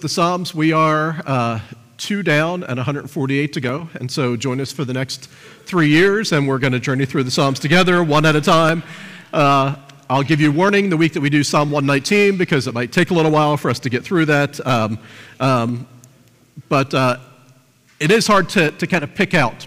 The 0.00 0.08
Psalms, 0.08 0.54
we 0.54 0.72
are 0.72 1.22
uh, 1.26 1.60
two 1.98 2.22
down 2.22 2.62
and 2.62 2.78
148 2.78 3.52
to 3.52 3.60
go. 3.60 3.86
And 3.96 4.10
so 4.10 4.34
join 4.34 4.58
us 4.58 4.72
for 4.72 4.86
the 4.86 4.94
next 4.94 5.26
three 5.66 5.88
years, 5.88 6.32
and 6.32 6.48
we're 6.48 6.58
going 6.58 6.72
to 6.72 6.80
journey 6.80 7.04
through 7.04 7.24
the 7.24 7.30
Psalms 7.30 7.60
together, 7.60 8.02
one 8.02 8.24
at 8.24 8.34
a 8.34 8.40
time. 8.40 8.82
Uh, 9.30 9.76
I'll 10.08 10.22
give 10.22 10.40
you 10.40 10.52
warning 10.52 10.88
the 10.88 10.96
week 10.96 11.12
that 11.12 11.20
we 11.20 11.28
do 11.28 11.44
Psalm 11.44 11.70
119 11.70 12.38
because 12.38 12.66
it 12.66 12.72
might 12.72 12.92
take 12.92 13.10
a 13.10 13.14
little 13.14 13.30
while 13.30 13.58
for 13.58 13.70
us 13.70 13.78
to 13.80 13.90
get 13.90 14.02
through 14.02 14.24
that. 14.24 14.66
Um, 14.66 14.98
um, 15.38 15.86
but 16.70 16.94
uh, 16.94 17.18
it 17.98 18.10
is 18.10 18.26
hard 18.26 18.48
to, 18.50 18.70
to 18.70 18.86
kind 18.86 19.04
of 19.04 19.14
pick 19.14 19.34
out. 19.34 19.66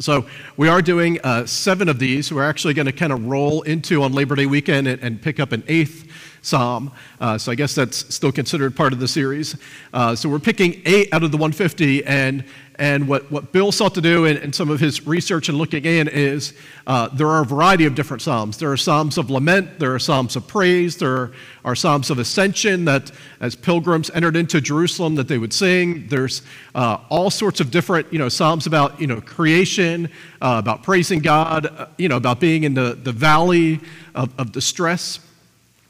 So 0.00 0.26
we 0.56 0.68
are 0.68 0.80
doing 0.80 1.18
uh, 1.24 1.44
seven 1.44 1.88
of 1.88 1.98
these. 1.98 2.32
We're 2.32 2.48
actually 2.48 2.72
going 2.72 2.86
to 2.86 2.92
kind 2.92 3.12
of 3.12 3.26
roll 3.26 3.62
into 3.62 4.04
on 4.04 4.12
Labor 4.12 4.36
Day 4.36 4.46
weekend 4.46 4.86
and, 4.86 5.02
and 5.02 5.20
pick 5.20 5.40
up 5.40 5.50
an 5.50 5.64
eighth 5.66 6.08
psalm. 6.40 6.92
Uh, 7.20 7.36
so 7.36 7.50
I 7.50 7.56
guess 7.56 7.74
that's 7.74 8.14
still 8.14 8.30
considered 8.30 8.76
part 8.76 8.92
of 8.92 9.00
the 9.00 9.08
series. 9.08 9.56
Uh, 9.92 10.14
so 10.14 10.28
we're 10.28 10.38
picking 10.38 10.80
eight 10.84 11.12
out 11.12 11.24
of 11.24 11.32
the 11.32 11.36
150, 11.36 12.04
and 12.04 12.44
and 12.78 13.08
what, 13.08 13.28
what 13.30 13.50
Bill 13.50 13.72
sought 13.72 13.94
to 13.96 14.00
do 14.00 14.24
in, 14.24 14.36
in 14.36 14.52
some 14.52 14.70
of 14.70 14.78
his 14.78 15.04
research 15.04 15.48
and 15.48 15.58
looking 15.58 15.84
in 15.84 16.06
is 16.06 16.52
uh, 16.86 17.08
there 17.08 17.26
are 17.26 17.42
a 17.42 17.44
variety 17.44 17.86
of 17.86 17.96
different 17.96 18.22
Psalms. 18.22 18.56
There 18.56 18.70
are 18.70 18.76
Psalms 18.76 19.18
of 19.18 19.30
lament, 19.30 19.80
there 19.80 19.92
are 19.92 19.98
Psalms 19.98 20.36
of 20.36 20.46
praise, 20.46 20.96
there 20.96 21.32
are 21.64 21.74
Psalms 21.74 22.08
of 22.08 22.20
ascension 22.20 22.84
that 22.84 23.10
as 23.40 23.56
pilgrims 23.56 24.10
entered 24.10 24.36
into 24.36 24.60
Jerusalem 24.60 25.16
that 25.16 25.26
they 25.26 25.38
would 25.38 25.52
sing. 25.52 26.06
There's 26.06 26.42
uh, 26.76 26.98
all 27.08 27.30
sorts 27.30 27.58
of 27.58 27.72
different, 27.72 28.12
you 28.12 28.18
know, 28.20 28.28
Psalms 28.28 28.68
about, 28.68 29.00
you 29.00 29.08
know, 29.08 29.20
creation, 29.20 30.08
uh, 30.40 30.56
about 30.60 30.84
praising 30.84 31.18
God, 31.18 31.66
uh, 31.66 31.86
you 31.98 32.08
know, 32.08 32.16
about 32.16 32.38
being 32.38 32.62
in 32.62 32.74
the, 32.74 32.94
the 32.94 33.12
valley 33.12 33.80
of, 34.14 34.32
of 34.38 34.52
distress. 34.52 35.18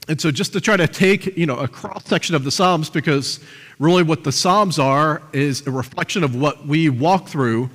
And 0.08 0.18
so 0.18 0.30
just 0.30 0.54
to 0.54 0.60
try 0.60 0.78
to 0.78 0.88
take, 0.88 1.36
you 1.36 1.44
know, 1.44 1.58
a 1.58 1.68
cross 1.68 2.06
section 2.06 2.34
of 2.34 2.44
the 2.44 2.50
Psalms 2.50 2.88
because 2.88 3.40
really 3.78 4.02
what 4.02 4.24
the 4.24 4.32
Psalms 4.32 4.78
are 4.78 5.22
is 5.32 5.66
a 5.66 5.70
reflection 5.70 6.24
of 6.24 6.34
what 6.34 6.66
we 6.66 6.88
walk 6.88 7.28
through 7.28 7.70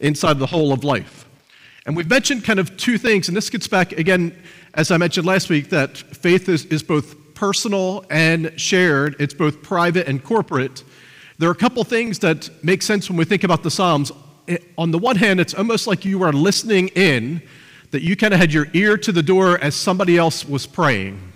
inside 0.00 0.38
the 0.38 0.46
whole 0.46 0.72
of 0.72 0.84
life. 0.84 1.28
And 1.86 1.96
we've 1.96 2.08
mentioned 2.08 2.44
kind 2.44 2.58
of 2.58 2.76
two 2.76 2.98
things, 2.98 3.28
and 3.28 3.36
this 3.36 3.50
gets 3.50 3.66
back 3.66 3.92
again, 3.92 4.36
as 4.74 4.90
I 4.90 4.98
mentioned 4.98 5.26
last 5.26 5.48
week, 5.48 5.70
that 5.70 5.96
faith 5.96 6.48
is, 6.48 6.66
is 6.66 6.82
both 6.82 7.16
personal 7.34 8.04
and 8.10 8.52
shared, 8.60 9.16
it's 9.18 9.34
both 9.34 9.62
private 9.62 10.06
and 10.06 10.22
corporate. 10.22 10.84
There 11.38 11.48
are 11.48 11.52
a 11.52 11.56
couple 11.56 11.82
things 11.84 12.18
that 12.20 12.50
make 12.62 12.82
sense 12.82 13.08
when 13.08 13.16
we 13.16 13.24
think 13.24 13.44
about 13.44 13.62
the 13.62 13.70
Psalms. 13.70 14.12
Eh, 14.48 14.58
on 14.76 14.90
the 14.90 14.98
one 14.98 15.16
hand, 15.16 15.40
it's 15.40 15.54
almost 15.54 15.86
like 15.86 16.04
you 16.04 16.22
are 16.22 16.32
listening 16.32 16.88
in, 16.88 17.42
that 17.90 18.02
you 18.02 18.16
kind 18.16 18.34
of 18.34 18.40
had 18.40 18.52
your 18.52 18.66
ear 18.74 18.98
to 18.98 19.12
the 19.12 19.22
door 19.22 19.58
as 19.58 19.74
somebody 19.74 20.18
else 20.18 20.44
was 20.46 20.66
praying. 20.66 21.27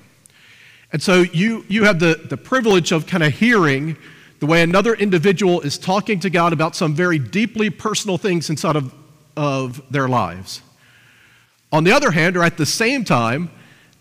And 0.93 1.03
so 1.03 1.23
you, 1.23 1.65
you 1.69 1.85
have 1.85 1.98
the, 1.98 2.21
the 2.29 2.37
privilege 2.37 2.93
of 2.93 3.07
kind 3.07 3.23
of 3.23 3.33
hearing 3.33 3.97
the 4.41 4.47
way 4.47 4.62
another 4.62 4.95
individual 4.95 5.61
is 5.61 5.79
talking 5.79 6.21
to 6.21 6.29
God 6.29 6.53
about 6.53 6.77
some 6.77 6.95
very 6.95 7.19
deeply 7.19 7.71
personal 7.71 8.19
things 8.19 8.51
inside 8.51 8.77
of, 8.77 8.95
of 9.37 9.81
their 9.91 10.09
lives. 10.09 10.62
On 11.73 11.84
the 11.84 11.93
other 11.93 12.11
hand, 12.11 12.37
or 12.37 12.43
at 12.43 12.59
the 12.59 12.67
same 12.67 13.05
time, 13.05 13.51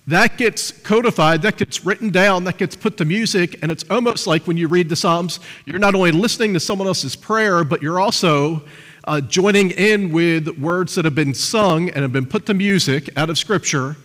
that 0.08 0.38
gets 0.38 0.72
codified, 0.72 1.44
that 1.44 1.58
gets 1.58 1.86
written 1.86 2.10
down, 2.10 2.44
that 2.44 2.58
gets 2.58 2.76
put 2.76 2.98
to 2.98 3.06
music, 3.06 3.60
and 3.62 3.72
it's 3.72 3.86
almost 3.90 4.28
like 4.28 4.48
when 4.48 4.58
you 4.58 4.68
read 4.68 4.90
the 4.90 4.96
Psalms, 4.96 5.40
you're 5.66 5.80
not 5.80 5.96
only 5.96 6.12
listening 6.12 6.54
to 6.56 6.60
someone 6.60 6.88
else's 6.88 7.16
prayer, 7.16 7.64
but 7.64 7.82
you're 7.82 8.00
also 8.00 8.64
uh, 9.06 9.22
joining 9.22 9.72
in 9.72 10.12
with 10.12 10.48
words 10.58 10.96
that 10.96 11.06
have 11.06 11.16
been 11.16 11.34
sung 11.34 11.90
and 11.90 12.00
have 12.00 12.12
been 12.12 12.26
put 12.26 12.46
to 12.48 12.54
music 12.54 13.10
out 13.16 13.30
of 13.30 13.38
Scripture 13.38 13.96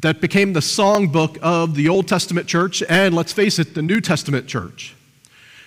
that 0.00 0.20
became 0.20 0.52
the 0.52 0.60
songbook 0.60 1.38
of 1.38 1.74
the 1.74 1.88
Old 1.88 2.06
Testament 2.06 2.46
church 2.46 2.82
and, 2.88 3.14
let's 3.14 3.32
face 3.32 3.58
it, 3.58 3.74
the 3.74 3.82
New 3.82 4.00
Testament 4.00 4.46
church. 4.46 4.94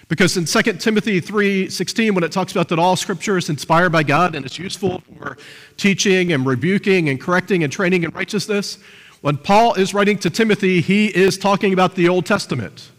Because 0.07 0.37
in 0.37 0.45
2 0.45 0.79
Timothy 0.79 1.21
3:16 1.21 2.15
when 2.15 2.23
it 2.23 2.31
talks 2.31 2.51
about 2.51 2.67
that 2.69 2.79
all 2.79 2.95
scripture 2.95 3.37
is 3.37 3.49
inspired 3.49 3.91
by 3.91 4.01
God 4.01 4.33
and 4.33 4.43
it's 4.45 4.57
useful 4.57 5.03
for 5.17 5.37
teaching 5.77 6.33
and 6.33 6.45
rebuking 6.45 7.09
and 7.09 7.21
correcting 7.21 7.63
and 7.63 7.71
training 7.71 8.03
in 8.03 8.09
righteousness, 8.11 8.79
when 9.21 9.37
Paul 9.37 9.75
is 9.75 9.93
writing 9.93 10.17
to 10.19 10.29
Timothy, 10.29 10.81
he 10.81 11.07
is 11.07 11.37
talking 11.37 11.73
about 11.73 11.95
the 11.95 12.09
Old 12.09 12.25
Testament. 12.25 12.89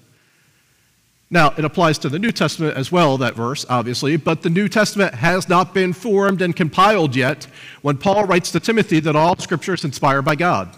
Now, 1.33 1.55
it 1.57 1.65
applies 1.65 1.97
to 1.99 2.09
the 2.09 2.19
New 2.19 2.33
Testament 2.33 2.77
as 2.77 2.91
well, 2.91 3.17
that 3.19 3.35
verse, 3.35 3.65
obviously, 3.69 4.17
but 4.17 4.43
the 4.43 4.51
New 4.51 4.69
Testament 4.69 5.15
has 5.15 5.49
not 5.49 5.73
been 5.73 5.93
formed 5.93 6.43
and 6.43 6.55
compiled 6.55 7.15
yet 7.15 7.47
when 7.83 7.97
Paul 7.97 8.25
writes 8.25 8.51
to 8.53 8.61
Timothy 8.61 8.99
that 9.01 9.15
all 9.15 9.37
scripture 9.39 9.75
is 9.75 9.85
inspired 9.85 10.23
by 10.23 10.35
God. 10.35 10.77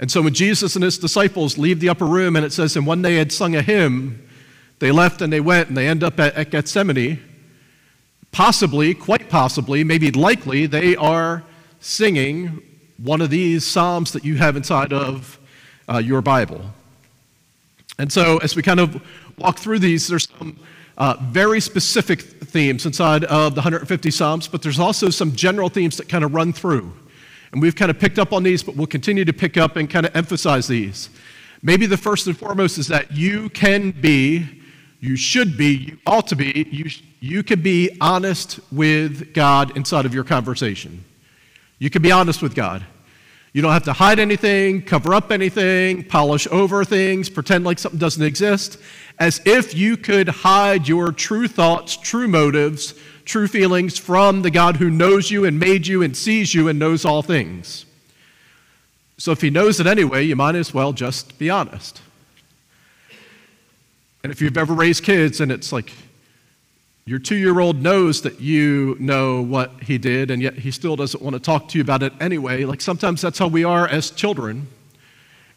And 0.00 0.10
so 0.10 0.22
when 0.22 0.34
Jesus 0.34 0.76
and 0.76 0.84
his 0.84 0.98
disciples 0.98 1.58
leave 1.58 1.80
the 1.80 1.88
upper 1.88 2.06
room, 2.06 2.36
and 2.36 2.44
it 2.44 2.52
says, 2.52 2.76
and 2.76 2.86
when 2.86 3.02
they 3.02 3.16
had 3.16 3.32
sung 3.32 3.56
a 3.56 3.62
hymn, 3.62 4.24
they 4.78 4.92
left 4.92 5.22
and 5.22 5.32
they 5.32 5.40
went 5.40 5.68
and 5.68 5.76
they 5.76 5.88
end 5.88 6.04
up 6.04 6.20
at, 6.20 6.34
at 6.34 6.50
Gethsemane, 6.50 7.20
possibly, 8.30 8.94
quite 8.94 9.28
possibly, 9.28 9.82
maybe 9.82 10.10
likely, 10.12 10.66
they 10.66 10.94
are 10.96 11.42
singing 11.80 12.62
one 12.98 13.20
of 13.20 13.30
these 13.30 13.64
psalms 13.64 14.12
that 14.12 14.24
you 14.24 14.36
have 14.36 14.56
inside 14.56 14.92
of 14.92 15.38
uh, 15.88 15.98
your 15.98 16.20
Bible. 16.20 16.60
And 17.98 18.12
so 18.12 18.38
as 18.38 18.54
we 18.54 18.62
kind 18.62 18.78
of 18.78 19.02
walk 19.38 19.58
through 19.58 19.80
these, 19.80 20.06
there's 20.06 20.28
some 20.38 20.58
uh, 20.96 21.16
very 21.20 21.60
specific 21.60 22.22
themes 22.22 22.86
inside 22.86 23.24
of 23.24 23.54
the 23.54 23.60
150 23.60 24.10
psalms, 24.10 24.48
but 24.48 24.62
there's 24.62 24.78
also 24.78 25.10
some 25.10 25.32
general 25.32 25.68
themes 25.68 25.96
that 25.96 26.08
kind 26.08 26.24
of 26.24 26.34
run 26.34 26.52
through. 26.52 26.92
And 27.52 27.62
we've 27.62 27.76
kind 27.76 27.90
of 27.90 27.98
picked 27.98 28.18
up 28.18 28.32
on 28.32 28.42
these, 28.42 28.62
but 28.62 28.76
we'll 28.76 28.86
continue 28.86 29.24
to 29.24 29.32
pick 29.32 29.56
up 29.56 29.76
and 29.76 29.88
kind 29.88 30.06
of 30.06 30.14
emphasize 30.14 30.66
these. 30.66 31.10
Maybe 31.62 31.86
the 31.86 31.96
first 31.96 32.26
and 32.26 32.36
foremost 32.36 32.78
is 32.78 32.88
that 32.88 33.12
you 33.12 33.48
can 33.50 33.90
be, 33.90 34.46
you 35.00 35.16
should 35.16 35.56
be, 35.56 35.74
you 35.76 35.98
ought 36.06 36.26
to 36.28 36.36
be, 36.36 36.68
you, 36.70 36.90
you 37.20 37.42
can 37.42 37.62
be 37.62 37.96
honest 38.00 38.60
with 38.70 39.34
God 39.34 39.76
inside 39.76 40.06
of 40.06 40.14
your 40.14 40.24
conversation. 40.24 41.04
You 41.78 41.90
can 41.90 42.02
be 42.02 42.12
honest 42.12 42.42
with 42.42 42.54
God. 42.54 42.84
You 43.52 43.62
don't 43.62 43.72
have 43.72 43.84
to 43.84 43.92
hide 43.92 44.18
anything, 44.18 44.82
cover 44.82 45.14
up 45.14 45.32
anything, 45.32 46.04
polish 46.04 46.46
over 46.48 46.84
things, 46.84 47.30
pretend 47.30 47.64
like 47.64 47.78
something 47.78 47.98
doesn't 47.98 48.22
exist, 48.22 48.78
as 49.18 49.40
if 49.44 49.74
you 49.74 49.96
could 49.96 50.28
hide 50.28 50.86
your 50.86 51.12
true 51.12 51.48
thoughts, 51.48 51.96
true 51.96 52.28
motives, 52.28 52.94
true 53.28 53.46
feelings 53.46 53.98
from 53.98 54.42
the 54.42 54.50
God 54.50 54.78
who 54.78 54.90
knows 54.90 55.30
you 55.30 55.44
and 55.44 55.60
made 55.60 55.86
you 55.86 56.02
and 56.02 56.16
sees 56.16 56.54
you 56.54 56.66
and 56.66 56.78
knows 56.78 57.04
all 57.04 57.22
things. 57.22 57.84
So 59.18 59.32
if 59.32 59.40
he 59.42 59.50
knows 59.50 59.78
it 59.78 59.86
anyway, 59.86 60.24
you 60.24 60.34
might 60.34 60.54
as 60.54 60.72
well 60.72 60.92
just 60.92 61.38
be 61.38 61.50
honest. 61.50 62.00
And 64.22 64.32
if 64.32 64.40
you've 64.40 64.56
ever 64.56 64.74
raised 64.74 65.04
kids 65.04 65.40
and 65.40 65.52
it's 65.52 65.72
like 65.72 65.92
your 67.04 67.18
two 67.18 67.36
year 67.36 67.60
old 67.60 67.82
knows 67.82 68.22
that 68.22 68.40
you 68.40 68.96
know 68.98 69.42
what 69.42 69.82
he 69.82 69.98
did 69.98 70.30
and 70.30 70.42
yet 70.42 70.54
he 70.54 70.70
still 70.70 70.96
doesn't 70.96 71.22
want 71.22 71.34
to 71.34 71.40
talk 71.40 71.68
to 71.68 71.78
you 71.78 71.82
about 71.82 72.02
it 72.02 72.12
anyway, 72.20 72.64
like 72.64 72.80
sometimes 72.80 73.20
that's 73.20 73.38
how 73.38 73.48
we 73.48 73.62
are 73.62 73.86
as 73.86 74.10
children. 74.10 74.66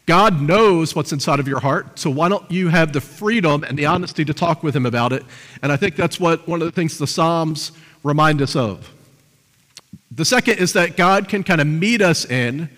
God 0.06 0.40
knows 0.40 0.96
what's 0.96 1.12
inside 1.12 1.38
of 1.38 1.46
your 1.46 1.60
heart, 1.60 1.98
so 1.98 2.10
why 2.10 2.28
don't 2.28 2.50
you 2.50 2.68
have 2.68 2.92
the 2.92 3.00
freedom 3.00 3.62
and 3.62 3.78
the 3.78 3.86
honesty 3.86 4.24
to 4.24 4.34
talk 4.34 4.62
with 4.62 4.74
Him 4.74 4.84
about 4.84 5.12
it? 5.12 5.24
And 5.62 5.70
I 5.70 5.76
think 5.76 5.94
that's 5.94 6.18
what 6.18 6.46
one 6.48 6.60
of 6.60 6.66
the 6.66 6.72
things 6.72 6.98
the 6.98 7.06
Psalms 7.06 7.72
remind 8.02 8.42
us 8.42 8.56
of. 8.56 8.92
The 10.10 10.24
second 10.24 10.58
is 10.58 10.72
that 10.72 10.96
God 10.96 11.28
can 11.28 11.44
kind 11.44 11.60
of 11.60 11.66
meet 11.66 12.02
us 12.02 12.24
in 12.24 12.68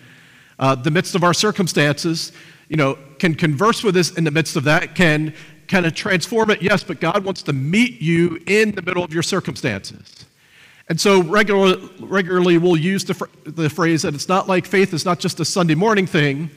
uh, 0.59 0.75
the 0.75 0.91
midst 0.91 1.15
of 1.15 1.23
our 1.23 1.33
circumstances, 1.33 2.31
you 2.69 2.77
know, 2.77 2.97
can 3.19 3.33
converse 3.33 3.83
with 3.83 3.97
us 3.97 4.11
in 4.11 4.23
the 4.23 4.31
midst 4.31 4.55
of 4.55 4.63
that, 4.65 4.95
can 4.95 5.33
kind 5.67 5.85
of 5.85 5.95
transform 5.95 6.51
it, 6.51 6.61
yes, 6.61 6.83
but 6.83 6.99
God 6.99 7.25
wants 7.25 7.41
to 7.43 7.53
meet 7.53 8.01
you 8.01 8.39
in 8.45 8.71
the 8.71 8.81
middle 8.81 9.03
of 9.03 9.13
your 9.13 9.23
circumstances. 9.23 10.25
And 10.87 11.01
so 11.01 11.23
regular, 11.23 11.77
regularly 11.99 12.59
we'll 12.59 12.77
use 12.77 13.03
the, 13.03 13.27
the 13.43 13.69
phrase 13.69 14.03
that 14.03 14.13
it's 14.13 14.29
not 14.29 14.47
like 14.47 14.67
faith 14.67 14.93
is 14.93 15.03
not 15.03 15.19
just 15.19 15.39
a 15.39 15.45
Sunday 15.45 15.73
morning 15.73 16.05
thing, 16.05 16.51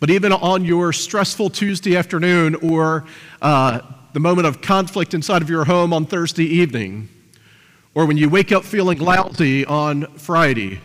but 0.00 0.08
even 0.08 0.32
on 0.32 0.64
your 0.64 0.92
stressful 0.94 1.50
Tuesday 1.50 1.94
afternoon 1.94 2.54
or 2.56 3.04
uh, 3.42 3.80
the 4.14 4.20
moment 4.20 4.46
of 4.46 4.62
conflict 4.62 5.12
inside 5.12 5.42
of 5.42 5.50
your 5.50 5.66
home 5.66 5.92
on 5.92 6.06
Thursday 6.06 6.46
evening, 6.46 7.08
or 7.94 8.06
when 8.06 8.16
you 8.16 8.30
wake 8.30 8.50
up 8.50 8.64
feeling 8.64 8.98
lousy 8.98 9.64
on 9.66 10.06
Friday, 10.16 10.80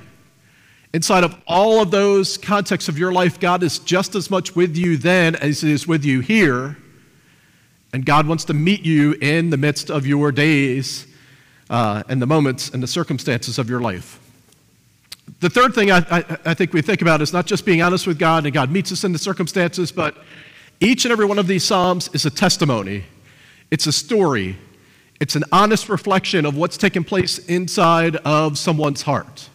inside 0.94 1.24
of 1.24 1.42
all 1.48 1.82
of 1.82 1.92
those 1.92 2.38
contexts 2.38 2.90
of 2.90 3.00
your 3.00 3.14
life, 3.14 3.40
God 3.40 3.64
is 3.64 3.80
just 3.80 4.16
as 4.16 4.30
much 4.30 4.54
with 4.56 4.76
you 4.76 4.98
then 4.98 5.36
as 5.36 5.62
He 5.62 5.72
is 5.72 5.88
with 5.88 6.04
you 6.04 6.20
here. 6.20 6.78
And 7.94 8.06
God 8.06 8.28
wants 8.28 8.44
to 8.46 8.54
meet 8.54 8.86
you 8.86 9.14
in 9.22 9.50
the 9.50 9.58
midst 9.58 9.90
of 9.90 10.06
your 10.06 10.34
days 10.34 11.08
uh, 11.70 12.04
and 12.10 12.22
the 12.22 12.28
moments 12.28 12.70
and 12.70 12.84
the 12.84 12.88
circumstances 12.88 13.58
of 13.58 13.70
your 13.70 13.80
life. 13.80 14.20
The 15.40 15.50
third 15.50 15.74
thing 15.74 15.92
I, 15.92 15.98
I, 16.10 16.38
I, 16.46 16.54
think 16.54 16.74
we 16.74 16.82
think 16.82 17.02
about 17.02 17.22
is 17.22 17.34
not 17.34 17.46
just 17.46 17.66
being 17.66 17.82
honest 17.82 18.08
with 18.08 18.20
God 18.20 18.46
and 18.46 18.54
God 18.54 18.72
meets 18.72 18.92
us 18.92 19.04
in 19.04 19.12
the 19.12 19.20
circumstances, 19.20 19.92
but 19.92 20.18
each 20.80 21.06
and 21.06 21.12
every 21.12 21.26
one 21.26 21.40
of 21.40 21.48
these 21.48 21.64
Psalms 21.64 22.10
is 22.14 22.26
a 22.26 22.30
testimony. 22.30 23.04
It's 23.72 23.88
a 23.88 23.92
story. 23.92 24.58
It's 25.20 25.36
an 25.36 25.44
honest 25.52 25.90
reflection 25.90 26.46
of 26.46 26.56
what's 26.56 26.78
taken 26.78 27.04
place 27.04 27.40
inside 27.40 28.18
of 28.18 28.58
someone's 28.58 29.02
heart. 29.02 29.50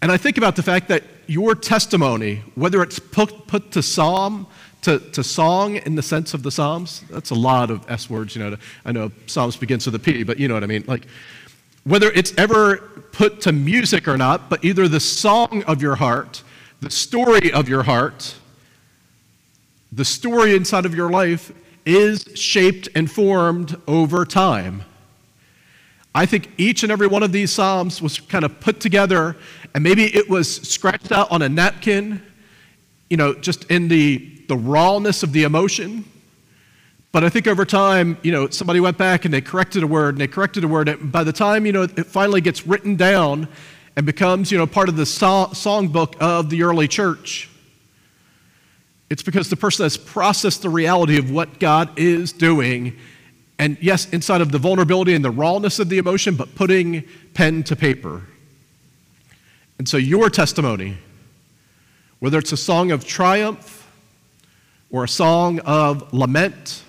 And 0.00 0.10
I 0.12 0.16
think 0.16 0.38
about 0.38 0.56
the 0.56 0.62
fact 0.62 0.88
that 0.88 1.04
your 1.26 1.54
testimony, 1.54 2.42
whether 2.54 2.82
it's 2.82 2.98
put, 2.98 3.46
put 3.46 3.72
to 3.72 3.82
psalm, 3.82 4.46
to, 4.82 4.98
to 4.98 5.24
song 5.24 5.76
in 5.76 5.96
the 5.96 6.02
sense 6.02 6.34
of 6.34 6.42
the 6.42 6.50
Psalms, 6.50 7.02
that's 7.10 7.30
a 7.30 7.34
lot 7.34 7.70
of 7.70 7.88
S 7.90 8.08
words, 8.08 8.36
you 8.36 8.42
know. 8.42 8.56
I 8.84 8.92
know 8.92 9.10
Psalms 9.26 9.56
begins 9.56 9.86
with 9.86 9.94
a 9.94 9.98
P, 9.98 10.22
but 10.22 10.38
you 10.38 10.46
know 10.46 10.54
what 10.54 10.62
I 10.62 10.66
mean. 10.66 10.84
Like, 10.86 11.06
whether 11.88 12.10
it's 12.10 12.34
ever 12.36 12.76
put 13.12 13.40
to 13.40 13.52
music 13.52 14.06
or 14.06 14.18
not, 14.18 14.50
but 14.50 14.62
either 14.62 14.86
the 14.88 15.00
song 15.00 15.62
of 15.64 15.80
your 15.80 15.96
heart, 15.96 16.42
the 16.80 16.90
story 16.90 17.50
of 17.52 17.68
your 17.68 17.82
heart, 17.82 18.36
the 19.90 20.04
story 20.04 20.54
inside 20.54 20.84
of 20.84 20.94
your 20.94 21.10
life 21.10 21.50
is 21.86 22.26
shaped 22.34 22.88
and 22.94 23.10
formed 23.10 23.80
over 23.88 24.26
time. 24.26 24.82
I 26.14 26.26
think 26.26 26.50
each 26.58 26.82
and 26.82 26.92
every 26.92 27.06
one 27.06 27.22
of 27.22 27.32
these 27.32 27.50
Psalms 27.50 28.02
was 28.02 28.20
kind 28.20 28.44
of 28.44 28.60
put 28.60 28.80
together, 28.80 29.34
and 29.74 29.82
maybe 29.82 30.14
it 30.14 30.28
was 30.28 30.56
scratched 30.68 31.10
out 31.10 31.30
on 31.32 31.40
a 31.40 31.48
napkin, 31.48 32.22
you 33.08 33.16
know, 33.16 33.32
just 33.32 33.64
in 33.70 33.88
the, 33.88 34.42
the 34.48 34.56
rawness 34.56 35.22
of 35.22 35.32
the 35.32 35.44
emotion. 35.44 36.04
But 37.10 37.24
I 37.24 37.30
think 37.30 37.46
over 37.46 37.64
time, 37.64 38.18
you 38.22 38.32
know, 38.32 38.48
somebody 38.50 38.80
went 38.80 38.98
back 38.98 39.24
and 39.24 39.32
they 39.32 39.40
corrected 39.40 39.82
a 39.82 39.86
word 39.86 40.14
and 40.14 40.20
they 40.20 40.26
corrected 40.26 40.64
a 40.64 40.68
word. 40.68 40.88
And 40.88 41.10
by 41.10 41.24
the 41.24 41.32
time, 41.32 41.64
you 41.64 41.72
know, 41.72 41.82
it 41.82 42.06
finally 42.06 42.40
gets 42.40 42.66
written 42.66 42.96
down 42.96 43.48
and 43.96 44.04
becomes, 44.04 44.52
you 44.52 44.58
know, 44.58 44.66
part 44.66 44.88
of 44.88 44.96
the 44.96 45.06
song, 45.06 45.48
songbook 45.48 46.16
of 46.18 46.50
the 46.50 46.62
early 46.62 46.86
church, 46.86 47.48
it's 49.10 49.22
because 49.22 49.48
the 49.48 49.56
person 49.56 49.84
has 49.84 49.96
processed 49.96 50.62
the 50.62 50.68
reality 50.68 51.18
of 51.18 51.30
what 51.30 51.58
God 51.58 51.98
is 51.98 52.30
doing. 52.30 52.96
And 53.58 53.78
yes, 53.80 54.08
inside 54.10 54.42
of 54.42 54.52
the 54.52 54.58
vulnerability 54.58 55.14
and 55.14 55.24
the 55.24 55.30
rawness 55.30 55.78
of 55.78 55.88
the 55.88 55.98
emotion, 55.98 56.36
but 56.36 56.54
putting 56.54 57.04
pen 57.32 57.62
to 57.64 57.74
paper. 57.74 58.22
And 59.78 59.88
so 59.88 59.96
your 59.96 60.28
testimony, 60.28 60.98
whether 62.18 62.38
it's 62.38 62.52
a 62.52 62.56
song 62.56 62.90
of 62.90 63.06
triumph 63.06 63.90
or 64.90 65.04
a 65.04 65.08
song 65.08 65.60
of 65.60 66.12
lament, 66.12 66.82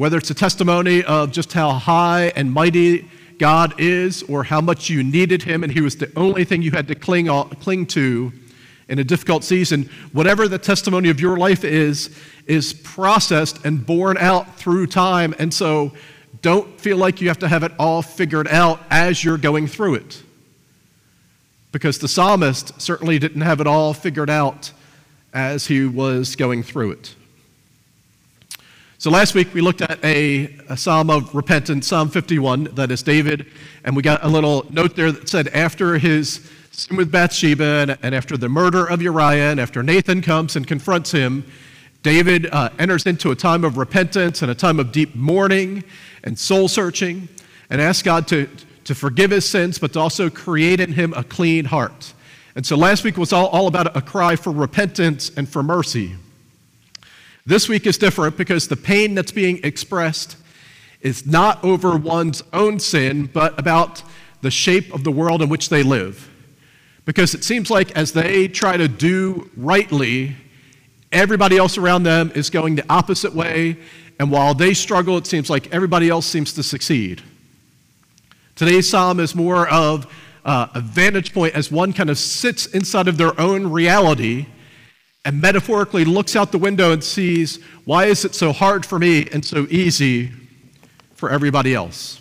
whether 0.00 0.16
it's 0.16 0.30
a 0.30 0.34
testimony 0.34 1.04
of 1.04 1.30
just 1.30 1.52
how 1.52 1.72
high 1.72 2.32
and 2.34 2.50
mighty 2.50 3.06
God 3.38 3.78
is 3.78 4.22
or 4.22 4.42
how 4.42 4.58
much 4.58 4.88
you 4.88 5.02
needed 5.04 5.42
Him 5.42 5.62
and 5.62 5.70
He 5.70 5.82
was 5.82 5.94
the 5.94 6.10
only 6.16 6.42
thing 6.42 6.62
you 6.62 6.70
had 6.70 6.88
to 6.88 6.94
cling, 6.94 7.26
cling 7.56 7.84
to 7.88 8.32
in 8.88 8.98
a 8.98 9.04
difficult 9.04 9.44
season, 9.44 9.90
whatever 10.12 10.48
the 10.48 10.56
testimony 10.56 11.10
of 11.10 11.20
your 11.20 11.36
life 11.36 11.64
is, 11.64 12.18
is 12.46 12.72
processed 12.72 13.62
and 13.66 13.84
borne 13.84 14.16
out 14.16 14.56
through 14.56 14.86
time. 14.86 15.34
And 15.38 15.52
so 15.52 15.92
don't 16.40 16.80
feel 16.80 16.96
like 16.96 17.20
you 17.20 17.28
have 17.28 17.40
to 17.40 17.48
have 17.48 17.62
it 17.62 17.72
all 17.78 18.00
figured 18.00 18.48
out 18.48 18.80
as 18.90 19.22
you're 19.22 19.36
going 19.36 19.66
through 19.66 19.96
it. 19.96 20.22
Because 21.72 21.98
the 21.98 22.08
psalmist 22.08 22.80
certainly 22.80 23.18
didn't 23.18 23.42
have 23.42 23.60
it 23.60 23.66
all 23.66 23.92
figured 23.92 24.30
out 24.30 24.72
as 25.34 25.66
he 25.66 25.84
was 25.84 26.36
going 26.36 26.62
through 26.62 26.92
it. 26.92 27.16
So 29.00 29.08
last 29.08 29.34
week 29.34 29.54
we 29.54 29.62
looked 29.62 29.80
at 29.80 29.98
a, 30.04 30.54
a, 30.68 30.76
psalm 30.76 31.08
of 31.08 31.34
repentance, 31.34 31.86
Psalm 31.86 32.10
51, 32.10 32.64
that 32.74 32.90
is 32.90 33.02
David, 33.02 33.46
and 33.82 33.96
we 33.96 34.02
got 34.02 34.22
a 34.22 34.28
little 34.28 34.66
note 34.68 34.94
there 34.94 35.10
that 35.10 35.26
said 35.26 35.48
after 35.48 35.96
his 35.96 36.46
sin 36.70 36.98
with 36.98 37.10
Bathsheba 37.10 37.64
and, 37.64 37.98
and 38.02 38.14
after 38.14 38.36
the 38.36 38.50
murder 38.50 38.84
of 38.84 39.00
Uriah 39.00 39.52
and 39.52 39.58
after 39.58 39.82
Nathan 39.82 40.20
comes 40.20 40.54
and 40.54 40.66
confronts 40.66 41.10
him, 41.12 41.46
David 42.02 42.50
uh, 42.52 42.68
enters 42.78 43.06
into 43.06 43.30
a 43.30 43.34
time 43.34 43.64
of 43.64 43.78
repentance 43.78 44.42
and 44.42 44.50
a 44.50 44.54
time 44.54 44.78
of 44.78 44.92
deep 44.92 45.14
mourning 45.14 45.82
and 46.22 46.38
soul 46.38 46.68
searching 46.68 47.26
and 47.70 47.80
asks 47.80 48.02
God 48.02 48.28
to, 48.28 48.50
to 48.84 48.94
forgive 48.94 49.30
his 49.30 49.48
sins, 49.48 49.78
but 49.78 49.94
to 49.94 49.98
also 49.98 50.28
create 50.28 50.78
in 50.78 50.92
him 50.92 51.14
a 51.14 51.24
clean 51.24 51.64
heart. 51.64 52.12
And 52.54 52.66
so 52.66 52.76
last 52.76 53.02
week 53.02 53.16
was 53.16 53.32
all, 53.32 53.46
all 53.46 53.66
about 53.66 53.96
a 53.96 54.02
cry 54.02 54.36
for 54.36 54.52
repentance 54.52 55.32
and 55.38 55.48
for 55.48 55.62
mercy. 55.62 56.16
This 57.46 57.68
week 57.68 57.86
is 57.86 57.96
different 57.96 58.36
because 58.36 58.68
the 58.68 58.76
pain 58.76 59.14
that's 59.14 59.32
being 59.32 59.60
expressed 59.64 60.36
is 61.00 61.26
not 61.26 61.62
over 61.64 61.96
one's 61.96 62.42
own 62.52 62.78
sin, 62.78 63.30
but 63.32 63.58
about 63.58 64.02
the 64.42 64.50
shape 64.50 64.92
of 64.92 65.04
the 65.04 65.10
world 65.10 65.42
in 65.42 65.48
which 65.48 65.68
they 65.68 65.82
live. 65.82 66.28
Because 67.04 67.34
it 67.34 67.42
seems 67.42 67.70
like 67.70 67.90
as 67.96 68.12
they 68.12 68.46
try 68.46 68.76
to 68.76 68.86
do 68.86 69.50
rightly, 69.56 70.36
everybody 71.10 71.56
else 71.56 71.78
around 71.78 72.02
them 72.02 72.30
is 72.34 72.50
going 72.50 72.76
the 72.76 72.84
opposite 72.92 73.34
way, 73.34 73.78
and 74.18 74.30
while 74.30 74.52
they 74.52 74.74
struggle, 74.74 75.16
it 75.16 75.26
seems 75.26 75.48
like 75.48 75.72
everybody 75.72 76.10
else 76.10 76.26
seems 76.26 76.52
to 76.52 76.62
succeed. 76.62 77.22
Today's 78.54 78.88
psalm 78.88 79.18
is 79.18 79.34
more 79.34 79.66
of 79.68 80.06
uh, 80.44 80.68
a 80.74 80.80
vantage 80.80 81.32
point 81.32 81.54
as 81.54 81.72
one 81.72 81.94
kind 81.94 82.10
of 82.10 82.18
sits 82.18 82.66
inside 82.66 83.08
of 83.08 83.16
their 83.16 83.38
own 83.40 83.70
reality 83.70 84.46
and 85.24 85.40
metaphorically 85.40 86.04
looks 86.04 86.34
out 86.34 86.50
the 86.50 86.58
window 86.58 86.92
and 86.92 87.04
sees, 87.04 87.62
why 87.84 88.06
is 88.06 88.24
it 88.24 88.34
so 88.34 88.52
hard 88.52 88.86
for 88.86 88.98
me 88.98 89.28
and 89.32 89.44
so 89.44 89.66
easy 89.70 90.30
for 91.14 91.30
everybody 91.30 91.74
else? 91.74 92.20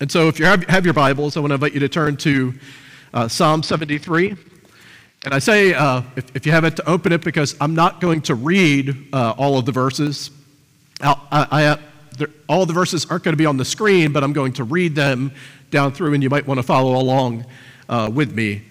And 0.00 0.10
so, 0.10 0.28
if 0.28 0.38
you 0.38 0.44
have, 0.44 0.62
have 0.64 0.84
your 0.84 0.94
Bibles, 0.94 1.36
I 1.36 1.40
want 1.40 1.50
to 1.50 1.54
invite 1.54 1.74
you 1.74 1.80
to 1.80 1.88
turn 1.88 2.16
to 2.18 2.54
uh, 3.12 3.26
Psalm 3.26 3.64
73. 3.64 4.36
And 5.24 5.34
I 5.34 5.40
say, 5.40 5.74
uh, 5.74 6.02
if, 6.14 6.36
if, 6.36 6.46
you 6.46 6.52
have 6.52 6.62
it, 6.62 6.76
to 6.76 6.88
open 6.88 7.10
it 7.10 7.24
because 7.24 7.56
I'm 7.60 7.74
not 7.74 8.00
going 8.00 8.22
to 8.22 8.36
read 8.36 9.08
uh, 9.12 9.34
all 9.36 9.58
of 9.58 9.64
the 9.66 9.72
verses. 9.72 10.30
I, 11.00 11.16
I, 11.50 11.64
uh, 11.64 11.76
all 12.48 12.64
the 12.64 12.72
verses 12.72 13.06
aren't 13.06 13.24
going 13.24 13.32
to 13.32 13.38
be 13.38 13.46
on 13.46 13.56
the 13.56 13.64
screen, 13.64 14.12
but 14.12 14.22
I'm 14.22 14.32
going 14.32 14.52
to 14.54 14.64
read 14.64 14.94
them 14.94 15.32
down 15.72 15.90
through, 15.90 16.14
and 16.14 16.22
you 16.22 16.30
might 16.30 16.46
want 16.46 16.58
to 16.58 16.62
follow 16.62 16.96
along 16.96 17.44
uh, 17.88 18.08
with 18.12 18.32
me 18.32 18.62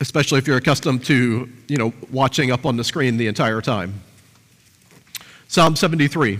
especially 0.00 0.38
if 0.38 0.46
you're 0.46 0.56
accustomed 0.56 1.04
to, 1.06 1.48
you 1.66 1.76
know, 1.76 1.92
watching 2.10 2.50
up 2.52 2.64
on 2.64 2.76
the 2.76 2.84
screen 2.84 3.16
the 3.16 3.26
entire 3.26 3.60
time. 3.60 4.00
Psalm 5.48 5.74
73. 5.74 6.38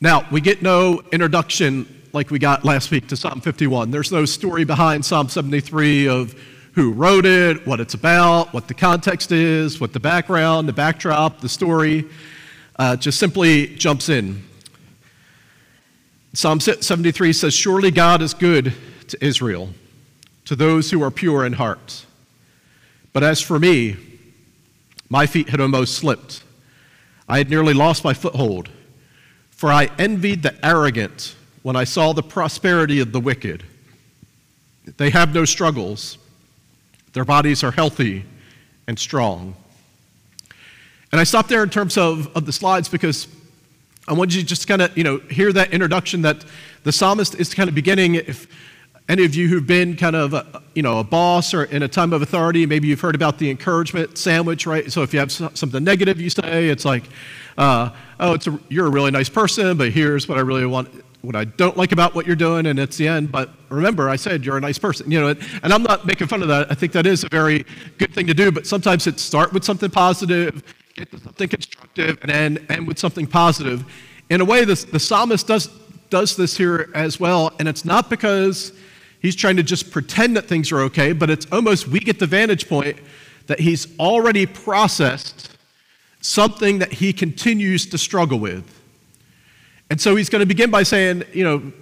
Now, 0.00 0.26
we 0.30 0.40
get 0.40 0.60
no 0.60 1.02
introduction 1.12 2.02
like 2.12 2.30
we 2.30 2.38
got 2.38 2.64
last 2.64 2.90
week 2.90 3.08
to 3.08 3.16
Psalm 3.16 3.40
51. 3.40 3.90
There's 3.90 4.12
no 4.12 4.24
story 4.24 4.64
behind 4.64 5.04
Psalm 5.04 5.28
73 5.28 6.08
of 6.08 6.34
who 6.74 6.92
wrote 6.92 7.24
it, 7.24 7.66
what 7.66 7.80
it's 7.80 7.94
about, 7.94 8.52
what 8.52 8.68
the 8.68 8.74
context 8.74 9.32
is, 9.32 9.80
what 9.80 9.92
the 9.92 10.00
background, 10.00 10.68
the 10.68 10.72
backdrop, 10.72 11.40
the 11.40 11.48
story. 11.48 12.04
Uh, 12.76 12.96
just 12.96 13.18
simply 13.18 13.68
jumps 13.76 14.08
in. 14.08 14.42
Psalm 16.32 16.58
73 16.58 17.32
says, 17.32 17.54
Surely 17.54 17.92
God 17.92 18.20
is 18.20 18.34
good 18.34 18.74
to 19.08 19.24
Israel, 19.24 19.70
to 20.44 20.56
those 20.56 20.90
who 20.90 21.02
are 21.02 21.10
pure 21.10 21.44
in 21.44 21.54
heart. 21.54 22.04
But 23.12 23.22
as 23.22 23.40
for 23.40 23.58
me, 23.58 23.96
my 25.08 25.26
feet 25.26 25.48
had 25.48 25.60
almost 25.60 25.94
slipped. 25.94 26.42
I 27.28 27.38
had 27.38 27.48
nearly 27.48 27.74
lost 27.74 28.04
my 28.04 28.14
foothold, 28.14 28.68
for 29.50 29.70
I 29.70 29.90
envied 29.98 30.42
the 30.42 30.54
arrogant 30.64 31.36
when 31.62 31.76
I 31.76 31.84
saw 31.84 32.12
the 32.12 32.22
prosperity 32.22 33.00
of 33.00 33.12
the 33.12 33.20
wicked. 33.20 33.62
They 34.96 35.10
have 35.10 35.34
no 35.34 35.44
struggles, 35.44 36.18
their 37.12 37.24
bodies 37.24 37.62
are 37.64 37.70
healthy 37.70 38.24
and 38.86 38.98
strong. 38.98 39.54
And 41.12 41.20
I 41.20 41.24
stopped 41.24 41.48
there 41.48 41.62
in 41.62 41.70
terms 41.70 41.96
of, 41.96 42.36
of 42.36 42.44
the 42.44 42.52
slides 42.52 42.88
because 42.88 43.28
I 44.06 44.12
want 44.12 44.34
you 44.34 44.42
to 44.42 44.46
just 44.46 44.66
kind 44.66 44.82
of, 44.82 44.98
you 44.98 45.04
know, 45.04 45.18
hear 45.30 45.52
that 45.52 45.72
introduction 45.72 46.22
that 46.22 46.44
the 46.82 46.92
psalmist 46.92 47.36
is 47.36 47.54
kind 47.54 47.68
of 47.68 47.74
beginning. 47.74 48.16
If 48.16 48.48
any 49.08 49.24
of 49.24 49.34
you 49.34 49.48
who've 49.48 49.66
been 49.66 49.96
kind 49.96 50.16
of, 50.16 50.32
a, 50.32 50.62
you 50.74 50.82
know, 50.82 50.98
a 50.98 51.04
boss 51.04 51.52
or 51.52 51.64
in 51.64 51.82
a 51.82 51.88
time 51.88 52.12
of 52.12 52.22
authority, 52.22 52.64
maybe 52.64 52.88
you've 52.88 53.00
heard 53.00 53.14
about 53.14 53.38
the 53.38 53.50
encouragement 53.50 54.16
sandwich, 54.16 54.66
right? 54.66 54.90
So 54.90 55.02
if 55.02 55.12
you 55.12 55.20
have 55.20 55.30
something 55.30 55.84
negative 55.84 56.20
you 56.20 56.30
say, 56.30 56.68
it's 56.68 56.84
like, 56.84 57.04
uh, 57.58 57.90
oh, 58.18 58.32
it's 58.32 58.46
a, 58.46 58.58
you're 58.68 58.86
a 58.86 58.90
really 58.90 59.10
nice 59.10 59.28
person, 59.28 59.76
but 59.76 59.90
here's 59.90 60.26
what 60.26 60.38
I 60.38 60.40
really 60.40 60.64
want, 60.64 60.88
what 61.20 61.36
I 61.36 61.44
don't 61.44 61.76
like 61.76 61.92
about 61.92 62.14
what 62.14 62.26
you're 62.26 62.34
doing, 62.34 62.66
and 62.66 62.78
it's 62.78 62.96
the 62.96 63.06
end. 63.06 63.30
But 63.30 63.50
remember, 63.68 64.08
I 64.08 64.16
said 64.16 64.44
you're 64.44 64.56
a 64.56 64.60
nice 64.60 64.78
person, 64.78 65.10
you 65.10 65.20
know. 65.20 65.28
And 65.62 65.72
I'm 65.72 65.82
not 65.82 66.06
making 66.06 66.26
fun 66.28 66.42
of 66.42 66.48
that. 66.48 66.70
I 66.70 66.74
think 66.74 66.92
that 66.92 67.06
is 67.06 67.24
a 67.24 67.28
very 67.28 67.66
good 67.98 68.12
thing 68.14 68.26
to 68.26 68.34
do. 68.34 68.50
But 68.50 68.66
sometimes 68.66 69.06
it 69.06 69.20
start 69.20 69.52
with 69.52 69.64
something 69.64 69.90
positive, 69.90 70.62
get 70.94 71.10
to 71.12 71.18
something 71.20 71.48
constructive, 71.48 72.18
and 72.22 72.30
then 72.30 72.66
end 72.68 72.86
with 72.86 72.98
something 72.98 73.26
positive. 73.26 73.84
In 74.30 74.40
a 74.40 74.44
way, 74.44 74.64
the 74.64 74.76
psalmist 74.76 75.46
does 75.46 75.68
does 76.10 76.36
this 76.36 76.56
here 76.56 76.90
as 76.94 77.18
well, 77.18 77.52
and 77.58 77.68
it's 77.68 77.84
not 77.84 78.10
because 78.10 78.72
He's 79.24 79.34
trying 79.34 79.56
to 79.56 79.62
just 79.62 79.90
pretend 79.90 80.36
that 80.36 80.44
things 80.48 80.70
are 80.70 80.80
okay, 80.80 81.14
but 81.14 81.30
it's 81.30 81.46
almost 81.50 81.88
we 81.88 81.98
get 81.98 82.18
the 82.18 82.26
vantage 82.26 82.68
point 82.68 82.98
that 83.46 83.58
he's 83.58 83.98
already 83.98 84.44
processed 84.44 85.56
something 86.20 86.78
that 86.80 86.92
he 86.92 87.10
continues 87.14 87.86
to 87.86 87.96
struggle 87.96 88.38
with. 88.38 88.70
And 89.88 89.98
so 89.98 90.14
he's 90.14 90.28
going 90.28 90.40
to 90.40 90.46
begin 90.46 90.70
by 90.70 90.82
saying, 90.82 91.22
you 91.32 91.42
know, 91.42 91.72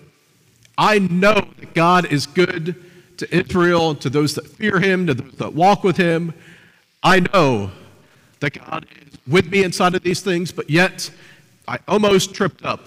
I 0.78 1.00
know 1.00 1.34
that 1.58 1.74
God 1.74 2.12
is 2.12 2.28
good 2.28 2.76
to 3.16 3.36
Israel, 3.36 3.96
to 3.96 4.08
those 4.08 4.36
that 4.36 4.46
fear 4.46 4.78
him, 4.78 5.08
to 5.08 5.14
those 5.14 5.32
that 5.32 5.52
walk 5.52 5.82
with 5.82 5.96
him. 5.96 6.34
I 7.02 7.26
know 7.34 7.72
that 8.38 8.52
God 8.52 8.86
is 9.04 9.18
with 9.26 9.50
me 9.50 9.64
inside 9.64 9.96
of 9.96 10.04
these 10.04 10.20
things, 10.20 10.52
but 10.52 10.70
yet 10.70 11.10
I 11.66 11.80
almost 11.88 12.34
tripped 12.36 12.64
up 12.64 12.86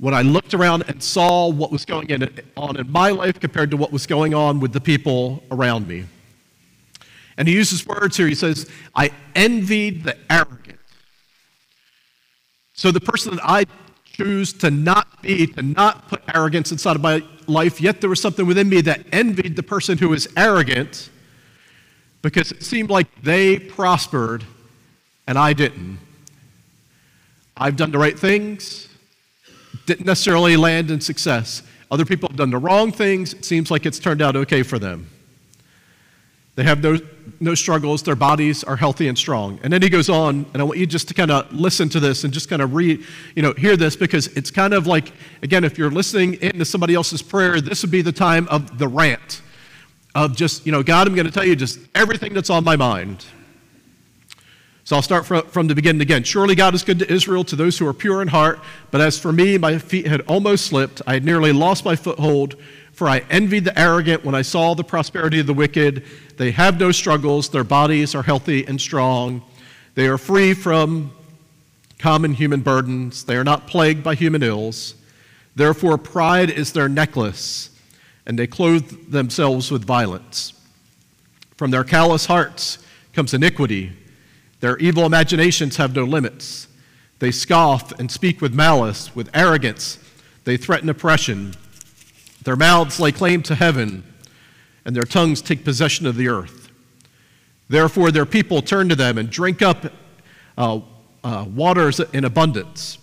when 0.00 0.14
I 0.14 0.22
looked 0.22 0.54
around 0.54 0.84
and 0.88 1.02
saw 1.02 1.48
what 1.48 1.70
was 1.70 1.84
going 1.84 2.10
on 2.56 2.76
in 2.78 2.90
my 2.90 3.10
life 3.10 3.38
compared 3.38 3.70
to 3.70 3.76
what 3.76 3.92
was 3.92 4.06
going 4.06 4.32
on 4.32 4.58
with 4.58 4.72
the 4.72 4.80
people 4.80 5.42
around 5.50 5.86
me. 5.86 6.06
And 7.36 7.46
he 7.46 7.54
uses 7.54 7.86
words 7.86 8.16
here. 8.16 8.26
He 8.26 8.34
says, 8.34 8.68
I 8.94 9.10
envied 9.34 10.04
the 10.04 10.16
arrogant. 10.30 10.78
So 12.72 12.90
the 12.90 13.00
person 13.00 13.36
that 13.36 13.44
I 13.44 13.66
choose 14.04 14.54
to 14.54 14.70
not 14.70 15.20
be, 15.22 15.46
to 15.48 15.62
not 15.62 16.08
put 16.08 16.22
arrogance 16.34 16.72
inside 16.72 16.96
of 16.96 17.02
my 17.02 17.22
life, 17.46 17.78
yet 17.78 18.00
there 18.00 18.08
was 18.10 18.22
something 18.22 18.46
within 18.46 18.70
me 18.70 18.80
that 18.82 19.04
envied 19.12 19.54
the 19.54 19.62
person 19.62 19.98
who 19.98 20.14
is 20.14 20.28
arrogant 20.34 21.10
because 22.22 22.52
it 22.52 22.62
seemed 22.62 22.88
like 22.88 23.06
they 23.22 23.58
prospered 23.58 24.44
and 25.26 25.38
I 25.38 25.52
didn't. 25.52 25.98
I've 27.56 27.76
done 27.76 27.90
the 27.90 27.98
right 27.98 28.18
things, 28.18 28.89
didn't 29.90 30.06
necessarily 30.06 30.56
land 30.56 30.90
in 30.90 31.00
success. 31.00 31.62
Other 31.90 32.04
people 32.04 32.28
have 32.28 32.36
done 32.36 32.50
the 32.50 32.58
wrong 32.58 32.92
things, 32.92 33.34
it 33.34 33.44
seems 33.44 33.70
like 33.70 33.86
it's 33.86 33.98
turned 33.98 34.22
out 34.22 34.36
okay 34.36 34.62
for 34.62 34.78
them. 34.78 35.08
They 36.54 36.62
have 36.62 36.80
no, 36.80 36.98
no 37.40 37.56
struggles, 37.56 38.02
their 38.04 38.14
bodies 38.14 38.62
are 38.62 38.76
healthy 38.76 39.08
and 39.08 39.18
strong. 39.18 39.58
And 39.64 39.72
then 39.72 39.82
he 39.82 39.88
goes 39.88 40.08
on, 40.08 40.46
and 40.52 40.62
I 40.62 40.64
want 40.64 40.78
you 40.78 40.86
just 40.86 41.08
to 41.08 41.14
kind 41.14 41.32
of 41.32 41.52
listen 41.52 41.88
to 41.88 41.98
this 41.98 42.22
and 42.22 42.32
just 42.32 42.48
kind 42.48 42.62
of 42.62 42.74
read, 42.74 43.04
you 43.34 43.42
know, 43.42 43.52
hear 43.54 43.76
this 43.76 43.96
because 43.96 44.28
it's 44.28 44.50
kind 44.50 44.74
of 44.74 44.86
like, 44.86 45.12
again, 45.42 45.64
if 45.64 45.76
you're 45.76 45.90
listening 45.90 46.34
into 46.34 46.64
somebody 46.64 46.94
else's 46.94 47.22
prayer, 47.22 47.60
this 47.60 47.82
would 47.82 47.90
be 47.90 48.02
the 48.02 48.12
time 48.12 48.46
of 48.48 48.78
the 48.78 48.86
rant 48.86 49.42
of 50.14 50.36
just, 50.36 50.66
you 50.66 50.70
know, 50.70 50.84
God, 50.84 51.08
I'm 51.08 51.14
going 51.16 51.26
to 51.26 51.32
tell 51.32 51.46
you 51.46 51.56
just 51.56 51.80
everything 51.96 52.32
that's 52.32 52.50
on 52.50 52.62
my 52.62 52.76
mind. 52.76 53.24
So 54.90 54.96
I'll 54.96 55.02
start 55.02 55.24
from, 55.24 55.68
the 55.68 55.74
beginning 55.76 56.02
again. 56.02 56.24
Surely 56.24 56.56
God 56.56 56.74
is 56.74 56.82
good 56.82 56.98
to 56.98 57.08
Israel, 57.08 57.44
to 57.44 57.54
those 57.54 57.78
who 57.78 57.86
are 57.86 57.92
pure 57.92 58.22
in 58.22 58.26
heart. 58.26 58.58
But 58.90 59.00
as 59.00 59.16
for 59.16 59.30
me, 59.30 59.56
my 59.56 59.78
feet 59.78 60.08
had 60.08 60.22
almost 60.22 60.66
slipped. 60.66 61.00
I 61.06 61.12
had 61.12 61.24
nearly 61.24 61.52
lost 61.52 61.84
my 61.84 61.94
foothold, 61.94 62.56
for 62.90 63.08
I 63.08 63.20
envied 63.30 63.66
the 63.66 63.78
arrogant 63.78 64.24
when 64.24 64.34
I 64.34 64.42
saw 64.42 64.74
the 64.74 64.82
prosperity 64.82 65.38
of 65.38 65.46
the 65.46 65.54
wicked. 65.54 66.04
They 66.38 66.50
have 66.50 66.80
no 66.80 66.90
struggles, 66.90 67.50
their 67.50 67.62
bodies 67.62 68.16
are 68.16 68.24
healthy 68.24 68.66
and 68.66 68.80
strong. 68.80 69.42
They 69.94 70.08
are 70.08 70.18
free 70.18 70.54
from 70.54 71.12
common 72.00 72.34
human 72.34 72.60
burdens, 72.60 73.22
they 73.22 73.36
are 73.36 73.44
not 73.44 73.68
plagued 73.68 74.02
by 74.02 74.16
human 74.16 74.42
ills. 74.42 74.96
Therefore, 75.54 75.98
pride 75.98 76.50
is 76.50 76.72
their 76.72 76.88
necklace, 76.88 77.70
and 78.26 78.36
they 78.36 78.48
clothe 78.48 79.12
themselves 79.12 79.70
with 79.70 79.84
violence. 79.84 80.52
From 81.56 81.70
their 81.70 81.84
callous 81.84 82.26
hearts 82.26 82.78
comes 83.12 83.32
iniquity 83.32 83.92
their 84.60 84.76
evil 84.78 85.06
imaginations 85.06 85.76
have 85.76 85.96
no 85.96 86.04
limits. 86.04 86.68
They 87.18 87.30
scoff 87.30 87.98
and 87.98 88.10
speak 88.10 88.40
with 88.40 88.54
malice, 88.54 89.14
with 89.14 89.28
arrogance. 89.34 89.98
They 90.44 90.56
threaten 90.56 90.88
oppression. 90.88 91.54
Their 92.44 92.56
mouths 92.56 93.00
lay 93.00 93.12
claim 93.12 93.42
to 93.44 93.54
heaven, 93.54 94.04
and 94.84 94.94
their 94.94 95.04
tongues 95.04 95.42
take 95.42 95.64
possession 95.64 96.06
of 96.06 96.16
the 96.16 96.28
earth. 96.28 96.70
Therefore, 97.68 98.10
their 98.10 98.26
people 98.26 98.62
turn 98.62 98.88
to 98.88 98.96
them 98.96 99.18
and 99.18 99.30
drink 99.30 99.62
up 99.62 99.92
uh, 100.56 100.80
uh, 101.22 101.44
waters 101.48 102.00
in 102.00 102.24
abundance. 102.24 102.98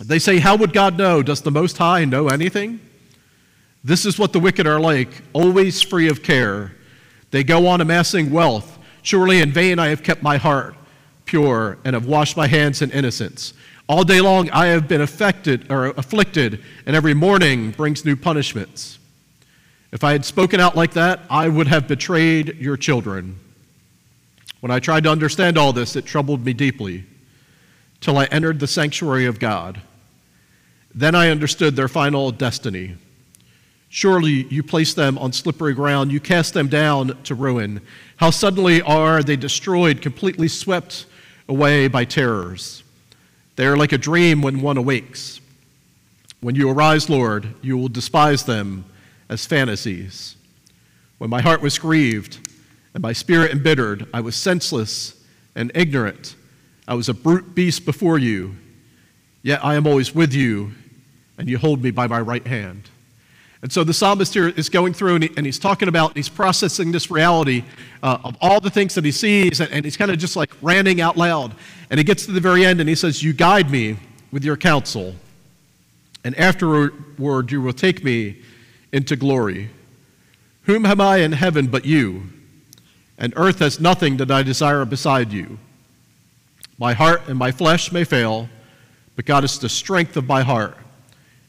They 0.00 0.18
say, 0.18 0.38
How 0.38 0.56
would 0.56 0.72
God 0.72 0.96
know? 0.96 1.22
Does 1.22 1.42
the 1.42 1.50
Most 1.50 1.78
High 1.78 2.04
know 2.04 2.28
anything? 2.28 2.80
This 3.82 4.06
is 4.06 4.18
what 4.18 4.32
the 4.32 4.40
wicked 4.40 4.66
are 4.66 4.80
like, 4.80 5.08
always 5.32 5.82
free 5.82 6.08
of 6.08 6.22
care. 6.22 6.74
They 7.30 7.44
go 7.44 7.66
on 7.66 7.80
amassing 7.80 8.30
wealth 8.30 8.73
Surely 9.04 9.40
in 9.40 9.52
vain 9.52 9.78
I 9.78 9.88
have 9.88 10.02
kept 10.02 10.22
my 10.22 10.38
heart 10.38 10.74
pure 11.26 11.78
and 11.84 11.94
have 11.94 12.06
washed 12.06 12.36
my 12.36 12.46
hands 12.46 12.82
in 12.82 12.90
innocence. 12.90 13.52
All 13.86 14.02
day 14.02 14.20
long 14.20 14.50
I 14.50 14.66
have 14.66 14.88
been 14.88 15.02
affected 15.02 15.70
or 15.70 15.88
afflicted, 15.88 16.62
and 16.86 16.96
every 16.96 17.12
morning 17.12 17.70
brings 17.70 18.04
new 18.04 18.16
punishments. 18.16 18.98
If 19.92 20.04
I 20.04 20.12
had 20.12 20.24
spoken 20.24 20.58
out 20.58 20.74
like 20.74 20.94
that, 20.94 21.20
I 21.28 21.48
would 21.48 21.68
have 21.68 21.86
betrayed 21.86 22.56
your 22.56 22.78
children. 22.78 23.38
When 24.60 24.70
I 24.70 24.80
tried 24.80 25.04
to 25.04 25.10
understand 25.10 25.58
all 25.58 25.74
this, 25.74 25.96
it 25.96 26.06
troubled 26.06 26.44
me 26.44 26.54
deeply 26.54 27.04
till 28.00 28.16
I 28.16 28.24
entered 28.26 28.58
the 28.58 28.66
sanctuary 28.66 29.26
of 29.26 29.38
God. 29.38 29.82
Then 30.94 31.14
I 31.14 31.28
understood 31.28 31.76
their 31.76 31.88
final 31.88 32.30
destiny. 32.30 32.96
Surely 33.94 34.42
you 34.50 34.60
place 34.60 34.92
them 34.92 35.16
on 35.18 35.32
slippery 35.32 35.72
ground, 35.72 36.10
you 36.10 36.18
cast 36.18 36.52
them 36.52 36.66
down 36.66 37.16
to 37.22 37.32
ruin. 37.32 37.80
How 38.16 38.30
suddenly 38.30 38.82
are 38.82 39.22
they 39.22 39.36
destroyed, 39.36 40.02
completely 40.02 40.48
swept 40.48 41.06
away 41.48 41.86
by 41.86 42.04
terrors. 42.04 42.82
They 43.54 43.66
are 43.66 43.76
like 43.76 43.92
a 43.92 43.98
dream 43.98 44.42
when 44.42 44.60
one 44.60 44.78
awakes. 44.78 45.40
When 46.40 46.56
you 46.56 46.68
arise, 46.70 47.08
Lord, 47.08 47.54
you 47.62 47.78
will 47.78 47.86
despise 47.86 48.42
them 48.42 48.84
as 49.28 49.46
fantasies. 49.46 50.34
When 51.18 51.30
my 51.30 51.40
heart 51.40 51.62
was 51.62 51.78
grieved 51.78 52.50
and 52.94 53.00
my 53.00 53.12
spirit 53.12 53.52
embittered, 53.52 54.08
I 54.12 54.22
was 54.22 54.34
senseless 54.34 55.24
and 55.54 55.70
ignorant. 55.72 56.34
I 56.88 56.94
was 56.94 57.08
a 57.08 57.14
brute 57.14 57.54
beast 57.54 57.84
before 57.84 58.18
you. 58.18 58.56
Yet 59.44 59.64
I 59.64 59.76
am 59.76 59.86
always 59.86 60.12
with 60.12 60.34
you, 60.34 60.72
and 61.38 61.48
you 61.48 61.58
hold 61.58 61.80
me 61.80 61.92
by 61.92 62.08
my 62.08 62.20
right 62.20 62.44
hand. 62.44 62.90
And 63.64 63.72
so 63.72 63.82
the 63.82 63.94
psalmist 63.94 64.34
here 64.34 64.48
is 64.50 64.68
going 64.68 64.92
through 64.92 65.14
and, 65.14 65.24
he, 65.24 65.30
and 65.38 65.46
he's 65.46 65.58
talking 65.58 65.88
about, 65.88 66.14
he's 66.14 66.28
processing 66.28 66.92
this 66.92 67.10
reality 67.10 67.64
uh, 68.02 68.18
of 68.22 68.36
all 68.42 68.60
the 68.60 68.68
things 68.68 68.94
that 68.94 69.06
he 69.06 69.10
sees, 69.10 69.58
and, 69.58 69.72
and 69.72 69.86
he's 69.86 69.96
kind 69.96 70.10
of 70.10 70.18
just 70.18 70.36
like 70.36 70.50
ranting 70.60 71.00
out 71.00 71.16
loud. 71.16 71.54
And 71.88 71.96
he 71.96 72.04
gets 72.04 72.26
to 72.26 72.32
the 72.32 72.40
very 72.40 72.66
end 72.66 72.80
and 72.80 72.90
he 72.90 72.94
says, 72.94 73.22
You 73.22 73.32
guide 73.32 73.70
me 73.70 73.96
with 74.30 74.44
your 74.44 74.58
counsel, 74.58 75.14
and 76.24 76.36
afterward 76.36 77.50
you 77.50 77.62
will 77.62 77.72
take 77.72 78.04
me 78.04 78.42
into 78.92 79.16
glory. 79.16 79.70
Whom 80.64 80.84
have 80.84 81.00
I 81.00 81.20
in 81.20 81.32
heaven 81.32 81.68
but 81.68 81.86
you? 81.86 82.24
And 83.16 83.32
earth 83.34 83.60
has 83.60 83.80
nothing 83.80 84.18
that 84.18 84.30
I 84.30 84.42
desire 84.42 84.84
beside 84.84 85.32
you. 85.32 85.58
My 86.76 86.92
heart 86.92 87.22
and 87.28 87.38
my 87.38 87.50
flesh 87.50 87.92
may 87.92 88.04
fail, 88.04 88.50
but 89.16 89.24
God 89.24 89.42
is 89.42 89.58
the 89.58 89.70
strength 89.70 90.18
of 90.18 90.26
my 90.26 90.42
heart 90.42 90.76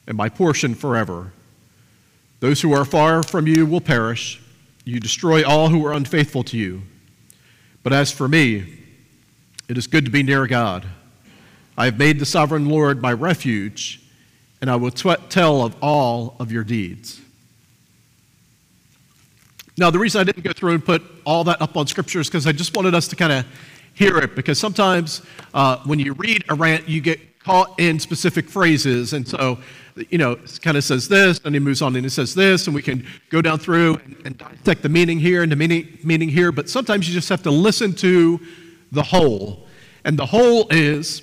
and 0.08 0.16
my 0.16 0.30
portion 0.30 0.76
forever. 0.76 1.34
Those 2.40 2.62
who 2.62 2.74
are 2.74 2.86
far 2.86 3.24
from 3.24 3.48
you 3.48 3.66
will 3.66 3.82
perish. 3.82 4.42
You 4.84 5.00
destroy 5.00 5.44
all 5.44 5.70
who 5.70 5.86
are 5.86 5.94
unfaithful 5.94 6.44
to 6.46 6.58
you. 6.58 6.84
But 7.82 7.94
as 7.94 8.12
for 8.12 8.28
me, 8.28 8.80
it 9.68 9.78
is 9.78 9.88
good 9.88 10.06
to 10.06 10.12
be 10.12 10.24
near 10.24 10.46
God. 10.48 10.86
I 11.78 11.86
have 11.86 11.98
made 11.98 12.20
the 12.20 12.26
sovereign 12.26 12.70
Lord 12.70 13.02
my 13.02 13.14
refuge, 13.14 14.02
and 14.62 14.70
I 14.70 14.76
will 14.76 14.92
tell 14.92 15.64
of 15.64 15.76
all 15.82 16.36
of 16.40 16.52
your 16.52 16.64
deeds. 16.64 17.22
Now, 19.78 19.90
the 19.90 20.00
reason 20.00 20.22
I 20.22 20.24
didn't 20.24 20.44
go 20.44 20.54
through 20.54 20.74
and 20.74 20.86
put 20.86 21.04
all 21.26 21.44
that 21.46 21.62
up 21.62 21.76
on 21.76 21.86
scripture 21.88 22.22
is 22.22 22.28
because 22.28 22.48
I 22.48 22.54
just 22.54 22.76
wanted 22.78 22.96
us 22.96 23.10
to 23.10 23.16
kind 23.16 23.34
of 23.34 23.46
hear 23.94 24.18
it. 24.20 24.36
Because 24.36 24.58
sometimes 24.58 25.22
uh, 25.54 25.78
when 25.86 26.00
you 26.00 26.14
read 26.14 26.46
a 26.48 26.56
rant, 26.56 26.88
you 26.88 27.02
get 27.02 27.40
caught 27.40 27.78
in 27.80 28.00
specific 28.00 28.48
phrases. 28.48 29.12
And 29.12 29.28
so 29.28 29.60
you 29.96 30.18
know, 30.18 30.36
kind 30.62 30.76
of 30.76 30.84
says 30.84 31.08
this, 31.08 31.40
and 31.46 31.56
he 31.56 31.60
moves 31.60 31.82
on 31.82 31.96
and 31.96 32.04
he 32.04 32.10
says 32.10 32.36
this, 32.36 32.68
and 32.68 32.76
we 32.76 32.82
can 32.82 33.06
go 33.30 33.42
down 33.42 33.60
through 33.60 33.96
and, 33.96 34.16
and 34.26 34.38
dissect 34.38 34.82
the 34.82 34.90
meaning 34.90 35.20
here 35.20 35.42
and 35.42 35.52
the 35.52 35.56
meaning, 35.56 35.98
meaning 36.04 36.28
here, 36.28 36.52
but 36.52 36.70
sometimes 36.70 37.08
you 37.08 37.14
just 37.14 37.30
have 37.30 37.44
to 37.44 37.52
listen 37.52 37.94
to 37.94 38.40
the 38.92 39.04
whole. 39.04 39.66
And 40.04 40.20
the 40.20 40.26
whole 40.26 40.68
is, 40.70 41.22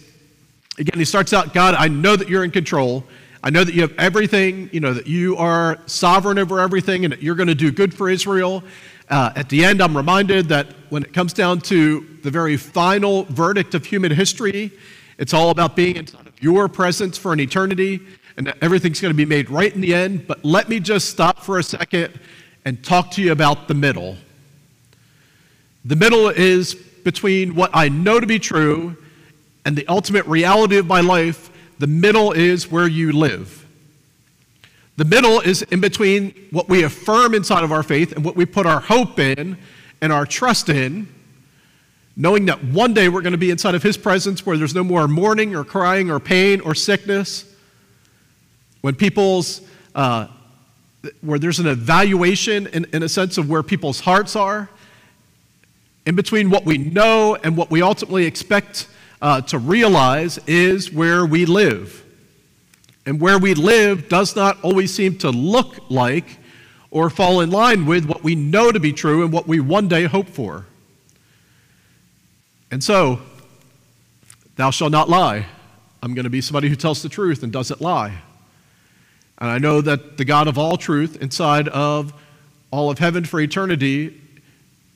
again, 0.78 0.98
he 0.98 1.04
starts 1.04 1.32
out, 1.32 1.52
God, 1.52 1.74
I 1.74 1.88
know 1.88 2.16
that 2.16 2.28
you're 2.28 2.44
in 2.44 2.50
control. 2.50 3.04
I 3.44 3.50
know 3.50 3.62
that 3.62 3.74
you 3.74 3.82
have 3.82 3.92
everything, 3.98 4.70
you 4.72 4.80
know, 4.80 4.94
that 4.94 5.06
you 5.06 5.36
are 5.36 5.78
sovereign 5.86 6.38
over 6.38 6.60
everything 6.60 7.04
and 7.04 7.12
that 7.12 7.22
you're 7.22 7.34
going 7.34 7.48
to 7.48 7.54
do 7.54 7.70
good 7.70 7.92
for 7.92 8.08
Israel. 8.08 8.64
Uh, 9.10 9.32
at 9.36 9.48
the 9.50 9.64
end, 9.64 9.82
I'm 9.82 9.96
reminded 9.96 10.48
that 10.48 10.68
when 10.88 11.02
it 11.02 11.12
comes 11.12 11.32
down 11.32 11.60
to 11.62 12.06
the 12.22 12.30
very 12.30 12.56
final 12.56 13.24
verdict 13.24 13.74
of 13.74 13.84
human 13.84 14.12
history, 14.12 14.70
it's 15.18 15.34
all 15.34 15.50
about 15.50 15.76
being 15.76 15.96
in 15.96 16.06
your 16.40 16.68
presence 16.68 17.18
for 17.18 17.32
an 17.32 17.40
eternity 17.40 18.00
and 18.36 18.52
everything's 18.60 19.00
going 19.00 19.12
to 19.12 19.16
be 19.16 19.24
made 19.24 19.50
right 19.50 19.72
in 19.74 19.80
the 19.80 19.94
end. 19.94 20.26
But 20.26 20.44
let 20.44 20.68
me 20.68 20.80
just 20.80 21.08
stop 21.10 21.40
for 21.40 21.58
a 21.58 21.62
second 21.62 22.18
and 22.64 22.82
talk 22.82 23.10
to 23.12 23.22
you 23.22 23.32
about 23.32 23.68
the 23.68 23.74
middle. 23.74 24.16
The 25.84 25.96
middle 25.96 26.28
is 26.28 26.74
between 26.74 27.54
what 27.54 27.70
I 27.74 27.88
know 27.88 28.20
to 28.20 28.26
be 28.26 28.38
true 28.38 28.96
and 29.64 29.76
the 29.76 29.86
ultimate 29.88 30.26
reality 30.26 30.76
of 30.76 30.86
my 30.86 31.00
life. 31.00 31.50
The 31.78 31.86
middle 31.86 32.32
is 32.32 32.70
where 32.70 32.86
you 32.86 33.12
live. 33.12 33.66
The 34.96 35.04
middle 35.04 35.40
is 35.40 35.62
in 35.62 35.80
between 35.80 36.48
what 36.50 36.68
we 36.68 36.84
affirm 36.84 37.34
inside 37.34 37.64
of 37.64 37.72
our 37.72 37.82
faith 37.82 38.12
and 38.12 38.24
what 38.24 38.36
we 38.36 38.44
put 38.44 38.66
our 38.66 38.80
hope 38.80 39.18
in 39.18 39.58
and 40.00 40.12
our 40.12 40.26
trust 40.26 40.68
in, 40.68 41.08
knowing 42.14 42.46
that 42.46 42.62
one 42.62 42.92
day 42.94 43.08
we're 43.08 43.22
going 43.22 43.32
to 43.32 43.38
be 43.38 43.50
inside 43.50 43.74
of 43.74 43.82
His 43.82 43.96
presence 43.96 44.44
where 44.44 44.56
there's 44.56 44.74
no 44.74 44.84
more 44.84 45.08
mourning 45.08 45.56
or 45.56 45.64
crying 45.64 46.10
or 46.10 46.20
pain 46.20 46.60
or 46.60 46.74
sickness 46.74 47.51
when 48.82 48.94
people's, 48.94 49.62
uh, 49.94 50.26
where 51.22 51.38
there's 51.38 51.58
an 51.58 51.66
evaluation 51.66 52.66
in, 52.68 52.84
in 52.92 53.02
a 53.02 53.08
sense 53.08 53.38
of 53.38 53.48
where 53.48 53.62
people's 53.62 54.00
hearts 54.00 54.36
are, 54.36 54.68
in 56.04 56.16
between 56.16 56.50
what 56.50 56.64
we 56.64 56.78
know 56.78 57.36
and 57.36 57.56
what 57.56 57.70
we 57.70 57.80
ultimately 57.80 58.26
expect 58.26 58.88
uh, 59.20 59.40
to 59.40 59.58
realize 59.58 60.38
is 60.46 60.92
where 60.92 61.24
we 61.24 61.46
live. 61.46 62.04
And 63.06 63.20
where 63.20 63.38
we 63.38 63.54
live 63.54 64.08
does 64.08 64.36
not 64.36 64.62
always 64.62 64.92
seem 64.92 65.18
to 65.18 65.30
look 65.30 65.90
like 65.90 66.38
or 66.90 67.08
fall 67.08 67.40
in 67.40 67.50
line 67.50 67.86
with 67.86 68.04
what 68.04 68.22
we 68.22 68.34
know 68.34 68.70
to 68.70 68.78
be 68.78 68.92
true 68.92 69.22
and 69.24 69.32
what 69.32 69.46
we 69.48 69.60
one 69.60 69.88
day 69.88 70.04
hope 70.04 70.28
for. 70.28 70.66
And 72.70 72.82
so, 72.82 73.20
thou 74.56 74.70
shalt 74.70 74.92
not 74.92 75.08
lie. 75.08 75.46
I'm 76.02 76.14
going 76.14 76.24
to 76.24 76.30
be 76.30 76.40
somebody 76.40 76.68
who 76.68 76.76
tells 76.76 77.02
the 77.02 77.08
truth 77.08 77.42
and 77.42 77.52
doesn't 77.52 77.80
lie. 77.80 78.22
And 79.38 79.50
I 79.50 79.58
know 79.58 79.80
that 79.80 80.18
the 80.18 80.24
God 80.24 80.46
of 80.48 80.58
all 80.58 80.76
truth, 80.76 81.20
inside 81.20 81.68
of 81.68 82.12
all 82.70 82.90
of 82.90 82.98
heaven 82.98 83.24
for 83.24 83.40
eternity, 83.40 84.20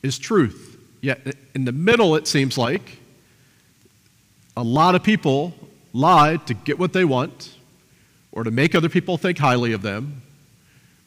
is 0.03 0.17
truth. 0.17 0.77
Yet, 1.01 1.35
in 1.53 1.65
the 1.65 1.71
middle, 1.71 2.15
it 2.15 2.27
seems 2.27 2.57
like 2.57 2.99
a 4.55 4.63
lot 4.63 4.95
of 4.95 5.03
people 5.03 5.53
lie 5.93 6.37
to 6.37 6.53
get 6.53 6.79
what 6.79 6.93
they 6.93 7.05
want, 7.05 7.55
or 8.31 8.43
to 8.43 8.51
make 8.51 8.75
other 8.75 8.89
people 8.89 9.17
think 9.17 9.37
highly 9.37 9.73
of 9.73 9.81
them, 9.81 10.21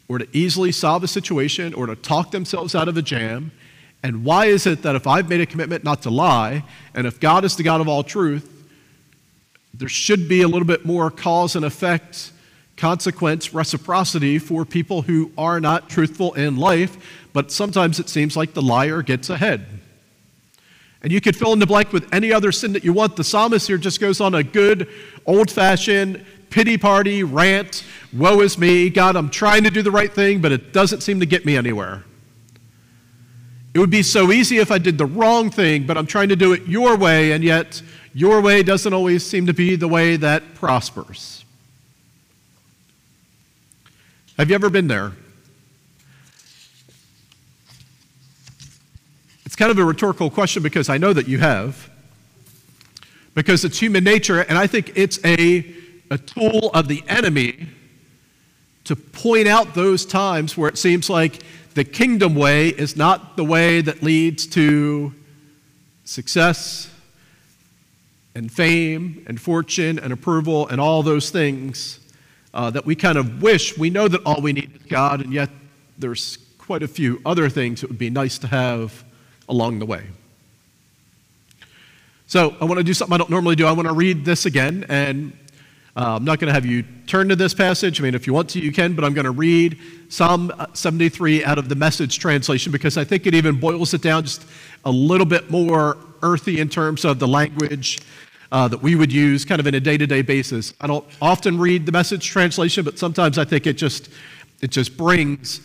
or 0.09 0.19
to 0.19 0.27
easily 0.33 0.73
solve 0.73 1.03
a 1.05 1.09
situation, 1.09 1.75
or 1.75 1.87
to 1.87 1.97
talk 1.97 2.31
themselves 2.31 2.75
out 2.75 2.89
of 2.89 2.97
a 2.97 3.03
jam. 3.03 3.53
And 4.03 4.25
why 4.25 4.47
is 4.47 4.67
it 4.67 4.83
that 4.83 4.97
if 4.97 5.07
I've 5.07 5.29
made 5.29 5.41
a 5.41 5.47
commitment 5.47 5.85
not 5.85 6.03
to 6.03 6.11
lie, 6.11 6.65
and 6.95 7.07
if 7.07 7.21
God 7.21 7.45
is 7.45 7.57
the 7.57 7.63
God 7.63 7.81
of 7.81 7.89
all 7.89 8.03
truth, 8.03 8.49
there 9.75 9.89
should 9.89 10.29
be 10.29 10.43
a 10.43 10.49
little 10.49 10.67
bit 10.67 10.85
more 10.85 11.11
cause 11.11 11.57
and 11.57 11.65
effect, 11.65 12.33
consequence, 12.81 13.53
reciprocity 13.53 14.39
for 14.39 14.65
people 14.65 15.03
who 15.03 15.31
are 15.37 15.61
not 15.61 15.91
truthful 15.91 16.33
in 16.33 16.57
life, 16.57 16.97
but 17.33 17.53
sometimes 17.53 18.01
it 18.01 18.09
seems 18.09 18.37
like 18.37 18.55
the 18.55 18.63
liar 18.63 19.03
gets 19.03 19.29
ahead. 19.29 19.67
And 21.03 21.13
you 21.13 21.21
could 21.21 21.37
fill 21.37 21.53
in 21.53 21.59
the 21.59 21.67
blank 21.67 21.93
with 21.93 22.13
any 22.13 22.33
other 22.33 22.51
sin 22.53 22.73
that 22.73 22.83
you 22.83 22.93
want. 22.93 23.17
The 23.17 23.25
psalmist 23.25 23.67
here 23.67 23.79
just 23.79 24.01
goes 24.01 24.21
on 24.21 24.35
a 24.35 24.43
good, 24.43 24.89
old 25.27 25.51
fashioned 25.51 26.25
pity 26.49 26.77
party 26.77 27.23
rant. 27.23 27.85
Woe 28.13 28.41
is 28.41 28.59
me. 28.59 28.91
God, 28.91 29.15
I'm 29.15 29.31
trying 29.31 29.65
to 29.65 29.71
do 29.71 29.83
the 29.83 29.91
right 29.91 30.13
thing, 30.13 30.41
but 30.41 30.51
it 30.51 30.73
doesn't 30.73 31.03
seem 31.03 31.21
to 31.21 31.27
get 31.27 31.45
me 31.45 31.57
anywhere. 31.57 32.05
It 33.73 33.79
would 33.79 33.91
be 33.91 34.03
so 34.03 34.33
easy 34.33 34.59
if 34.59 34.73
I 34.73 34.79
did 34.79 34.99
the 34.99 35.07
wrong 35.07 35.51
thing, 35.51 35.87
but 35.87 35.97
I'm 35.97 36.07
trying 36.07 36.31
to 36.31 36.37
do 36.37 36.53
it 36.55 36.67
your 36.67 36.97
way, 36.97 37.33
and 37.33 37.45
yet 37.45 37.81
your 38.13 38.41
way 38.41 38.63
doesn't 38.63 38.93
always 38.93 39.25
seem 39.25 39.47
to 39.47 39.55
be 39.55 39.77
the 39.77 39.87
way 39.87 40.17
that 40.17 40.55
prospers. 40.55 41.40
Have 44.41 44.49
you 44.49 44.55
ever 44.55 44.71
been 44.71 44.89
there? 44.89 45.13
It's 49.45 49.55
kind 49.55 49.71
of 49.71 49.77
a 49.77 49.85
rhetorical 49.85 50.31
question 50.31 50.63
because 50.63 50.89
I 50.89 50.97
know 50.97 51.13
that 51.13 51.29
you 51.29 51.37
have. 51.37 51.91
Because 53.35 53.67
it's 53.67 53.79
human 53.79 54.03
nature, 54.03 54.41
and 54.41 54.57
I 54.57 54.67
think 54.67 54.93
it's 54.95 55.23
a, 55.27 55.75
a 56.11 56.17
tool 56.17 56.71
of 56.73 56.89
the 56.89 57.05
enemy 57.07 57.69
to 58.85 58.97
point 58.97 59.47
out 59.47 59.75
those 59.75 60.07
times 60.07 60.57
where 60.57 60.71
it 60.71 60.79
seems 60.79 61.11
like 61.11 61.43
the 61.75 61.85
kingdom 61.85 62.35
way 62.35 62.69
is 62.69 62.97
not 62.97 63.37
the 63.37 63.45
way 63.45 63.83
that 63.83 64.03
leads 64.03 64.47
to 64.47 65.13
success 66.07 66.91
and 68.35 68.51
fame 68.51 69.23
and 69.27 69.39
fortune 69.39 69.99
and 69.99 70.15
approval 70.15 70.67
and 70.69 70.81
all 70.81 71.03
those 71.03 71.29
things 71.29 72.01
uh, 72.53 72.71
that 72.71 72.85
we 72.85 72.95
kind 72.95 73.19
of 73.19 73.43
wish 73.43 73.77
we 73.79 73.91
know 73.91 74.09
that 74.09 74.21
all 74.25 74.41
we 74.41 74.53
need 74.53 74.75
is 74.75 74.83
God, 74.89 75.21
and 75.21 75.33
yet 75.33 75.51
there's 75.99 76.39
quite 76.59 76.83
a 76.83 76.89
few 76.89 77.21
other 77.25 77.49
things 77.49 77.81
that 77.81 77.91
would 77.91 77.99
be 77.99 78.11
nice 78.11 78.39
to 78.39 78.47
have 78.47 79.05
along 79.49 79.79
the 79.79 79.87
way. 79.87 80.05
So 82.27 82.57
I 82.61 82.65
want 82.65 82.79
to 82.79 82.85
do 82.85 82.95
something 82.95 83.15
I 83.15 83.19
don't 83.19 83.31
normally 83.31 83.57
do. 83.57 83.67
I 83.67 83.73
want 83.73 83.89
to 83.89 83.95
read 83.95 84.25
this 84.25 84.47
again, 84.47 84.87
and 84.89 85.33
uh, 85.97 86.17
I'm 86.17 86.25
not 86.25 86.39
going 86.39 86.47
to 86.47 86.55
have 86.55 86.65
you 86.65 86.85
turn 87.07 87.29
to 87.29 87.37
this 87.37 87.53
passage. 87.53 88.01
I 88.01 88.05
mean, 88.05 88.15
if 88.15 88.27
you 88.27 88.33
want 88.33 88.51
to, 88.51 88.61
you 88.61 88.71
can, 88.71 88.95
but 88.95 89.05
I'm 89.05 89.15
going 89.15 89.25
to 89.25 89.33
read 89.33 89.79
Psalm 90.09 90.53
73 90.73 91.45
out 91.45 91.59
of 91.59 91.69
the 91.69 91.75
message 91.75 92.21
translation 92.21 92.71
because 92.71 92.97
I 92.97 93.03
think 93.03 93.27
it 93.27 93.35
even 93.35 93.59
boils 93.59 93.95
it 93.95 94.03
down 94.03 94.23
just 94.23 94.47
a 94.85 94.91
little 94.91 95.27
bit 95.27 95.51
more 95.51 95.99
earthy 96.23 96.61
in 96.61 96.69
terms 96.69 97.05
of 97.05 97.19
the 97.19 97.27
language 97.27 98.01
uh, 98.53 98.69
that 98.69 98.83
we 98.83 98.95
would 98.95 99.13
use 99.13 99.45
kind 99.45 99.61
of 99.61 99.67
in 99.67 99.75
a 99.75 99.81
day-to-day 99.81 100.23
basis. 100.23 100.75
I 100.81 100.87
don't 100.87 101.05
often 101.21 101.59
read 101.59 101.87
the 101.87 101.93
message 101.93 102.27
translation, 102.27 102.85
but 102.85 102.99
sometimes 102.99 103.39
I 103.39 103.45
think 103.45 103.67
it 103.67 103.75
just 103.75 104.09
it 104.61 104.71
just 104.71 104.97
brings 104.97 105.61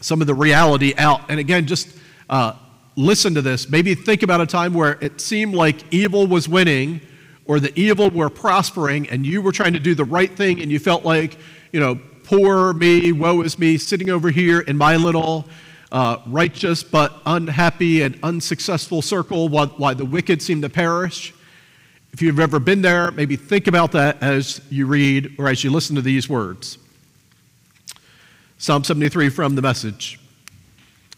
some 0.00 0.20
of 0.20 0.26
the 0.26 0.34
reality 0.34 0.94
out. 0.98 1.22
And 1.30 1.40
again, 1.40 1.66
just 1.66 1.88
uh, 2.28 2.54
listen 2.96 3.34
to 3.34 3.42
this. 3.42 3.68
Maybe 3.68 3.94
think 3.94 4.22
about 4.22 4.40
a 4.40 4.46
time 4.46 4.74
where 4.74 4.98
it 5.00 5.20
seemed 5.20 5.54
like 5.54 5.92
evil 5.92 6.26
was 6.26 6.48
winning 6.48 7.00
or 7.46 7.60
the 7.60 7.72
evil 7.78 8.10
were 8.10 8.28
prospering 8.28 9.08
and 9.08 9.24
you 9.24 9.40
were 9.40 9.52
trying 9.52 9.72
to 9.72 9.78
do 9.78 9.94
the 9.94 10.04
right 10.04 10.34
thing 10.34 10.60
and 10.60 10.70
you 10.70 10.78
felt 10.78 11.04
like, 11.04 11.38
you 11.72 11.80
know, 11.80 11.98
poor 12.24 12.72
me, 12.72 13.12
woe 13.12 13.40
is 13.42 13.58
me, 13.58 13.78
sitting 13.78 14.10
over 14.10 14.30
here 14.30 14.60
in 14.60 14.76
my 14.76 14.96
little 14.96 15.46
uh, 15.92 16.18
righteous 16.26 16.82
but 16.82 17.22
unhappy 17.24 18.02
and 18.02 18.18
unsuccessful 18.22 19.00
circle 19.00 19.48
while, 19.48 19.94
the 19.94 20.04
wicked 20.04 20.42
seem 20.42 20.60
to 20.60 20.68
perish. 20.68 21.32
If 22.16 22.22
you've 22.22 22.40
ever 22.40 22.58
been 22.58 22.80
there, 22.80 23.10
maybe 23.10 23.36
think 23.36 23.66
about 23.66 23.92
that 23.92 24.22
as 24.22 24.62
you 24.70 24.86
read 24.86 25.34
or 25.38 25.50
as 25.50 25.62
you 25.62 25.70
listen 25.70 25.96
to 25.96 26.00
these 26.00 26.30
words. 26.30 26.78
Psalm 28.56 28.84
73 28.84 29.28
from 29.28 29.54
the 29.54 29.60
message. 29.60 30.18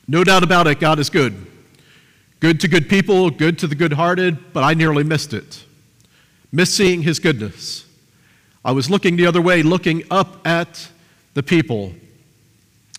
No 0.08 0.24
doubt 0.24 0.42
about 0.42 0.66
it, 0.66 0.80
God 0.80 0.98
is 0.98 1.08
good. 1.08 1.46
Good 2.40 2.58
to 2.62 2.66
good 2.66 2.88
people, 2.88 3.30
good 3.30 3.60
to 3.60 3.68
the 3.68 3.76
good 3.76 3.92
hearted, 3.92 4.52
but 4.52 4.64
I 4.64 4.74
nearly 4.74 5.04
missed 5.04 5.32
it. 5.32 5.62
Missed 6.50 6.74
seeing 6.74 7.02
his 7.02 7.20
goodness. 7.20 7.84
I 8.64 8.72
was 8.72 8.90
looking 8.90 9.14
the 9.14 9.26
other 9.26 9.40
way, 9.40 9.62
looking 9.62 10.02
up 10.10 10.44
at 10.44 10.88
the 11.34 11.44
people, 11.44 11.94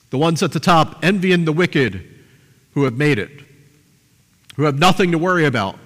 the 0.10 0.18
ones 0.18 0.42
at 0.42 0.54
the 0.54 0.62
top, 0.62 1.04
envying 1.04 1.44
the 1.44 1.52
wicked 1.52 2.08
who 2.76 2.86
have 2.86 2.94
made 2.94 3.20
it, 3.20 3.42
who 4.56 4.64
have 4.64 4.80
nothing 4.80 5.12
to 5.12 5.18
worry 5.18 5.44
about, 5.44 5.78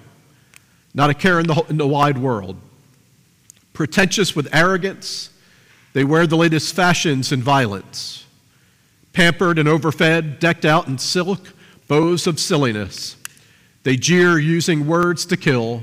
not 0.94 1.10
a 1.10 1.14
care 1.14 1.40
in 1.40 1.46
the, 1.46 1.64
in 1.68 1.76
the 1.76 1.86
wide 1.86 2.16
world. 2.16 2.56
Pretentious 3.72 4.36
with 4.36 4.48
arrogance, 4.54 5.30
they 5.92 6.04
wear 6.04 6.26
the 6.26 6.36
latest 6.36 6.74
fashions 6.74 7.32
in 7.32 7.42
violence. 7.42 8.24
Pampered 9.12 9.58
and 9.58 9.68
overfed, 9.68 10.38
decked 10.38 10.64
out 10.64 10.86
in 10.86 10.98
silk, 10.98 11.52
bows 11.88 12.26
of 12.26 12.38
silliness. 12.38 13.16
They 13.82 13.96
jeer 13.96 14.38
using 14.38 14.86
words 14.86 15.26
to 15.26 15.36
kill. 15.36 15.82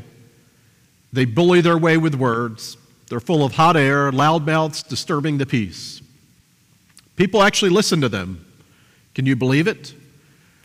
They 1.13 1.25
bully 1.25 1.61
their 1.61 1.77
way 1.77 1.97
with 1.97 2.15
words. 2.15 2.77
They're 3.09 3.19
full 3.19 3.43
of 3.43 3.53
hot 3.53 3.75
air, 3.75 4.11
loud 4.11 4.45
mouths 4.45 4.81
disturbing 4.81 5.37
the 5.37 5.45
peace. 5.45 6.01
People 7.17 7.43
actually 7.43 7.71
listen 7.71 8.01
to 8.01 8.09
them. 8.09 8.45
Can 9.13 9.25
you 9.25 9.35
believe 9.35 9.67
it? 9.67 9.93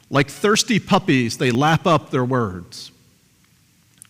Like 0.08 0.30
thirsty 0.30 0.78
puppies, 0.78 1.38
they 1.38 1.50
lap 1.50 1.86
up 1.86 2.10
their 2.10 2.24
words. 2.24 2.92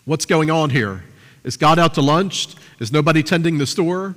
What's 0.06 0.24
going 0.24 0.52
on 0.52 0.70
here? 0.70 1.02
Is 1.42 1.56
God 1.56 1.80
out 1.80 1.94
to 1.94 2.00
lunch? 2.00 2.54
Is 2.78 2.92
nobody 2.92 3.24
tending 3.24 3.58
the 3.58 3.66
store? 3.66 4.14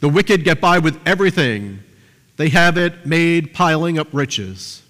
The 0.00 0.08
wicked 0.08 0.44
get 0.44 0.60
by 0.60 0.78
with 0.78 1.00
everything. 1.06 1.80
They 2.36 2.50
have 2.50 2.76
it 2.76 3.06
made 3.06 3.54
piling 3.54 3.98
up 3.98 4.08
riches. 4.12 4.82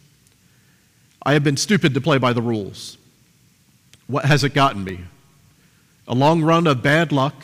I 1.22 1.34
have 1.34 1.44
been 1.44 1.56
stupid 1.56 1.94
to 1.94 2.00
play 2.00 2.18
by 2.18 2.32
the 2.32 2.42
rules. 2.42 2.98
What 4.08 4.24
has 4.24 4.42
it 4.42 4.52
gotten 4.52 4.82
me? 4.82 4.98
A 6.08 6.14
long 6.16 6.42
run 6.42 6.66
of 6.66 6.82
bad 6.82 7.12
luck. 7.12 7.34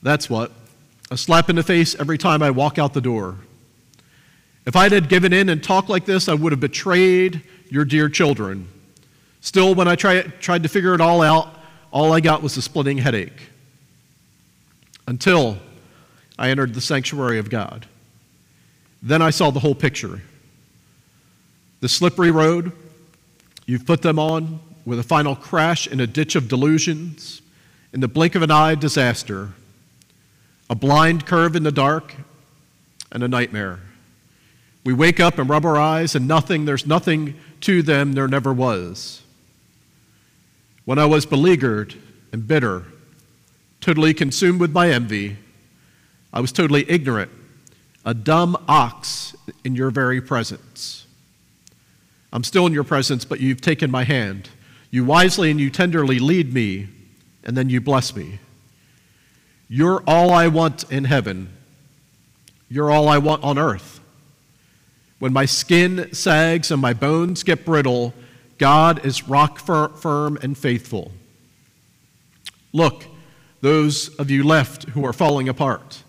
That's 0.00 0.30
what. 0.30 0.52
A 1.10 1.16
slap 1.16 1.50
in 1.50 1.56
the 1.56 1.64
face 1.64 1.96
every 1.98 2.18
time 2.18 2.40
I 2.40 2.52
walk 2.52 2.78
out 2.78 2.94
the 2.94 3.00
door. 3.00 3.34
If 4.64 4.76
I 4.76 4.88
had 4.88 5.08
given 5.08 5.32
in 5.32 5.48
and 5.48 5.60
talked 5.60 5.88
like 5.88 6.04
this, 6.04 6.28
I 6.28 6.34
would 6.34 6.52
have 6.52 6.60
betrayed 6.60 7.42
your 7.68 7.84
dear 7.84 8.08
children. 8.08 8.68
Still, 9.40 9.74
when 9.74 9.88
I 9.88 9.96
try, 9.96 10.20
tried 10.22 10.62
to 10.62 10.68
figure 10.68 10.94
it 10.94 11.00
all 11.00 11.20
out, 11.20 11.56
all 11.90 12.12
I 12.12 12.20
got 12.20 12.42
was 12.42 12.56
a 12.56 12.62
splitting 12.62 12.98
headache. 12.98 13.50
Until 15.06 15.58
I 16.38 16.50
entered 16.50 16.74
the 16.74 16.80
sanctuary 16.80 17.38
of 17.38 17.50
God. 17.50 17.86
Then 19.02 19.22
I 19.22 19.30
saw 19.30 19.50
the 19.50 19.60
whole 19.60 19.74
picture. 19.74 20.22
The 21.80 21.88
slippery 21.88 22.30
road 22.30 22.72
you've 23.66 23.86
put 23.86 24.02
them 24.02 24.18
on, 24.18 24.60
with 24.84 24.98
a 24.98 25.02
final 25.04 25.36
crash 25.36 25.86
in 25.86 26.00
a 26.00 26.06
ditch 26.06 26.34
of 26.34 26.48
delusions, 26.48 27.42
in 27.92 28.00
the 28.00 28.08
blink 28.08 28.34
of 28.34 28.42
an 28.42 28.50
eye, 28.50 28.74
disaster, 28.74 29.50
a 30.68 30.74
blind 30.74 31.26
curve 31.26 31.54
in 31.54 31.62
the 31.62 31.72
dark, 31.72 32.14
and 33.12 33.22
a 33.22 33.28
nightmare. 33.28 33.80
We 34.84 34.92
wake 34.92 35.20
up 35.20 35.38
and 35.38 35.48
rub 35.48 35.64
our 35.64 35.76
eyes, 35.76 36.14
and 36.14 36.26
nothing, 36.26 36.64
there's 36.64 36.86
nothing 36.86 37.38
to 37.60 37.82
them 37.82 38.14
there 38.14 38.28
never 38.28 38.52
was. 38.52 39.22
When 40.90 40.98
I 40.98 41.06
was 41.06 41.24
beleaguered 41.24 41.94
and 42.32 42.48
bitter, 42.48 42.82
totally 43.80 44.12
consumed 44.12 44.58
with 44.58 44.72
my 44.72 44.90
envy, 44.90 45.36
I 46.32 46.40
was 46.40 46.50
totally 46.50 46.84
ignorant, 46.90 47.30
a 48.04 48.12
dumb 48.12 48.56
ox 48.66 49.36
in 49.62 49.76
your 49.76 49.92
very 49.92 50.20
presence. 50.20 51.06
I'm 52.32 52.42
still 52.42 52.66
in 52.66 52.72
your 52.72 52.82
presence, 52.82 53.24
but 53.24 53.38
you've 53.38 53.60
taken 53.60 53.88
my 53.88 54.02
hand. 54.02 54.50
You 54.90 55.04
wisely 55.04 55.52
and 55.52 55.60
you 55.60 55.70
tenderly 55.70 56.18
lead 56.18 56.52
me, 56.52 56.88
and 57.44 57.56
then 57.56 57.70
you 57.70 57.80
bless 57.80 58.16
me. 58.16 58.40
You're 59.68 60.02
all 60.08 60.32
I 60.32 60.48
want 60.48 60.90
in 60.90 61.04
heaven. 61.04 61.50
You're 62.68 62.90
all 62.90 63.08
I 63.08 63.18
want 63.18 63.44
on 63.44 63.58
earth. 63.58 64.00
When 65.20 65.32
my 65.32 65.44
skin 65.44 66.12
sags 66.12 66.72
and 66.72 66.82
my 66.82 66.94
bones 66.94 67.44
get 67.44 67.64
brittle, 67.64 68.12
God 68.60 69.06
is 69.06 69.26
rock 69.26 69.58
firm 69.58 70.38
and 70.42 70.56
faithful. 70.56 71.12
Look, 72.74 73.06
those 73.62 74.14
of 74.16 74.30
you 74.30 74.44
left 74.44 74.90
who 74.90 75.02
are 75.06 75.14
falling 75.14 75.48
apart. 75.48 76.02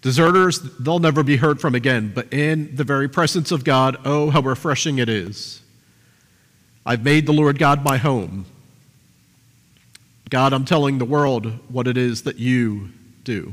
Deserters, 0.00 0.60
they'll 0.78 1.00
never 1.00 1.24
be 1.24 1.36
heard 1.36 1.60
from 1.60 1.74
again, 1.74 2.12
but 2.14 2.32
in 2.32 2.76
the 2.76 2.84
very 2.84 3.08
presence 3.08 3.50
of 3.50 3.64
God, 3.64 3.96
oh, 4.04 4.30
how 4.30 4.40
refreshing 4.40 4.98
it 4.98 5.08
is. 5.08 5.60
I've 6.86 7.02
made 7.02 7.26
the 7.26 7.32
Lord 7.32 7.58
God 7.58 7.82
my 7.82 7.96
home. 7.96 8.46
God, 10.30 10.52
I'm 10.52 10.64
telling 10.64 10.98
the 10.98 11.04
world 11.04 11.46
what 11.68 11.88
it 11.88 11.96
is 11.96 12.22
that 12.22 12.38
you 12.38 12.90
do. 13.24 13.52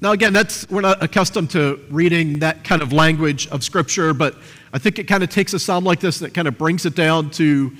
Now, 0.00 0.12
again, 0.12 0.32
that's, 0.32 0.68
we're 0.70 0.82
not 0.82 1.02
accustomed 1.02 1.50
to 1.50 1.80
reading 1.90 2.38
that 2.38 2.62
kind 2.62 2.82
of 2.82 2.92
language 2.92 3.48
of 3.48 3.64
Scripture, 3.64 4.14
but 4.14 4.36
I 4.76 4.78
think 4.78 4.98
it 4.98 5.04
kind 5.04 5.22
of 5.22 5.30
takes 5.30 5.54
a 5.54 5.58
psalm 5.58 5.84
like 5.84 6.00
this 6.00 6.20
and 6.20 6.28
it 6.28 6.34
kind 6.34 6.46
of 6.46 6.58
brings 6.58 6.84
it 6.84 6.94
down 6.94 7.30
to 7.30 7.74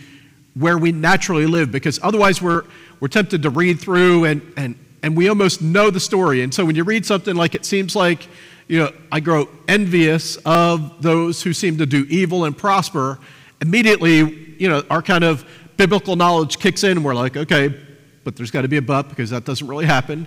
where 0.55 0.79
we 0.79 0.93
naturally 0.93 1.45
live, 1.45 1.71
because 1.71 2.01
otherwise 2.03 2.41
we're, 2.41 2.65
we're 3.01 3.09
tempted 3.09 3.43
to 3.43 3.51
read 3.51 3.79
through 3.79 4.25
and, 4.25 4.41
and, 4.57 4.79
and 5.03 5.15
we 5.15 5.29
almost 5.29 5.61
know 5.61 5.91
the 5.91 6.01
story. 6.01 6.41
And 6.41 6.55
so 6.55 6.65
when 6.65 6.75
you 6.75 6.85
read 6.85 7.05
something 7.05 7.37
like 7.37 7.55
it 7.55 7.67
seems 7.67 7.95
like, 7.95 8.27
you 8.67 8.79
know, 8.79 8.95
I 9.13 9.21
grow 9.21 9.47
envious 9.69 10.37
of 10.47 11.03
those 11.03 11.43
who 11.43 11.53
seem 11.53 11.77
to 11.77 11.85
do 11.85 12.07
evil 12.09 12.47
and 12.47 12.57
prosper, 12.57 13.19
immediately, 13.61 14.57
you 14.59 14.71
know, 14.71 14.83
our 14.89 15.03
kind 15.03 15.23
of 15.23 15.45
biblical 15.77 16.17
knowledge 16.17 16.59
kicks 16.59 16.83
in 16.83 16.93
and 16.93 17.05
we're 17.05 17.15
like, 17.15 17.37
okay, 17.37 17.79
but 18.25 18.37
there's 18.37 18.51
got 18.51 18.63
to 18.63 18.69
be 18.69 18.79
a 18.79 18.83
but 18.83 19.11
because 19.11 19.29
that 19.29 19.45
doesn't 19.45 19.69
really 19.69 19.85
happen. 19.85 20.27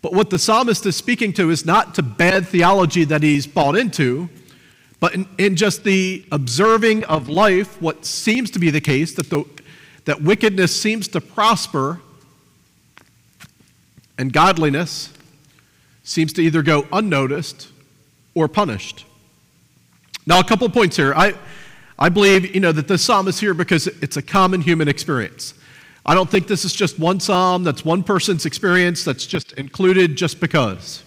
But 0.00 0.14
what 0.14 0.30
the 0.30 0.38
psalmist 0.38 0.86
is 0.86 0.96
speaking 0.96 1.34
to 1.34 1.50
is 1.50 1.66
not 1.66 1.94
to 1.96 2.02
bad 2.02 2.48
theology 2.48 3.04
that 3.04 3.22
he's 3.22 3.46
bought 3.46 3.76
into, 3.76 4.30
but 5.00 5.14
in, 5.14 5.28
in 5.38 5.56
just 5.56 5.84
the 5.84 6.24
observing 6.32 7.04
of 7.04 7.28
life, 7.28 7.80
what 7.80 8.04
seems 8.04 8.50
to 8.52 8.58
be 8.58 8.70
the 8.70 8.80
case, 8.80 9.12
that, 9.14 9.28
the, 9.28 9.44
that 10.04 10.22
wickedness 10.22 10.74
seems 10.74 11.08
to 11.08 11.20
prosper 11.20 12.00
and 14.18 14.32
godliness 14.32 15.12
seems 16.02 16.32
to 16.34 16.42
either 16.42 16.62
go 16.62 16.86
unnoticed 16.92 17.68
or 18.34 18.48
punished. 18.48 19.04
Now, 20.26 20.40
a 20.40 20.44
couple 20.44 20.68
points 20.68 20.96
here. 20.96 21.12
I, 21.14 21.34
I 21.98 22.08
believe, 22.08 22.54
you 22.54 22.60
know, 22.60 22.72
that 22.72 22.88
this 22.88 23.02
psalm 23.02 23.28
is 23.28 23.38
here 23.38 23.54
because 23.54 23.86
it's 23.86 24.16
a 24.16 24.22
common 24.22 24.60
human 24.60 24.88
experience. 24.88 25.54
I 26.04 26.14
don't 26.14 26.30
think 26.30 26.46
this 26.46 26.64
is 26.64 26.72
just 26.72 26.98
one 26.98 27.20
psalm, 27.20 27.64
that's 27.64 27.84
one 27.84 28.02
person's 28.02 28.46
experience, 28.46 29.04
that's 29.04 29.26
just 29.26 29.52
included 29.52 30.16
just 30.16 30.40
because. 30.40 31.02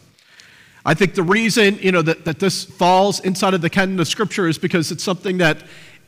I 0.90 0.96
think 0.96 1.14
the 1.14 1.22
reason, 1.22 1.78
you 1.84 1.92
know, 1.92 2.02
that, 2.02 2.26
that 2.26 2.40
this 2.40 2.64
falls 2.64 3.20
inside 3.20 3.54
of 3.54 3.62
the 3.62 3.70
canon 3.70 4.00
of 4.00 4.08
Scripture 4.08 4.48
is 4.48 4.58
because 4.58 4.92
it's 4.92 5.04
something 5.04 5.38
that 5.38 5.62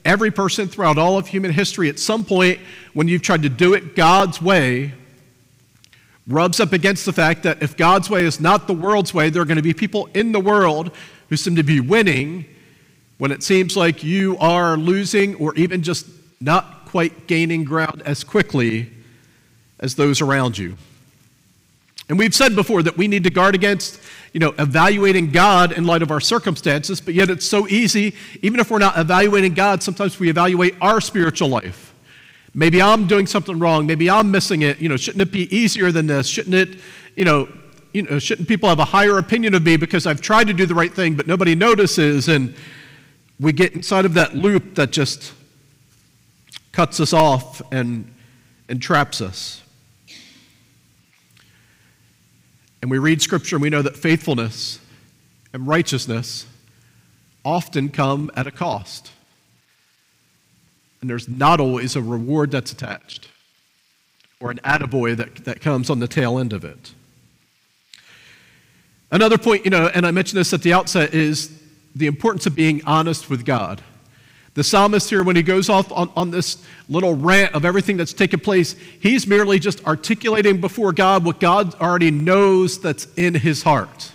every 0.03 0.31
person 0.31 0.67
throughout 0.67 0.97
all 0.97 1.19
of 1.19 1.27
human 1.27 1.51
history, 1.51 1.87
at 1.87 1.99
some 1.99 2.25
point, 2.25 2.59
when 2.93 3.07
you've 3.07 3.21
tried 3.21 3.43
to 3.43 3.49
do 3.49 3.75
it 3.75 3.95
God's 3.95 4.41
way, 4.41 4.93
rubs 6.25 6.59
up 6.59 6.73
against 6.73 7.05
the 7.05 7.13
fact 7.13 7.43
that 7.43 7.61
if 7.61 7.77
God's 7.77 8.09
way 8.09 8.25
is 8.25 8.39
not 8.39 8.65
the 8.65 8.73
world's 8.73 9.13
way, 9.13 9.29
there 9.29 9.43
are 9.43 9.45
going 9.45 9.57
to 9.57 9.61
be 9.61 9.75
people 9.75 10.09
in 10.15 10.31
the 10.31 10.39
world 10.39 10.89
who 11.29 11.37
seem 11.37 11.55
to 11.57 11.63
be 11.63 11.79
winning 11.79 12.45
when 13.19 13.31
it 13.31 13.43
seems 13.43 13.77
like 13.77 14.03
you 14.03 14.35
are 14.39 14.77
losing 14.77 15.35
or 15.35 15.53
even 15.53 15.83
just 15.83 16.07
not 16.39 16.85
quite 16.85 17.27
gaining 17.27 17.65
ground 17.65 18.01
as 18.03 18.23
quickly 18.23 18.89
as 19.79 19.93
those 19.93 20.21
around 20.21 20.57
you. 20.57 20.75
And 22.09 22.17
we've 22.17 22.35
said 22.35 22.55
before 22.55 22.83
that 22.83 22.97
we 22.97 23.07
need 23.07 23.23
to 23.23 23.29
guard 23.29 23.55
against, 23.55 24.01
you 24.33 24.39
know, 24.39 24.53
evaluating 24.59 25.31
God 25.31 25.71
in 25.71 25.85
light 25.85 26.01
of 26.01 26.11
our 26.11 26.19
circumstances, 26.19 26.99
but 26.99 27.13
yet 27.13 27.29
it's 27.29 27.45
so 27.45 27.67
easy, 27.67 28.15
even 28.41 28.59
if 28.59 28.69
we're 28.69 28.79
not 28.79 28.97
evaluating 28.97 29.53
God, 29.53 29.81
sometimes 29.81 30.19
we 30.19 30.29
evaluate 30.29 30.75
our 30.81 30.99
spiritual 30.99 31.49
life. 31.49 31.93
Maybe 32.53 32.81
I'm 32.81 33.07
doing 33.07 33.27
something 33.27 33.57
wrong, 33.59 33.85
maybe 33.85 34.09
I'm 34.09 34.29
missing 34.29 34.61
it, 34.61 34.79
you 34.79 34.89
know, 34.89 34.97
shouldn't 34.97 35.21
it 35.21 35.31
be 35.31 35.55
easier 35.55 35.91
than 35.91 36.07
this? 36.07 36.27
Shouldn't 36.27 36.55
it, 36.55 36.79
you 37.15 37.23
know, 37.23 37.47
you 37.93 38.03
know, 38.03 38.19
shouldn't 38.19 38.47
people 38.47 38.67
have 38.67 38.79
a 38.79 38.85
higher 38.85 39.17
opinion 39.17 39.53
of 39.53 39.63
me 39.63 39.77
because 39.77 40.05
I've 40.05 40.21
tried 40.21 40.47
to 40.47 40.53
do 40.53 40.65
the 40.65 40.75
right 40.75 40.93
thing 40.93 41.15
but 41.15 41.27
nobody 41.27 41.55
notices 41.55 42.27
and 42.27 42.55
we 43.39 43.51
get 43.53 43.73
inside 43.73 44.05
of 44.05 44.13
that 44.15 44.35
loop 44.35 44.75
that 44.75 44.91
just 44.91 45.33
cuts 46.71 46.99
us 46.99 47.11
off 47.11 47.61
and, 47.71 48.13
and 48.69 48.81
traps 48.81 49.19
us. 49.19 49.61
And 52.81 52.89
we 52.89 52.97
read 52.97 53.21
scripture 53.21 53.55
and 53.55 53.63
we 53.63 53.69
know 53.69 53.81
that 53.81 53.95
faithfulness 53.95 54.79
and 55.53 55.67
righteousness 55.67 56.47
often 57.43 57.89
come 57.89 58.31
at 58.35 58.47
a 58.47 58.51
cost. 58.51 59.11
And 61.01 61.09
there's 61.09 61.27
not 61.27 61.59
always 61.59 61.95
a 61.95 62.01
reward 62.01 62.51
that's 62.51 62.71
attached 62.71 63.27
or 64.39 64.51
an 64.51 64.59
attaboy 64.63 65.15
that, 65.17 65.45
that 65.45 65.61
comes 65.61 65.89
on 65.89 65.99
the 65.99 66.07
tail 66.07 66.39
end 66.39 66.53
of 66.53 66.63
it. 66.63 66.93
Another 69.11 69.37
point, 69.37 69.65
you 69.65 69.71
know, 69.71 69.87
and 69.93 70.05
I 70.05 70.11
mentioned 70.11 70.39
this 70.39 70.53
at 70.53 70.61
the 70.61 70.73
outset, 70.73 71.13
is 71.13 71.51
the 71.95 72.07
importance 72.07 72.45
of 72.45 72.55
being 72.55 72.81
honest 72.85 73.29
with 73.29 73.45
God. 73.45 73.81
The 74.53 74.63
psalmist 74.63 75.09
here, 75.09 75.23
when 75.23 75.37
he 75.37 75.43
goes 75.43 75.69
off 75.69 75.91
on, 75.91 76.11
on 76.15 76.29
this 76.29 76.63
little 76.89 77.15
rant 77.15 77.55
of 77.55 77.63
everything 77.63 77.95
that's 77.95 78.11
taken 78.11 78.39
place, 78.39 78.75
he's 78.99 79.25
merely 79.25 79.59
just 79.59 79.85
articulating 79.85 80.59
before 80.59 80.91
God 80.91 81.23
what 81.23 81.39
God 81.39 81.73
already 81.75 82.11
knows 82.11 82.79
that's 82.79 83.07
in 83.15 83.33
his 83.33 83.63
heart. 83.63 84.11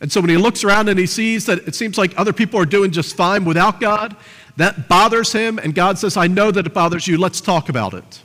And 0.00 0.10
so 0.10 0.20
when 0.20 0.30
he 0.30 0.38
looks 0.38 0.64
around 0.64 0.88
and 0.88 0.98
he 0.98 1.06
sees 1.06 1.44
that 1.46 1.68
it 1.68 1.74
seems 1.74 1.98
like 1.98 2.18
other 2.18 2.32
people 2.32 2.58
are 2.58 2.64
doing 2.64 2.92
just 2.92 3.14
fine 3.14 3.44
without 3.44 3.78
God, 3.78 4.16
that 4.56 4.88
bothers 4.88 5.32
him. 5.32 5.58
And 5.58 5.74
God 5.74 5.98
says, 5.98 6.16
I 6.16 6.28
know 6.28 6.50
that 6.50 6.66
it 6.66 6.72
bothers 6.72 7.06
you. 7.06 7.18
Let's 7.18 7.40
talk 7.40 7.68
about 7.68 7.92
it. 7.92 8.22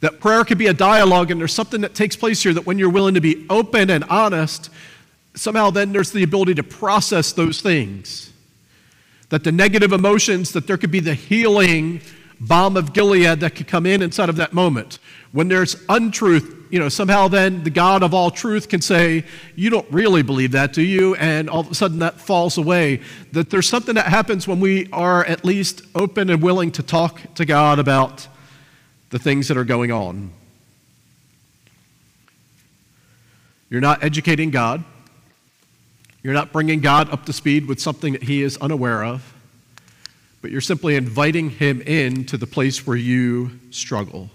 That 0.00 0.20
prayer 0.20 0.44
could 0.44 0.58
be 0.58 0.68
a 0.68 0.72
dialogue, 0.72 1.30
and 1.30 1.40
there's 1.40 1.52
something 1.52 1.82
that 1.82 1.94
takes 1.94 2.16
place 2.16 2.42
here 2.42 2.54
that 2.54 2.66
when 2.66 2.78
you're 2.78 2.88
willing 2.88 3.14
to 3.14 3.20
be 3.20 3.46
open 3.50 3.90
and 3.90 4.04
honest, 4.04 4.70
somehow 5.34 5.70
then 5.70 5.92
there's 5.92 6.12
the 6.12 6.22
ability 6.22 6.54
to 6.54 6.62
process 6.62 7.32
those 7.32 7.60
things 7.60 8.30
that 9.30 9.44
the 9.44 9.52
negative 9.52 9.92
emotions, 9.92 10.52
that 10.52 10.66
there 10.66 10.76
could 10.76 10.90
be 10.90 11.00
the 11.00 11.14
healing 11.14 12.02
balm 12.40 12.76
of 12.76 12.92
Gilead 12.92 13.40
that 13.40 13.54
could 13.54 13.68
come 13.68 13.86
in 13.86 14.02
inside 14.02 14.28
of 14.28 14.36
that 14.36 14.52
moment. 14.52 14.98
When 15.32 15.48
there's 15.48 15.76
untruth, 15.88 16.66
you 16.70 16.78
know, 16.78 16.88
somehow 16.88 17.28
then 17.28 17.62
the 17.62 17.70
God 17.70 18.02
of 18.02 18.14
all 18.14 18.30
truth 18.30 18.68
can 18.68 18.80
say, 18.80 19.24
You 19.54 19.70
don't 19.70 19.90
really 19.90 20.22
believe 20.22 20.52
that, 20.52 20.72
do 20.72 20.82
you? 20.82 21.14
And 21.16 21.50
all 21.50 21.60
of 21.60 21.70
a 21.70 21.74
sudden 21.74 21.98
that 22.00 22.20
falls 22.20 22.58
away. 22.58 23.00
That 23.32 23.50
there's 23.50 23.68
something 23.68 23.94
that 23.94 24.06
happens 24.06 24.48
when 24.48 24.60
we 24.60 24.88
are 24.92 25.24
at 25.24 25.44
least 25.44 25.82
open 25.94 26.30
and 26.30 26.42
willing 26.42 26.72
to 26.72 26.82
talk 26.82 27.20
to 27.34 27.44
God 27.44 27.78
about 27.78 28.26
the 29.10 29.18
things 29.18 29.48
that 29.48 29.56
are 29.56 29.64
going 29.64 29.92
on. 29.92 30.30
You're 33.68 33.80
not 33.80 34.02
educating 34.02 34.50
God. 34.50 34.82
You're 36.22 36.34
not 36.34 36.52
bringing 36.52 36.80
God 36.80 37.10
up 37.10 37.24
to 37.26 37.32
speed 37.32 37.66
with 37.66 37.80
something 37.80 38.12
that 38.12 38.24
he 38.24 38.42
is 38.42 38.56
unaware 38.58 39.02
of, 39.02 39.34
but 40.42 40.50
you're 40.50 40.60
simply 40.60 40.96
inviting 40.96 41.50
him 41.50 41.80
in 41.80 42.24
to 42.26 42.36
the 42.36 42.46
place 42.46 42.86
where 42.86 42.96
you 42.96 43.58
struggle. 43.70 44.28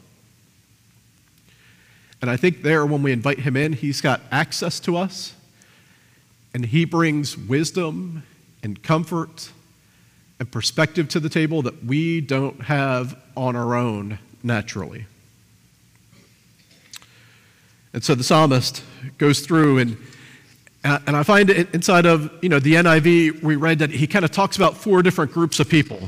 And 2.21 2.31
I 2.31 2.37
think 2.37 2.63
there, 2.63 2.85
when 2.85 3.03
we 3.03 3.11
invite 3.11 3.39
him 3.39 3.55
in, 3.55 3.73
he's 3.73 4.01
got 4.01 4.21
access 4.31 4.79
to 4.81 4.97
us, 4.97 5.35
and 6.55 6.65
he 6.65 6.85
brings 6.85 7.37
wisdom 7.37 8.23
and 8.63 8.81
comfort 8.81 9.51
and 10.39 10.51
perspective 10.51 11.07
to 11.09 11.19
the 11.19 11.29
table 11.29 11.61
that 11.61 11.83
we 11.83 12.19
don't 12.19 12.63
have 12.63 13.15
on 13.37 13.55
our 13.55 13.75
own 13.75 14.17
naturally. 14.41 15.05
And 17.93 18.03
so 18.03 18.15
the 18.15 18.23
psalmist 18.23 18.83
goes 19.17 19.41
through 19.41 19.77
and 19.77 19.97
and 20.85 21.15
I 21.17 21.23
find 21.23 21.49
inside 21.49 22.05
of 22.05 22.31
you 22.41 22.49
know, 22.49 22.59
the 22.59 22.75
NIV, 22.75 23.41
we 23.41 23.55
read 23.55 23.79
that 23.79 23.89
he 23.89 24.05
kind 24.05 24.23
of 24.23 24.31
talks 24.31 24.55
about 24.55 24.77
four 24.77 25.01
different 25.01 25.31
groups 25.31 25.59
of 25.59 25.67
people. 25.67 25.99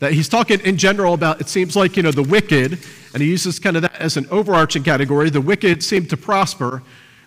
That 0.00 0.12
he's 0.12 0.28
talking 0.28 0.60
in 0.60 0.76
general 0.76 1.14
about, 1.14 1.40
it 1.40 1.48
seems 1.48 1.76
like, 1.76 1.96
you 1.96 2.02
know, 2.02 2.10
the 2.10 2.22
wicked, 2.22 2.78
and 3.14 3.22
he 3.22 3.28
uses 3.28 3.58
kind 3.58 3.76
of 3.76 3.82
that 3.82 3.96
as 3.96 4.16
an 4.16 4.26
overarching 4.30 4.82
category. 4.82 5.30
The 5.30 5.40
wicked 5.40 5.82
seem 5.82 6.06
to 6.06 6.16
prosper, 6.16 6.82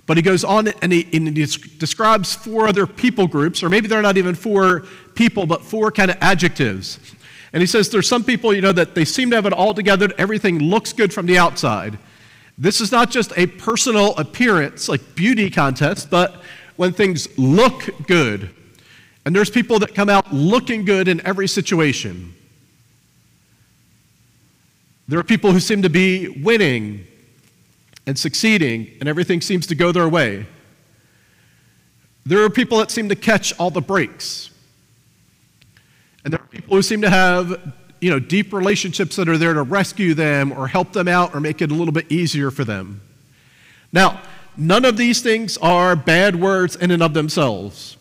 but 0.05 0.17
he 0.17 0.23
goes 0.23 0.43
on 0.43 0.67
and 0.81 0.91
he, 0.91 1.07
and 1.13 1.35
he 1.35 1.45
describes 1.45 2.35
four 2.35 2.67
other 2.67 2.85
people 2.85 3.27
groups, 3.27 3.63
or 3.63 3.69
maybe 3.69 3.87
they're 3.87 4.01
not 4.01 4.17
even 4.17 4.35
four 4.35 4.85
people, 5.15 5.45
but 5.45 5.63
four 5.63 5.91
kind 5.91 6.11
of 6.11 6.17
adjectives. 6.21 6.99
And 7.53 7.61
he 7.61 7.67
says 7.67 7.89
there's 7.89 8.07
some 8.07 8.23
people, 8.23 8.53
you 8.53 8.61
know, 8.61 8.71
that 8.71 8.95
they 8.95 9.05
seem 9.05 9.29
to 9.31 9.35
have 9.35 9.45
it 9.45 9.53
all 9.53 9.73
together, 9.73 10.09
everything 10.17 10.59
looks 10.59 10.93
good 10.93 11.13
from 11.13 11.25
the 11.25 11.37
outside. 11.37 11.99
This 12.57 12.79
is 12.79 12.91
not 12.91 13.09
just 13.09 13.33
a 13.37 13.47
personal 13.47 14.15
appearance, 14.17 14.87
like 14.87 15.15
beauty 15.15 15.49
contest, 15.49 16.09
but 16.09 16.41
when 16.75 16.93
things 16.93 17.27
look 17.37 17.89
good. 18.07 18.49
And 19.25 19.35
there's 19.35 19.49
people 19.49 19.79
that 19.79 19.93
come 19.93 20.09
out 20.09 20.33
looking 20.33 20.85
good 20.85 21.07
in 21.07 21.25
every 21.25 21.47
situation. 21.47 22.33
There 25.07 25.19
are 25.19 25.23
people 25.23 25.51
who 25.51 25.59
seem 25.59 25.81
to 25.81 25.89
be 25.89 26.29
winning 26.41 27.05
and 28.07 28.17
succeeding, 28.17 28.87
and 28.99 29.07
everything 29.07 29.41
seems 29.41 29.67
to 29.67 29.75
go 29.75 29.91
their 29.91 30.09
way. 30.09 30.45
There 32.25 32.43
are 32.43 32.49
people 32.49 32.77
that 32.79 32.91
seem 32.91 33.09
to 33.09 33.15
catch 33.15 33.57
all 33.59 33.69
the 33.71 33.81
breaks. 33.81 34.49
And 36.23 36.33
there 36.33 36.39
are 36.39 36.47
people 36.47 36.75
who 36.75 36.81
seem 36.81 37.01
to 37.01 37.09
have 37.09 37.73
you 37.99 38.09
know, 38.09 38.19
deep 38.19 38.51
relationships 38.51 39.15
that 39.15 39.29
are 39.29 39.37
there 39.37 39.53
to 39.53 39.61
rescue 39.61 40.13
them 40.13 40.51
or 40.51 40.67
help 40.67 40.91
them 40.91 41.07
out 41.07 41.35
or 41.35 41.39
make 41.39 41.61
it 41.61 41.71
a 41.71 41.73
little 41.73 41.93
bit 41.93 42.11
easier 42.11 42.49
for 42.49 42.63
them. 42.63 43.01
Now, 43.93 44.21
none 44.57 44.85
of 44.85 44.97
these 44.97 45.21
things 45.21 45.57
are 45.57 45.95
bad 45.95 46.35
words 46.35 46.75
in 46.75 46.91
and 46.91 47.01
of 47.01 47.13
themselves. 47.13 47.97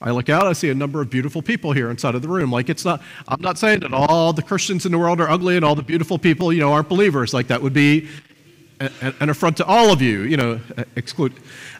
I 0.00 0.10
look 0.10 0.28
out, 0.28 0.46
I 0.46 0.52
see 0.52 0.68
a 0.68 0.74
number 0.74 1.00
of 1.00 1.10
beautiful 1.10 1.42
people 1.42 1.72
here 1.72 1.88
inside 1.90 2.16
of 2.16 2.22
the 2.22 2.28
room. 2.28 2.50
Like, 2.50 2.68
it's 2.68 2.84
not, 2.84 3.00
I'm 3.28 3.40
not 3.40 3.56
saying 3.56 3.80
that 3.80 3.94
all 3.94 4.32
the 4.32 4.42
Christians 4.42 4.84
in 4.84 4.90
the 4.90 4.98
world 4.98 5.20
are 5.20 5.30
ugly 5.30 5.54
and 5.54 5.64
all 5.64 5.76
the 5.76 5.82
beautiful 5.82 6.18
people, 6.18 6.52
you 6.52 6.60
know, 6.60 6.72
aren't 6.72 6.88
believers. 6.88 7.32
Like, 7.32 7.46
that 7.46 7.62
would 7.62 7.72
be 7.72 8.08
an 8.80 9.30
affront 9.30 9.56
to 9.58 9.64
all 9.64 9.92
of 9.92 10.02
you, 10.02 10.22
you 10.22 10.36
know, 10.36 10.58
exclude. 10.96 11.32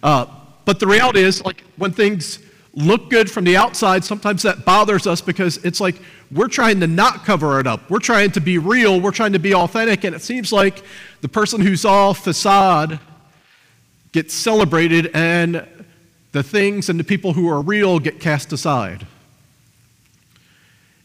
Uh, 0.05 0.27
but 0.65 0.79
the 0.79 0.87
reality 0.87 1.21
is, 1.21 1.45
like, 1.45 1.65
when 1.77 1.93
things 1.93 2.39
look 2.75 3.11
good 3.11 3.29
from 3.29 3.45
the 3.45 3.57
outside, 3.57 4.05
sometimes 4.05 4.43
that 4.43 4.65
bothers 4.65 5.07
us 5.07 5.21
because 5.21 5.59
it's 5.59 5.81
like 5.81 5.97
we're 6.31 6.49
trying 6.49 6.81
to 6.81 6.87
not 6.87 7.25
cover 7.25 7.61
it 7.61 7.67
up. 7.67 7.91
We're 7.91 7.99
trying 7.99 8.31
to 8.33 8.41
be 8.41 8.59
real. 8.59 9.01
We're 9.01 9.11
trying 9.11 9.33
to 9.33 9.39
be 9.39 9.55
authentic. 9.55 10.05
And 10.05 10.15
it 10.15 10.23
seems 10.23 10.53
like 10.53 10.83
the 11.21 11.29
person 11.29 11.61
who's 11.61 11.85
all 11.85 12.15
facade 12.15 12.99
gets 14.13 14.35
celebrated 14.35 15.11
and 15.15 15.67
the 16.33 16.43
things 16.43 16.89
and 16.89 17.01
the 17.01 17.05
people 17.05 17.33
who 17.33 17.49
are 17.49 17.61
real 17.61 17.99
get 17.99 18.21
cast 18.21 18.53
aside. 18.53 19.07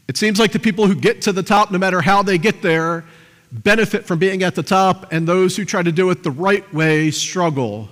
It 0.06 0.16
seems 0.16 0.38
like 0.38 0.52
the 0.52 0.58
people 0.58 0.86
who 0.86 0.94
get 0.94 1.22
to 1.22 1.32
the 1.32 1.42
top, 1.42 1.70
no 1.70 1.78
matter 1.78 2.00
how 2.00 2.22
they 2.22 2.38
get 2.38 2.62
there, 2.62 3.04
benefit 3.52 4.06
from 4.06 4.18
being 4.18 4.42
at 4.42 4.54
the 4.54 4.62
top, 4.62 5.12
and 5.12 5.26
those 5.26 5.56
who 5.56 5.64
try 5.64 5.82
to 5.82 5.92
do 5.92 6.10
it 6.10 6.22
the 6.22 6.30
right 6.30 6.72
way 6.72 7.10
struggle. 7.10 7.88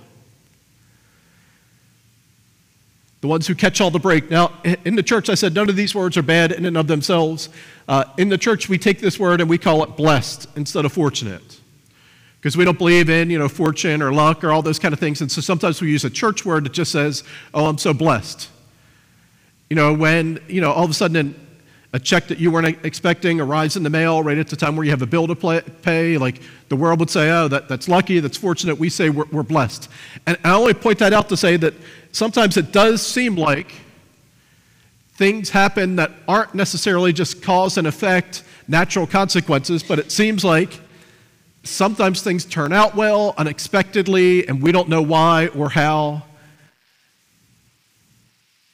The 3.21 3.27
ones 3.27 3.47
who 3.47 3.55
catch 3.55 3.81
all 3.81 3.91
the 3.91 3.99
break. 3.99 4.29
Now, 4.29 4.51
in 4.63 4.95
the 4.95 5.03
church, 5.03 5.29
I 5.29 5.35
said 5.35 5.53
none 5.53 5.69
of 5.69 5.75
these 5.75 5.93
words 5.93 6.17
are 6.17 6.23
bad 6.23 6.51
in 6.51 6.65
and 6.65 6.77
of 6.77 6.87
themselves. 6.87 7.49
Uh, 7.87 8.05
in 8.17 8.29
the 8.29 8.37
church, 8.37 8.69
we 8.69 8.77
take 8.77 8.99
this 8.99 9.19
word 9.19 9.41
and 9.41 9.49
we 9.49 9.57
call 9.57 9.83
it 9.83 9.95
blessed 9.95 10.47
instead 10.55 10.85
of 10.85 10.93
fortunate 10.93 11.56
because 12.39 12.55
we 12.55 12.63
don't 12.63 12.77
believe 12.77 13.09
in 13.09 13.29
you 13.29 13.37
know 13.37 13.49
fortune 13.49 14.01
or 14.01 14.13
luck 14.13 14.43
or 14.43 14.51
all 14.51 14.61
those 14.61 14.79
kind 14.79 14.93
of 14.93 14.99
things 14.99 15.21
and 15.21 15.31
so 15.31 15.41
sometimes 15.41 15.81
we 15.81 15.91
use 15.91 16.05
a 16.05 16.09
church 16.09 16.45
word 16.45 16.65
that 16.65 16.73
just 16.73 16.91
says 16.91 17.23
oh 17.53 17.65
i'm 17.65 17.77
so 17.77 17.93
blessed. 17.93 18.49
You 19.69 19.75
know 19.75 19.93
when 19.93 20.39
you 20.47 20.61
know 20.61 20.71
all 20.71 20.85
of 20.85 20.91
a 20.91 20.93
sudden 20.93 21.35
a 21.93 21.99
check 21.99 22.27
that 22.27 22.37
you 22.37 22.51
weren't 22.51 22.85
expecting 22.85 23.39
arrives 23.39 23.75
in 23.75 23.83
the 23.83 23.89
mail 23.89 24.21
right 24.21 24.37
at 24.37 24.47
the 24.47 24.55
time 24.55 24.75
where 24.75 24.83
you 24.83 24.91
have 24.91 25.01
a 25.01 25.07
bill 25.07 25.25
to 25.25 25.35
play, 25.35 25.61
pay 25.81 26.17
like 26.17 26.41
the 26.69 26.75
world 26.75 26.99
would 26.99 27.09
say 27.09 27.29
oh 27.31 27.47
that, 27.47 27.67
that's 27.67 27.87
lucky 27.87 28.19
that's 28.19 28.37
fortunate 28.37 28.77
we 28.77 28.89
say 28.89 29.09
we're, 29.09 29.25
we're 29.31 29.43
blessed. 29.43 29.89
And 30.25 30.37
i 30.43 30.53
only 30.53 30.73
point 30.73 30.99
that 30.99 31.13
out 31.13 31.29
to 31.29 31.37
say 31.37 31.57
that 31.57 31.73
sometimes 32.11 32.55
it 32.57 32.71
does 32.71 33.05
seem 33.05 33.35
like 33.35 33.73
things 35.13 35.49
happen 35.49 35.95
that 35.95 36.11
aren't 36.27 36.53
necessarily 36.53 37.11
just 37.11 37.41
cause 37.41 37.77
and 37.77 37.87
effect 37.87 38.43
natural 38.67 39.07
consequences 39.07 39.81
but 39.83 39.97
it 39.99 40.11
seems 40.11 40.45
like 40.45 40.79
Sometimes 41.69 42.21
things 42.21 42.45
turn 42.45 42.73
out 42.73 42.95
well, 42.95 43.33
unexpectedly, 43.37 44.47
and 44.47 44.61
we 44.61 44.71
don't 44.71 44.89
know 44.89 45.01
why 45.01 45.47
or 45.47 45.69
how. 45.69 46.23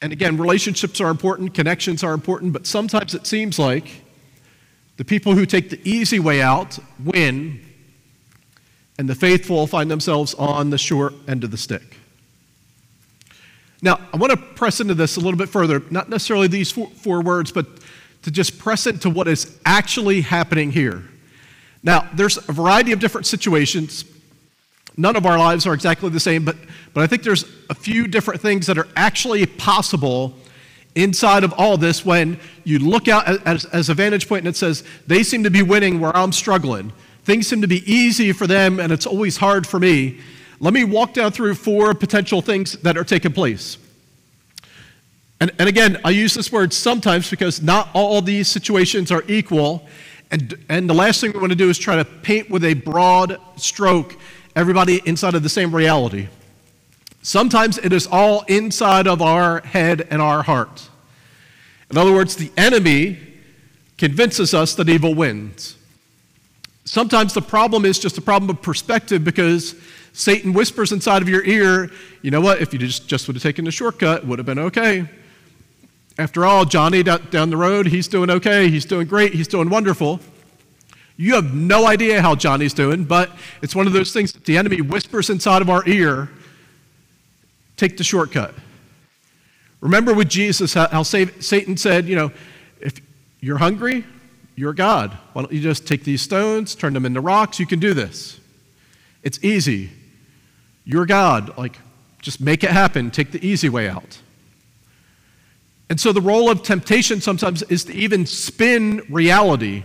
And 0.02 0.12
again, 0.12 0.38
relationships 0.38 1.00
are 1.00 1.10
important, 1.10 1.54
connections 1.54 2.04
are 2.04 2.14
important, 2.14 2.54
but 2.54 2.68
sometimes 2.68 3.16
it 3.16 3.26
seems 3.26 3.58
like 3.58 4.04
the 4.98 5.06
people 5.06 5.34
who 5.34 5.46
take 5.46 5.70
the 5.70 5.80
easy 5.90 6.20
way 6.20 6.42
out 6.42 6.78
win, 7.04 7.60
and 8.98 9.10
the 9.10 9.16
faithful 9.16 9.66
find 9.66 9.90
themselves 9.90 10.34
on 10.36 10.70
the 10.70 10.78
short 10.78 11.14
end 11.28 11.44
of 11.44 11.52
the 11.52 11.58
stick. 11.58 11.98
Now, 13.82 14.00
I 14.14 14.18
want 14.18 14.32
to 14.32 14.38
press 14.38 14.80
into 14.80 14.94
this 14.94 15.18
a 15.18 15.20
little 15.20 15.38
bit 15.38 15.50
further, 15.50 15.82
not 15.90 16.10
necessarily 16.10 16.48
these 16.48 16.72
four, 16.72 16.90
four 16.90 17.22
words, 17.22 17.52
but 17.52 17.66
to 18.22 18.32
just 18.32 18.58
press 18.58 18.88
into 18.88 19.10
what 19.10 19.28
is 19.28 19.60
actually 19.66 20.22
happening 20.22 20.72
here. 20.72 21.04
Now, 21.84 22.10
there's 22.14 22.38
a 22.38 22.54
variety 22.54 22.94
of 22.94 23.00
different 23.00 23.28
situations. 23.28 24.06
None 24.96 25.16
of 25.16 25.26
our 25.26 25.38
lives 25.38 25.68
are 25.68 25.74
exactly 25.74 26.10
the 26.10 26.20
same, 26.20 26.46
but, 26.46 26.56
but 26.94 27.04
I 27.04 27.08
think 27.08 27.24
there's 27.24 27.46
a 27.70 27.76
few 27.76 28.08
different 28.08 28.42
things 28.42 28.68
that 28.68 28.78
are 28.78 28.88
actually 28.96 29.46
possible 29.46 30.34
inside 30.96 31.44
of 31.44 31.54
all 31.58 31.76
this 31.76 32.06
when 32.06 32.40
you 32.64 32.80
look 32.80 33.08
out 33.08 33.28
as, 33.48 33.66
as 33.66 33.90
a 33.90 33.94
vantage 33.94 34.30
point 34.30 34.40
and 34.40 34.48
it 34.48 34.56
says, 34.56 34.84
they 35.08 35.24
seem 35.24 35.44
to 35.44 35.50
be 35.50 35.62
winning 35.62 36.00
where 36.00 36.16
I'm 36.16 36.32
struggling. 36.32 36.94
Things 37.24 37.48
seem 37.48 37.62
to 37.62 37.68
be 37.68 37.92
easy 37.92 38.32
for 38.32 38.48
them 38.48 38.80
and 38.80 38.92
it's 38.92 39.08
always 39.08 39.38
hard 39.38 39.66
for 39.66 39.80
me. 39.80 40.20
Let 40.60 40.74
me 40.74 40.84
walk 40.84 41.14
down 41.14 41.32
through 41.32 41.56
four 41.56 41.94
potential 41.94 42.42
things 42.42 42.74
that 42.80 42.96
are 42.96 43.04
taking 43.04 43.34
place. 43.34 43.78
And, 45.42 45.52
and 45.60 45.68
again, 45.68 46.00
I 46.06 46.12
use 46.12 46.34
this 46.34 46.52
word 46.52 46.72
sometimes 46.72 47.30
because 47.30 47.62
not 47.62 47.90
all 47.94 48.22
these 48.22 48.48
situations 48.48 49.12
are 49.12 49.24
equal. 49.28 49.88
And, 50.34 50.56
and 50.68 50.90
the 50.90 50.96
last 50.96 51.22
thing 51.22 51.32
we 51.32 51.40
want 51.40 51.52
to 51.52 51.56
do 51.56 51.70
is 51.70 51.78
try 51.78 51.96
to 51.96 52.04
paint 52.04 52.50
with 52.50 52.64
a 52.64 52.74
broad 52.74 53.38
stroke 53.56 54.18
everybody 54.56 55.00
inside 55.06 55.36
of 55.36 55.44
the 55.44 55.50
same 55.50 55.74
reality. 55.74 56.28
Sometimes 57.22 57.78
it 57.78 57.94
is 57.94 58.08
all 58.08 58.42
inside 58.48 59.06
of 59.06 59.22
our 59.22 59.60
head 59.60 60.08
and 60.10 60.24
our 60.24 60.42
heart. 60.42 60.90
In 61.92 62.00
other 62.00 62.12
words, 62.12 62.36
the 62.36 62.52
enemy 62.58 63.20
convinces 64.00 64.56
us 64.56 64.74
that 64.74 64.90
evil 64.90 65.14
wins. 65.14 65.78
Sometimes 66.84 67.36
the 67.36 67.42
problem 67.42 67.86
is 67.86 68.00
just 68.00 68.18
a 68.18 68.22
problem 68.22 68.50
of 68.50 68.60
perspective 68.60 69.24
because 69.24 69.76
Satan 70.14 70.52
whispers 70.52 70.92
inside 70.92 71.22
of 71.22 71.30
your 71.30 71.46
ear, 71.46 71.92
you 72.24 72.32
know 72.32 72.42
what, 72.42 72.60
if 72.60 72.74
you 72.74 72.80
just, 72.80 73.08
just 73.08 73.28
would 73.28 73.36
have 73.36 73.44
taken 73.44 73.66
the 73.66 73.72
shortcut, 73.72 74.24
it 74.24 74.28
would 74.28 74.40
have 74.40 74.48
been 74.48 74.58
okay. 74.58 75.08
After 76.18 76.46
all, 76.46 76.66
Johnny 76.66 77.02
down 77.04 77.50
the 77.50 77.58
road, 77.58 77.88
he's 77.88 78.08
doing 78.08 78.30
okay, 78.30 78.70
he's 78.70 78.86
doing 78.86 79.08
great, 79.08 79.34
he's 79.34 79.48
doing 79.48 79.70
wonderful. 79.70 80.20
You 81.18 81.36
have 81.36 81.54
no 81.54 81.88
idea 81.88 82.22
how 82.22 82.36
Johnny's 82.36 82.74
doing, 82.74 83.04
but 83.04 83.32
it's 83.62 83.76
one 83.76 83.88
of 83.88 83.94
those 83.94 84.14
things 84.14 84.32
that 84.34 84.46
the 84.46 84.58
enemy 84.58 84.82
whispers 84.82 85.30
inside 85.30 85.62
of 85.62 85.70
our 85.70 85.88
ear 85.88 86.30
take 87.78 87.98
the 87.98 88.04
shortcut. 88.04 88.54
Remember 89.82 90.14
with 90.14 90.30
Jesus 90.30 90.74
how, 90.74 91.04
Satan 91.04 91.78
said, 91.78 92.08
you 92.08 92.16
know, 92.16 92.32
if 92.80 93.00
you're 93.42 93.58
hungry, 93.58 94.06
you're 94.56 94.74
God. 94.74 95.18
Why 95.34 95.42
don't 95.42 95.52
you 95.52 95.62
just 95.62 95.88
take 95.88 96.04
these 96.04 96.22
stones, 96.22 96.76
turn 96.76 96.94
them 96.94 97.06
into 97.06 97.22
rocks? 97.22 97.60
You 97.60 97.66
can 97.66 97.80
do 97.80 97.94
this. 97.94 98.40
It's 99.24 99.44
easy. 99.44 99.90
You're 100.86 101.06
God. 101.06 101.58
Like, 101.58 101.78
just 102.22 102.40
make 102.40 102.64
it 102.64 102.70
happen. 102.70 103.12
Take 103.12 103.32
the 103.32 103.46
easy 103.46 103.68
way 103.68 103.90
out. 103.90 104.20
And 105.94 106.00
so 106.00 106.12
the 106.12 106.22
role 106.22 106.50
of 106.50 106.64
temptation 106.64 107.22
sometimes 107.22 107.62
is 107.62 107.84
to 107.84 107.94
even 107.94 108.26
spin 108.26 109.04
reality. 109.10 109.84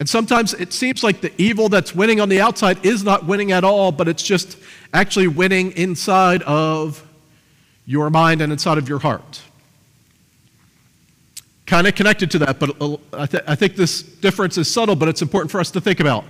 And 0.00 0.08
sometimes 0.08 0.52
it 0.52 0.72
seems 0.72 1.04
like 1.04 1.20
the 1.20 1.30
evil 1.40 1.68
that's 1.68 1.94
winning 1.94 2.20
on 2.20 2.28
the 2.28 2.40
outside 2.40 2.84
is 2.84 3.04
not 3.04 3.24
winning 3.24 3.52
at 3.52 3.62
all, 3.62 3.92
but 3.92 4.08
it's 4.08 4.24
just 4.24 4.58
actually 4.92 5.28
winning 5.28 5.70
inside 5.76 6.42
of 6.42 7.06
your 7.86 8.10
mind 8.10 8.42
and 8.42 8.50
inside 8.50 8.78
of 8.78 8.88
your 8.88 8.98
heart. 8.98 9.40
Kind 11.66 11.86
of 11.86 11.94
connected 11.94 12.32
to 12.32 12.40
that, 12.40 12.58
but 12.58 12.98
I, 13.12 13.26
th- 13.26 13.44
I 13.46 13.54
think 13.54 13.76
this 13.76 14.02
difference 14.02 14.58
is 14.58 14.68
subtle, 14.68 14.96
but 14.96 15.08
it's 15.08 15.22
important 15.22 15.52
for 15.52 15.60
us 15.60 15.70
to 15.70 15.80
think 15.80 16.00
about. 16.00 16.24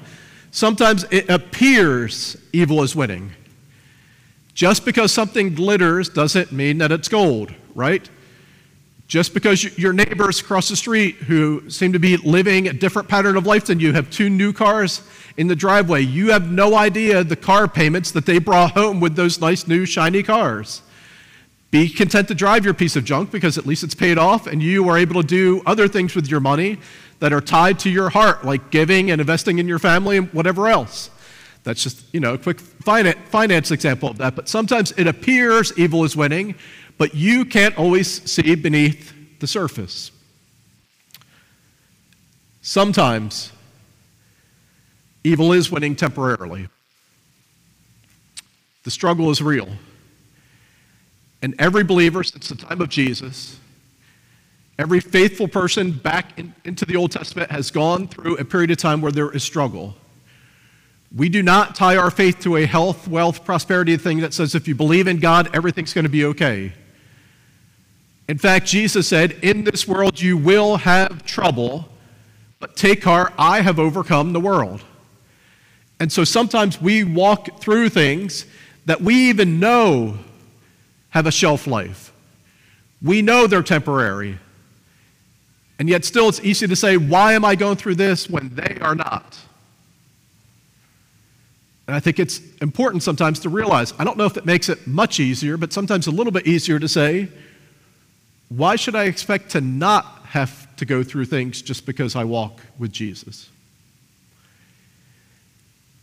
Sometimes 0.51 1.05
it 1.11 1.31
appears 1.31 2.37
evil 2.53 2.83
is 2.83 2.95
winning. 2.95 3.33
Just 4.53 4.85
because 4.85 5.13
something 5.13 5.55
glitters 5.55 6.11
doesn't 6.11 6.53
mean 6.53 6.77
that 6.77 6.93
it's 6.93 7.09
gold, 7.09 7.55
right? 7.75 8.07
Just 9.09 9.33
because 9.33 9.65
your 9.79 9.95
neighbors 9.95 10.39
across 10.39 10.69
the 10.69 10.77
street 10.77 11.17
who 11.17 11.69
seem 11.71 11.95
to 11.95 11.99
be 11.99 12.19
living 12.19 12.69
a 12.69 12.75
different 12.75 13.09
pattern 13.09 13.39
of 13.39 13.47
life 13.47 13.65
than 13.65 13.81
you 13.81 13.95
have 13.95 14.11
two 14.11 14.29
new 14.29 14.53
cars 14.53 15.01
in 15.39 15.47
the 15.47 15.57
driveway, 15.57 16.03
you 16.03 16.31
have 16.31 16.53
no 16.53 16.75
idea 16.75 17.25
the 17.25 17.35
car 17.35 17.67
payments 17.67 18.11
that 18.11 18.27
they 18.27 18.39
brought 18.39 18.73
home 18.73 19.01
with 19.01 19.17
those 19.17 19.41
nice 19.41 19.67
new 19.67 19.87
shiny 19.87 20.23
cars. 20.23 20.83
Be 21.71 21.89
content 21.89 22.29
to 22.29 22.35
drive 22.35 22.67
your 22.67 22.75
piece 22.75 22.97
of 22.97 23.05
junk 23.05 23.31
because 23.31 23.57
at 23.57 23.65
least 23.65 23.83
it's 23.83 23.95
paid 23.95 24.19
off 24.19 24.47
and 24.47 24.63
you 24.63 24.87
are 24.91 24.99
able 24.99 25.23
to 25.23 25.27
do 25.27 25.63
other 25.65 25.89
things 25.89 26.15
with 26.15 26.29
your 26.31 26.41
money 26.41 26.79
that 27.21 27.33
are 27.33 27.41
tied 27.41 27.79
to 27.81 27.91
your 27.91 28.11
heart, 28.11 28.45
like 28.45 28.71
giving 28.71 29.11
and 29.11 29.23
investing 29.23 29.59
in 29.59 29.67
your 29.67 29.79
family 29.79 30.19
and 30.19 30.33
whatever 30.35 30.69
else. 30.69 31.09
That's 31.65 31.83
just, 31.83 32.03
you 32.13 32.21
know, 32.21 32.35
a 32.35 32.39
quick 32.39 32.61
finance 32.61 33.71
example 33.71 34.11
of 34.11 34.19
that. 34.19 34.37
But 34.37 34.49
sometimes 34.51 34.93
it 34.93 35.07
appears 35.07 35.73
evil 35.79 36.05
is 36.05 36.15
winning 36.15 36.55
but 36.99 37.15
you 37.15 37.45
can't 37.45 37.79
always 37.79 38.31
see 38.31 38.55
beneath 38.57 39.15
the 39.39 39.47
surface. 39.47 40.11
Sometimes 42.61 43.53
evil 45.25 45.53
is 45.53 45.71
winning 45.71 45.97
temporarily. 45.97 46.69
The 48.83 48.91
struggle 48.91 49.31
is 49.31 49.41
real. 49.41 49.69
And 51.41 51.55
every 51.59 51.85
believer 51.85 52.25
since 52.25 52.49
the 52.49 52.57
time 52.57 52.81
of 52.81 52.89
Jesus, 52.89 53.59
every 54.79 54.99
faithful 54.99 55.47
person 55.47 55.93
back 55.93 56.37
in, 56.39 56.53
into 56.65 56.85
the 56.85 56.97
Old 56.97 57.13
Testament 57.13 57.51
has 57.53 57.71
gone 57.71 58.09
through 58.09 58.37
a 58.39 58.45
period 58.45 58.73
of 58.73 58.77
time 58.77 59.01
where 59.01 59.13
there 59.13 59.31
is 59.31 59.45
struggle. 59.45 59.95
We 61.15 61.29
do 61.29 61.43
not 61.43 61.75
tie 61.75 61.97
our 61.97 62.11
faith 62.11 62.41
to 62.41 62.57
a 62.57 62.67
health, 62.67 63.07
wealth, 63.07 63.45
prosperity 63.45 63.97
thing 63.97 64.19
that 64.19 64.35
says 64.35 64.55
if 64.55 64.67
you 64.67 64.75
believe 64.75 65.07
in 65.07 65.21
God, 65.21 65.49
everything's 65.55 65.95
going 65.95 66.05
to 66.05 66.11
be 66.11 66.25
okay. 66.25 66.73
In 68.29 68.37
fact, 68.37 68.67
Jesus 68.67 69.09
said, 69.09 69.33
In 69.43 69.65
this 69.65 69.89
world 69.89 70.21
you 70.21 70.37
will 70.37 70.77
have 70.77 71.25
trouble, 71.25 71.89
but 72.61 72.77
take 72.77 73.03
heart, 73.03 73.33
I 73.39 73.63
have 73.63 73.79
overcome 73.79 74.33
the 74.33 74.41
world. 74.41 74.85
And 75.99 76.13
so 76.13 76.25
sometimes 76.25 76.81
we 76.81 77.03
walk 77.03 77.61
through 77.61 77.89
things 77.89 78.47
that 78.85 79.01
we 79.01 79.31
even 79.31 79.59
know 79.59 80.19
have 81.11 81.27
a 81.27 81.33
shelf 81.33 81.67
life. 81.67 82.13
We 83.03 83.23
know 83.23 83.47
they're 83.47 83.63
temporary. 83.63 84.39
And 85.79 85.89
yet, 85.89 86.05
still, 86.05 86.29
it's 86.29 86.41
easy 86.41 86.67
to 86.67 86.77
say, 86.77 86.97
Why 86.97 87.33
am 87.33 87.45
I 87.45 87.55
going 87.55 87.77
through 87.77 87.95
this 87.95 88.29
when 88.29 88.55
they 88.55 88.79
are 88.81 88.95
not? 88.95 89.39
And 91.87 91.97
I 91.97 92.01
think 92.01 92.19
it's 92.19 92.43
important 92.61 93.03
sometimes 93.03 93.41
to 93.41 93.49
realize 93.49 93.95
I 93.99 94.05
don't 94.05 94.19
know 94.19 94.27
if 94.27 94.37
it 94.37 94.45
makes 94.45 94.69
it 94.69 94.87
much 94.87 95.19
easier, 95.19 95.57
but 95.57 95.73
sometimes 95.73 96.07
a 96.07 96.11
little 96.11 96.33
bit 96.33 96.47
easier 96.47 96.79
to 96.79 96.89
say, 96.89 97.29
Why 98.49 98.77
should 98.77 98.95
I 98.95 99.05
expect 99.05 99.51
to 99.51 99.61
not 99.61 100.23
have 100.25 100.75
to 100.77 100.85
go 100.85 101.03
through 101.03 101.27
things 101.27 101.61
just 101.61 101.85
because 101.85 102.17
I 102.17 102.25
walk 102.25 102.61
with 102.79 102.93
Jesus? 102.93 103.49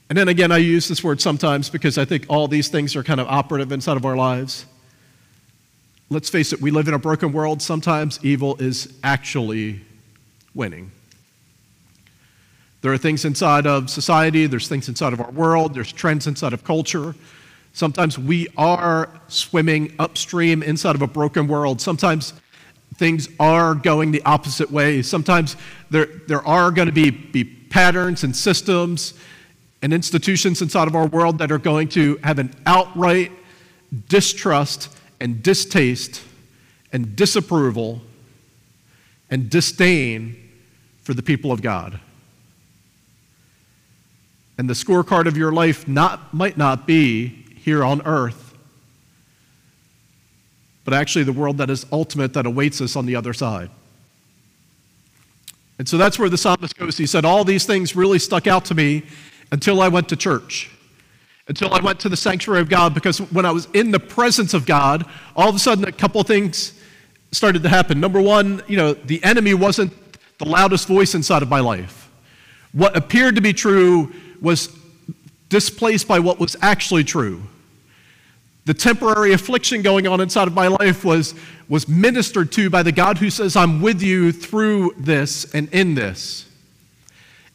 And 0.10 0.18
then 0.18 0.28
again, 0.28 0.52
I 0.52 0.58
use 0.58 0.88
this 0.88 1.04
word 1.04 1.20
sometimes 1.20 1.70
because 1.70 1.98
I 1.98 2.06
think 2.06 2.26
all 2.30 2.48
these 2.48 2.68
things 2.68 2.96
are 2.96 3.04
kind 3.04 3.20
of 3.20 3.28
operative 3.28 3.72
inside 3.72 3.98
of 3.98 4.06
our 4.06 4.16
lives. 4.16 4.66
Let's 6.12 6.30
face 6.30 6.54
it, 6.54 6.62
we 6.62 6.70
live 6.70 6.88
in 6.88 6.94
a 6.94 7.00
broken 7.00 7.34
world. 7.34 7.62
Sometimes 7.62 8.20
evil 8.24 8.56
is 8.58 8.94
actually 9.04 9.82
winning. 10.54 10.92
There 12.84 12.94
are 12.94 13.00
things 13.00 13.26
inside 13.26 13.66
of 13.66 13.90
society, 13.90 14.46
there's 14.46 14.68
things 14.68 14.88
inside 14.88 15.14
of 15.14 15.20
our 15.20 15.32
world, 15.32 15.74
there's 15.74 15.92
trends 15.92 16.28
inside 16.28 16.54
of 16.54 16.64
culture. 16.64 17.16
Sometimes 17.76 18.18
we 18.18 18.48
are 18.56 19.10
swimming 19.28 19.94
upstream 20.00 20.64
inside 20.64 20.96
of 20.96 21.02
a 21.02 21.08
broken 21.08 21.46
world. 21.46 21.82
Sometimes 21.82 22.32
things 22.96 23.28
are 23.38 23.76
going 23.76 24.14
the 24.14 24.22
opposite 24.24 24.72
way. 24.72 25.02
Sometimes 25.02 25.58
there, 25.90 26.06
there 26.30 26.42
are 26.48 26.72
going 26.72 26.86
to 26.86 26.94
be, 26.94 27.10
be 27.10 27.44
patterns 27.44 28.24
and 28.24 28.34
systems 28.34 29.14
and 29.82 29.94
institutions 29.94 30.62
inside 30.62 30.88
of 30.88 30.96
our 30.96 31.08
world 31.08 31.38
that 31.40 31.52
are 31.52 31.58
going 31.58 31.90
to 31.90 32.18
have 32.24 32.40
an 32.40 32.56
outright 32.66 33.34
distrust 34.08 34.98
and 35.20 35.44
distaste 35.44 36.24
and 36.94 37.14
disapproval 37.18 38.00
and 39.30 39.50
disdain 39.50 40.50
for 41.02 41.14
the 41.14 41.22
people 41.22 41.52
of 41.52 41.62
God. 41.62 42.00
And 44.58 44.70
the 44.70 44.74
scorecard 44.74 45.28
of 45.28 45.36
your 45.36 45.52
life 45.52 45.90
not, 45.90 46.34
might 46.34 46.56
not 46.56 46.88
be 46.88 47.45
here 47.66 47.84
on 47.84 48.00
earth, 48.06 48.54
but 50.84 50.94
actually 50.94 51.24
the 51.24 51.34
world 51.34 51.58
that 51.58 51.72
is 51.72 51.84
ultimate 51.92 52.32
that 52.34 52.46
awaits 52.46 52.80
us 52.80 52.96
on 52.96 53.08
the 53.08 53.16
other 53.16 53.34
side. 53.34 53.72
And 55.80 55.90
so 55.90 55.98
that's 55.98 56.20
where 56.20 56.30
the 56.30 56.38
psalmist 56.38 56.78
goes. 56.78 56.96
He 56.96 57.08
said, 57.08 57.26
All 57.26 57.44
these 57.44 57.66
things 57.66 57.96
really 57.96 58.20
stuck 58.20 58.46
out 58.46 58.66
to 58.66 58.76
me 58.76 59.02
until 59.52 59.82
I 59.82 59.88
went 59.88 60.08
to 60.10 60.16
church, 60.16 60.70
until 61.48 61.74
I 61.74 61.82
went 61.82 62.00
to 62.02 62.10
the 62.10 62.16
sanctuary 62.16 62.62
of 62.62 62.70
God, 62.70 62.94
because 62.94 63.18
when 63.32 63.48
I 63.48 63.52
was 63.52 63.68
in 63.74 63.90
the 63.90 64.00
presence 64.00 64.54
of 64.54 64.68
God, 64.68 65.04
all 65.36 65.50
of 65.50 65.56
a 65.56 65.60
sudden 65.60 65.86
a 65.86 65.92
couple 65.92 66.22
things 66.22 66.80
started 67.32 67.64
to 67.64 67.70
happen. 67.70 68.00
Number 68.00 68.22
one, 68.22 68.62
you 68.68 68.78
know, 68.78 68.94
the 68.94 69.24
enemy 69.24 69.56
wasn't 69.56 69.92
the 70.38 70.46
loudest 70.46 70.88
voice 70.88 71.16
inside 71.16 71.42
of 71.42 71.50
my 71.50 71.62
life. 71.62 72.12
What 72.74 72.96
appeared 72.96 73.36
to 73.36 73.42
be 73.42 73.54
true 73.54 74.14
was 74.40 74.70
displaced 75.50 76.08
by 76.08 76.20
what 76.20 76.40
was 76.40 76.56
actually 76.62 77.04
true. 77.04 77.42
The 78.66 78.74
temporary 78.74 79.34
affliction 79.34 79.84
going 79.84 80.08
on 80.08 80.20
inside 80.20 80.48
of 80.48 80.56
my 80.56 80.68
life 80.68 81.06
was, 81.06 81.36
was 81.70 81.88
ministered 81.88 82.52
to 82.54 82.70
by 82.70 82.82
the 82.82 82.92
God 82.92 83.20
who 83.20 83.30
says, 83.30 83.56
I'm 83.56 83.80
with 83.80 84.02
you 84.02 84.32
through 84.32 84.96
this 84.98 85.54
and 85.54 85.72
in 85.72 85.94
this. 85.94 86.48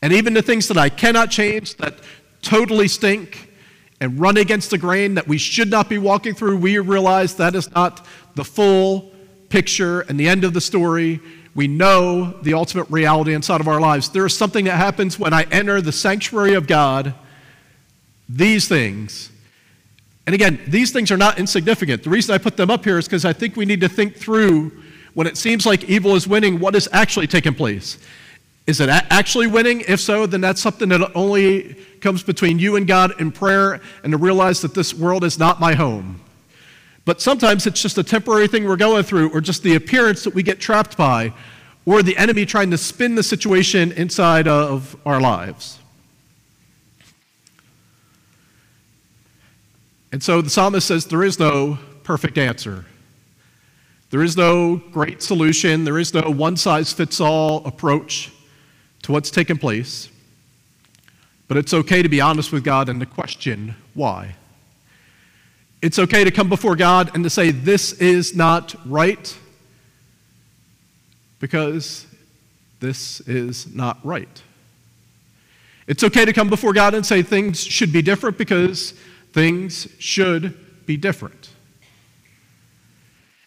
And 0.02 0.12
even 0.12 0.34
the 0.34 0.42
things 0.42 0.68
that 0.68 0.78
I 0.78 0.88
cannot 0.88 1.30
change, 1.30 1.76
that 1.76 1.96
totally 2.42 2.88
stink 2.88 3.50
and 4.00 4.18
run 4.18 4.36
against 4.36 4.70
the 4.70 4.78
grain 4.78 5.14
that 5.14 5.28
we 5.28 5.36
should 5.36 5.68
not 5.68 5.88
be 5.88 5.98
walking 5.98 6.34
through, 6.34 6.56
we 6.56 6.78
realize 6.78 7.34
that 7.34 7.54
is 7.54 7.70
not 7.72 8.06
the 8.36 8.44
full 8.44 9.10
picture 9.48 10.02
and 10.02 10.18
the 10.18 10.28
end 10.28 10.44
of 10.44 10.54
the 10.54 10.60
story. 10.60 11.20
We 11.54 11.66
know 11.66 12.40
the 12.42 12.54
ultimate 12.54 12.88
reality 12.88 13.34
inside 13.34 13.60
of 13.60 13.66
our 13.66 13.80
lives. 13.80 14.08
There 14.08 14.24
is 14.24 14.36
something 14.36 14.66
that 14.66 14.76
happens 14.76 15.18
when 15.18 15.34
I 15.34 15.42
enter 15.50 15.80
the 15.80 15.92
sanctuary 15.92 16.54
of 16.54 16.68
God. 16.68 17.14
These 18.28 18.68
things. 18.68 19.30
And 20.30 20.34
again, 20.36 20.60
these 20.68 20.92
things 20.92 21.10
are 21.10 21.16
not 21.16 21.40
insignificant. 21.40 22.04
The 22.04 22.10
reason 22.10 22.32
I 22.32 22.38
put 22.38 22.56
them 22.56 22.70
up 22.70 22.84
here 22.84 22.98
is 22.98 23.06
because 23.06 23.24
I 23.24 23.32
think 23.32 23.56
we 23.56 23.64
need 23.64 23.80
to 23.80 23.88
think 23.88 24.14
through 24.14 24.70
when 25.14 25.26
it 25.26 25.36
seems 25.36 25.66
like 25.66 25.82
evil 25.90 26.14
is 26.14 26.28
winning, 26.28 26.60
what 26.60 26.76
is 26.76 26.88
actually 26.92 27.26
taking 27.26 27.52
place. 27.52 27.98
Is 28.68 28.80
it 28.80 28.88
actually 28.88 29.48
winning? 29.48 29.82
If 29.88 29.98
so, 29.98 30.26
then 30.26 30.40
that's 30.40 30.60
something 30.60 30.88
that 30.90 31.16
only 31.16 31.74
comes 32.00 32.22
between 32.22 32.60
you 32.60 32.76
and 32.76 32.86
God 32.86 33.20
in 33.20 33.32
prayer 33.32 33.80
and 34.04 34.12
to 34.12 34.18
realize 34.18 34.60
that 34.60 34.72
this 34.72 34.94
world 34.94 35.24
is 35.24 35.36
not 35.36 35.58
my 35.58 35.74
home. 35.74 36.20
But 37.04 37.20
sometimes 37.20 37.66
it's 37.66 37.82
just 37.82 37.98
a 37.98 38.04
temporary 38.04 38.46
thing 38.46 38.68
we're 38.68 38.76
going 38.76 39.02
through, 39.02 39.30
or 39.30 39.40
just 39.40 39.64
the 39.64 39.74
appearance 39.74 40.22
that 40.22 40.32
we 40.32 40.44
get 40.44 40.60
trapped 40.60 40.96
by, 40.96 41.32
or 41.86 42.04
the 42.04 42.16
enemy 42.16 42.46
trying 42.46 42.70
to 42.70 42.78
spin 42.78 43.16
the 43.16 43.24
situation 43.24 43.90
inside 43.90 44.46
of 44.46 44.94
our 45.04 45.20
lives. 45.20 45.79
And 50.12 50.22
so 50.22 50.40
the 50.40 50.50
psalmist 50.50 50.88
says 50.88 51.06
there 51.06 51.22
is 51.22 51.38
no 51.38 51.78
perfect 52.02 52.38
answer. 52.38 52.84
There 54.10 54.22
is 54.22 54.36
no 54.36 54.76
great 54.76 55.22
solution. 55.22 55.84
There 55.84 55.98
is 55.98 56.12
no 56.12 56.22
one 56.22 56.56
size 56.56 56.92
fits 56.92 57.20
all 57.20 57.64
approach 57.64 58.32
to 59.02 59.12
what's 59.12 59.30
taken 59.30 59.56
place, 59.56 60.08
but 61.46 61.56
it's 61.56 61.72
okay 61.72 62.02
to 62.02 62.08
be 62.08 62.20
honest 62.20 62.52
with 62.52 62.64
God 62.64 62.88
and 62.88 62.98
to 63.00 63.06
question 63.06 63.76
why. 63.94 64.34
It's 65.80 65.98
okay 65.98 66.24
to 66.24 66.30
come 66.30 66.48
before 66.48 66.76
God 66.76 67.12
and 67.14 67.24
to 67.24 67.30
say, 67.30 67.52
This 67.52 67.92
is 67.94 68.34
not 68.34 68.74
right, 68.84 69.34
because 71.38 72.06
this 72.80 73.20
is 73.20 73.72
not 73.74 73.98
right. 74.04 74.42
It's 75.86 76.04
okay 76.04 76.24
to 76.24 76.32
come 76.32 76.50
before 76.50 76.72
God 76.72 76.94
and 76.94 77.04
say 77.04 77.22
things 77.22 77.62
should 77.62 77.92
be 77.92 78.02
different 78.02 78.36
because 78.36 78.94
things 79.32 79.88
should 79.98 80.86
be 80.86 80.96
different. 80.96 81.50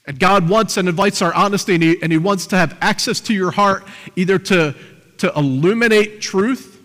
And 0.05 0.19
God 0.19 0.49
wants 0.49 0.77
and 0.77 0.89
invites 0.89 1.21
our 1.21 1.33
honesty, 1.33 1.75
and 1.75 1.83
he, 1.83 2.01
and 2.01 2.11
he 2.11 2.17
wants 2.17 2.47
to 2.47 2.57
have 2.57 2.77
access 2.81 3.21
to 3.21 3.33
your 3.33 3.51
heart, 3.51 3.85
either 4.15 4.37
to 4.37 4.75
to 5.23 5.31
illuminate 5.37 6.19
truth 6.19 6.81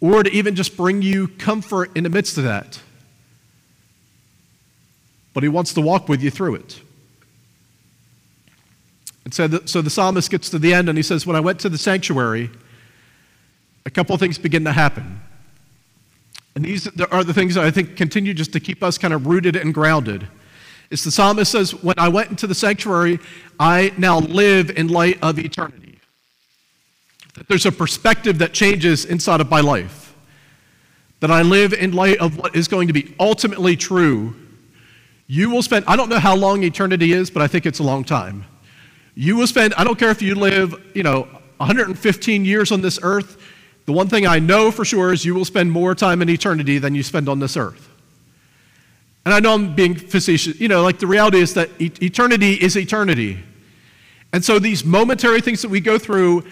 or 0.00 0.22
to 0.22 0.30
even 0.30 0.54
just 0.54 0.76
bring 0.76 1.02
you 1.02 1.26
comfort 1.26 1.90
in 1.96 2.04
the 2.04 2.10
midst 2.10 2.38
of 2.38 2.44
that. 2.44 2.80
But 5.32 5.42
he 5.42 5.48
wants 5.48 5.74
to 5.74 5.80
walk 5.80 6.08
with 6.08 6.22
you 6.22 6.30
through 6.30 6.56
it. 6.56 6.80
And 9.24 9.34
so 9.34 9.48
the, 9.48 9.66
so 9.66 9.82
the 9.82 9.90
psalmist 9.90 10.30
gets 10.30 10.50
to 10.50 10.60
the 10.60 10.72
end 10.72 10.88
and 10.88 10.96
he 10.96 11.02
says, 11.02 11.26
When 11.26 11.34
I 11.34 11.40
went 11.40 11.58
to 11.60 11.68
the 11.68 11.78
sanctuary, 11.78 12.50
a 13.84 13.90
couple 13.90 14.14
of 14.14 14.20
things 14.20 14.38
begin 14.38 14.64
to 14.64 14.72
happen. 14.72 15.20
And 16.54 16.64
these 16.64 16.86
are 17.10 17.24
the 17.24 17.34
things 17.34 17.54
that 17.56 17.64
I 17.64 17.70
think 17.70 17.96
continue 17.96 18.32
just 18.34 18.52
to 18.52 18.60
keep 18.60 18.82
us 18.82 18.96
kind 18.98 19.12
of 19.12 19.26
rooted 19.26 19.56
and 19.56 19.74
grounded. 19.74 20.28
It's 20.90 21.04
the 21.04 21.10
psalmist 21.10 21.50
says, 21.50 21.74
When 21.82 21.98
I 21.98 22.08
went 22.08 22.30
into 22.30 22.46
the 22.46 22.54
sanctuary, 22.54 23.18
I 23.58 23.92
now 23.96 24.20
live 24.20 24.70
in 24.70 24.88
light 24.88 25.18
of 25.22 25.38
eternity 25.38 25.84
that 27.34 27.48
there's 27.48 27.66
a 27.66 27.72
perspective 27.72 28.38
that 28.38 28.52
changes 28.52 29.04
inside 29.04 29.40
of 29.40 29.50
my 29.50 29.60
life, 29.60 30.14
that 31.20 31.30
I 31.30 31.42
live 31.42 31.72
in 31.72 31.92
light 31.92 32.18
of 32.18 32.38
what 32.38 32.54
is 32.54 32.68
going 32.68 32.86
to 32.86 32.92
be 32.92 33.14
ultimately 33.18 33.76
true. 33.76 34.34
You 35.26 35.50
will 35.50 35.62
spend, 35.62 35.84
I 35.86 35.96
don't 35.96 36.08
know 36.08 36.18
how 36.18 36.36
long 36.36 36.62
eternity 36.62 37.12
is, 37.12 37.30
but 37.30 37.42
I 37.42 37.48
think 37.48 37.66
it's 37.66 37.80
a 37.80 37.82
long 37.82 38.04
time. 38.04 38.44
You 39.14 39.36
will 39.36 39.46
spend, 39.46 39.74
I 39.74 39.84
don't 39.84 39.98
care 39.98 40.10
if 40.10 40.22
you 40.22 40.34
live, 40.34 40.74
you 40.94 41.02
know, 41.02 41.22
115 41.58 42.44
years 42.44 42.70
on 42.70 42.80
this 42.80 42.98
earth. 43.02 43.40
The 43.86 43.92
one 43.92 44.08
thing 44.08 44.26
I 44.26 44.38
know 44.38 44.70
for 44.70 44.84
sure 44.84 45.12
is 45.12 45.24
you 45.24 45.34
will 45.34 45.44
spend 45.44 45.70
more 45.70 45.94
time 45.94 46.22
in 46.22 46.28
eternity 46.30 46.78
than 46.78 46.94
you 46.94 47.02
spend 47.02 47.28
on 47.28 47.38
this 47.38 47.56
earth. 47.56 47.90
And 49.24 49.32
I 49.34 49.40
know 49.40 49.54
I'm 49.54 49.74
being 49.74 49.94
facetious. 49.94 50.60
You 50.60 50.68
know, 50.68 50.82
like 50.82 50.98
the 50.98 51.06
reality 51.06 51.38
is 51.38 51.54
that 51.54 51.70
eternity 51.78 52.54
is 52.54 52.76
eternity. 52.76 53.40
And 54.32 54.44
so 54.44 54.58
these 54.58 54.84
momentary 54.84 55.40
things 55.40 55.62
that 55.62 55.68
we 55.68 55.80
go 55.80 55.98
through, 55.98 56.44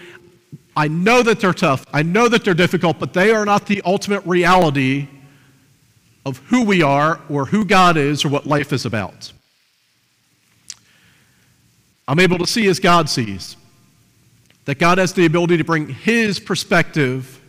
I 0.75 0.87
know 0.87 1.21
that 1.23 1.39
they're 1.39 1.53
tough. 1.53 1.85
I 1.93 2.03
know 2.03 2.27
that 2.29 2.43
they're 2.43 2.53
difficult, 2.53 2.99
but 2.99 3.13
they 3.13 3.31
are 3.31 3.45
not 3.45 3.67
the 3.67 3.81
ultimate 3.85 4.25
reality 4.25 5.07
of 6.25 6.37
who 6.47 6.63
we 6.63 6.81
are 6.81 7.19
or 7.29 7.45
who 7.45 7.65
God 7.65 7.97
is 7.97 8.23
or 8.23 8.29
what 8.29 8.45
life 8.45 8.71
is 8.71 8.85
about. 8.85 9.31
I'm 12.07 12.19
able 12.19 12.37
to 12.37 12.47
see 12.47 12.67
as 12.67 12.79
God 12.79 13.09
sees. 13.09 13.55
That 14.65 14.79
God 14.79 14.97
has 14.97 15.13
the 15.13 15.25
ability 15.25 15.57
to 15.57 15.63
bring 15.63 15.89
His 15.89 16.39
perspective 16.39 17.41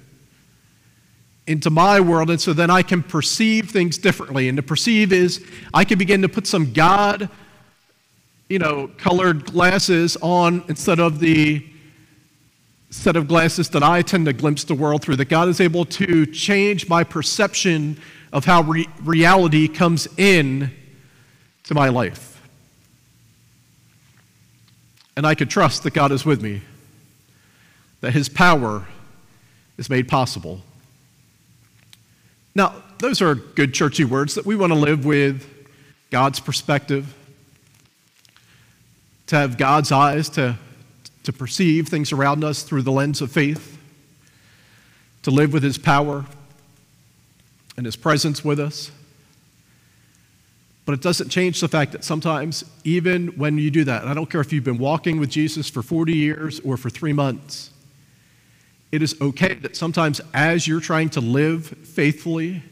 into 1.46 1.70
my 1.70 2.00
world, 2.00 2.30
and 2.30 2.40
so 2.40 2.52
then 2.52 2.70
I 2.70 2.82
can 2.82 3.02
perceive 3.02 3.70
things 3.70 3.98
differently. 3.98 4.48
And 4.48 4.56
to 4.56 4.62
perceive 4.62 5.12
is 5.12 5.44
I 5.72 5.84
can 5.84 5.98
begin 5.98 6.22
to 6.22 6.28
put 6.28 6.46
some 6.46 6.72
God, 6.72 7.28
you 8.48 8.58
know, 8.58 8.90
colored 8.96 9.44
glasses 9.44 10.16
on 10.22 10.64
instead 10.68 11.00
of 11.00 11.20
the 11.20 11.66
set 12.90 13.16
of 13.16 13.26
glasses 13.26 13.68
that 13.70 13.82
I 13.82 14.02
tend 14.02 14.26
to 14.26 14.32
glimpse 14.32 14.64
the 14.64 14.74
world 14.74 15.02
through, 15.02 15.16
that 15.16 15.28
God 15.28 15.48
is 15.48 15.60
able 15.60 15.84
to 15.86 16.24
change 16.26 16.88
my 16.88 17.02
perception 17.02 18.00
of 18.32 18.44
how 18.44 18.62
re- 18.62 18.88
reality 19.02 19.68
comes 19.68 20.06
in 20.16 20.70
to 21.64 21.74
my 21.74 21.88
life. 21.88 22.40
And 25.16 25.26
I 25.26 25.34
could 25.34 25.50
trust 25.50 25.82
that 25.82 25.92
God 25.92 26.12
is 26.12 26.24
with 26.24 26.40
me, 26.40 26.62
that 28.04 28.12
His 28.12 28.28
power 28.28 28.86
is 29.78 29.88
made 29.88 30.08
possible. 30.08 30.60
Now, 32.54 32.82
those 32.98 33.22
are 33.22 33.34
good 33.34 33.72
churchy 33.72 34.04
words 34.04 34.34
that 34.34 34.44
we 34.44 34.56
want 34.56 34.74
to 34.74 34.78
live 34.78 35.06
with 35.06 35.48
God's 36.10 36.38
perspective, 36.38 37.14
to 39.28 39.36
have 39.36 39.56
God's 39.56 39.90
eyes 39.90 40.28
to, 40.30 40.58
to 41.22 41.32
perceive 41.32 41.88
things 41.88 42.12
around 42.12 42.44
us 42.44 42.62
through 42.62 42.82
the 42.82 42.92
lens 42.92 43.22
of 43.22 43.32
faith, 43.32 43.78
to 45.22 45.30
live 45.30 45.54
with 45.54 45.62
His 45.62 45.78
power 45.78 46.26
and 47.78 47.86
His 47.86 47.96
presence 47.96 48.44
with 48.44 48.60
us. 48.60 48.90
But 50.84 50.92
it 50.92 51.00
doesn't 51.00 51.30
change 51.30 51.62
the 51.62 51.68
fact 51.68 51.92
that 51.92 52.04
sometimes, 52.04 52.64
even 52.84 53.28
when 53.28 53.56
you 53.56 53.70
do 53.70 53.84
that, 53.84 54.04
I 54.04 54.12
don't 54.12 54.28
care 54.28 54.42
if 54.42 54.52
you've 54.52 54.62
been 54.62 54.76
walking 54.76 55.18
with 55.18 55.30
Jesus 55.30 55.70
for 55.70 55.82
40 55.82 56.12
years 56.12 56.60
or 56.60 56.76
for 56.76 56.90
three 56.90 57.14
months, 57.14 57.70
it 58.94 59.02
is 59.02 59.20
okay 59.20 59.54
that 59.54 59.76
sometimes 59.76 60.20
as 60.32 60.68
you're 60.68 60.78
trying 60.78 61.08
to 61.08 61.20
live 61.20 61.66
faithfully, 61.66 62.62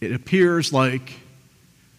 it 0.00 0.12
appears 0.12 0.72
like 0.72 1.12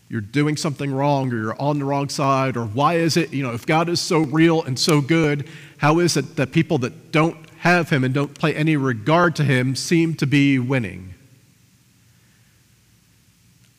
you're 0.09 0.21
doing 0.21 0.57
something 0.57 0.91
wrong 0.91 1.31
or 1.31 1.35
you're 1.35 1.61
on 1.61 1.77
the 1.77 1.85
wrong 1.85 2.09
side, 2.09 2.57
or 2.57 2.65
why 2.65 2.95
is 2.95 3.15
it, 3.15 3.31
you 3.31 3.43
know, 3.43 3.53
if 3.53 3.63
God 3.63 3.89
is 3.89 4.01
so 4.01 4.21
real 4.21 4.63
and 4.63 4.79
so 4.79 5.01
good, 5.01 5.47
how 5.77 5.99
is 5.99 6.17
it 6.17 6.35
that 6.37 6.51
people 6.51 6.79
that 6.79 7.11
don't 7.11 7.37
have 7.59 7.91
Him 7.91 8.03
and 8.03 8.11
don't 8.11 8.39
pay 8.39 8.55
any 8.55 8.75
regard 8.75 9.35
to 9.35 9.43
Him 9.43 9.75
seem 9.75 10.15
to 10.15 10.25
be 10.25 10.57
winning? 10.57 11.13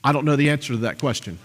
I 0.05 0.13
don't 0.13 0.25
know 0.25 0.37
the 0.37 0.51
answer 0.51 0.75
to 0.75 0.79
that 0.79 1.01
question. 1.01 1.41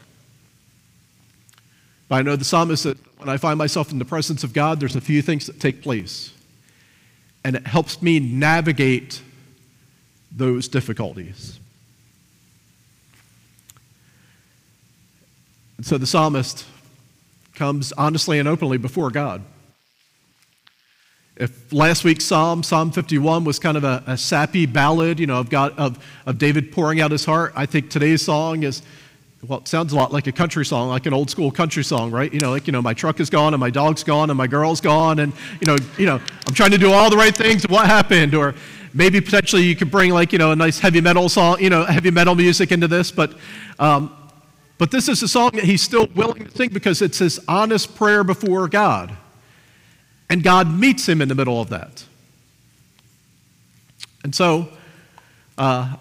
But 2.10 2.18
I 2.18 2.22
know 2.22 2.36
the 2.36 2.46
psalmist 2.46 2.84
that 2.84 3.00
when 3.18 3.28
I 3.28 3.38
find 3.38 3.58
myself 3.58 3.92
in 3.92 3.98
the 3.98 4.06
presence 4.06 4.44
of 4.44 4.54
God, 4.54 4.80
there's 4.80 4.96
a 4.96 5.02
few 5.02 5.24
things 5.24 5.48
that 5.48 5.60
take 5.60 5.82
place 5.82 6.32
and 7.44 7.56
it 7.56 7.66
helps 7.66 8.02
me 8.02 8.20
navigate 8.20 9.22
those 10.32 10.68
difficulties. 10.68 11.60
And 15.78 15.86
so 15.86 15.98
the 15.98 16.06
psalmist 16.06 16.66
comes 17.56 17.92
honestly 17.94 18.40
and 18.40 18.48
openly 18.48 18.78
before 18.78 19.10
God. 19.10 19.44
If 21.36 21.74
last 21.74 22.04
week's 22.04 22.26
psalm, 22.26 22.62
Psalm 22.62 22.92
51, 22.92 23.46
was 23.46 23.58
kind 23.58 23.76
of 23.76 23.84
a, 23.84 24.04
a 24.06 24.18
sappy 24.18 24.68
ballad, 24.68 25.20
you 25.20 25.26
know, 25.26 25.40
of, 25.40 25.50
God, 25.50 25.74
of, 25.78 26.04
of 26.28 26.38
David 26.38 26.72
pouring 26.72 27.02
out 27.02 27.10
his 27.10 27.26
heart, 27.26 27.54
I 27.56 27.66
think 27.66 27.90
today's 27.90 28.22
song 28.22 28.62
is 28.62 28.84
well, 29.48 29.60
it 29.60 29.68
sounds 29.68 29.92
a 29.92 29.96
lot 29.96 30.14
like 30.14 30.28
a 30.28 30.32
country 30.32 30.64
song, 30.64 30.90
like 30.90 31.08
an 31.08 31.14
old 31.14 31.30
school 31.30 31.50
country 31.50 31.84
song, 31.84 32.12
right? 32.12 32.32
You 32.32 32.40
know, 32.40 32.52
like, 32.52 32.68
you 32.68 32.74
know, 32.74 32.82
my 32.82 32.94
truck 32.94 33.20
is 33.20 33.30
gone 33.30 33.56
and 33.56 33.60
my 33.60 33.72
dog's 33.72 34.04
gone 34.04 34.30
and 34.30 34.38
my 34.38 34.46
girl's 34.46 34.82
gone 34.82 35.18
and, 35.18 35.34
you 35.60 35.66
know, 35.66 35.78
you 35.98 36.06
know, 36.06 36.22
I'm 36.48 36.54
trying 36.54 36.72
to 36.72 36.78
do 36.78 36.92
all 36.92 37.10
the 37.10 37.18
right 37.18 37.36
things. 37.36 37.68
What 37.68 37.88
happened? 37.88 38.36
Or 38.36 38.54
maybe 38.94 39.20
potentially 39.20 39.64
you 39.64 39.76
could 39.76 39.90
bring 39.90 40.12
like, 40.12 40.32
you 40.32 40.38
know, 40.38 40.52
a 40.52 40.56
nice 40.56 40.78
heavy 40.78 41.02
metal 41.02 41.28
song, 41.28 41.60
you 41.60 41.72
know, 41.72 41.84
heavy 41.86 42.12
metal 42.12 42.36
music 42.36 42.72
into 42.72 42.88
this. 42.88 43.12
But, 43.12 43.34
um, 43.80 44.16
but 44.78 44.92
this 44.92 45.10
is 45.10 45.24
a 45.24 45.28
song 45.28 45.52
that 45.56 45.64
he's 45.64 45.82
still 45.82 46.08
willing 46.14 46.46
to 46.46 46.52
sing 46.52 46.70
because 46.70 47.02
it's 47.02 47.18
his 47.18 47.40
honest 47.48 47.96
prayer 47.96 48.24
before 48.24 48.68
God. 48.68 49.12
And 50.30 50.44
God 50.44 50.72
meets 50.72 51.10
him 51.10 51.20
in 51.20 51.28
the 51.28 51.36
middle 51.36 51.60
of 51.60 51.70
that. 51.70 52.06
And 54.24 54.36
so, 54.36 54.70
uh, 55.58 55.96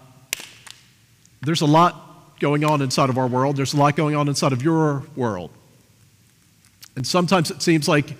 there's 1.41 1.61
a 1.61 1.65
lot 1.65 2.10
going 2.41 2.65
on 2.65 2.81
inside 2.81 3.09
of 3.09 3.17
our 3.17 3.27
world. 3.27 3.55
There's 3.55 3.73
a 3.73 3.77
lot 3.77 3.95
going 3.95 4.15
on 4.15 4.27
inside 4.27 4.51
of 4.51 4.61
your 4.61 5.03
world. 5.15 5.51
And 6.97 7.07
sometimes 7.07 7.51
it 7.51 7.61
seems 7.61 7.87
like 7.87 8.17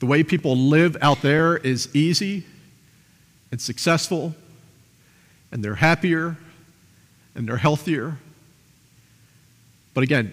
the 0.00 0.06
way 0.06 0.24
people 0.24 0.56
live 0.56 0.96
out 1.00 1.22
there 1.22 1.58
is 1.58 1.94
easy 1.94 2.44
and 3.52 3.60
successful, 3.60 4.34
and 5.52 5.62
they're 5.62 5.76
happier 5.76 6.36
and 7.34 7.46
they're 7.46 7.58
healthier. 7.58 8.16
But 9.92 10.02
again, 10.02 10.32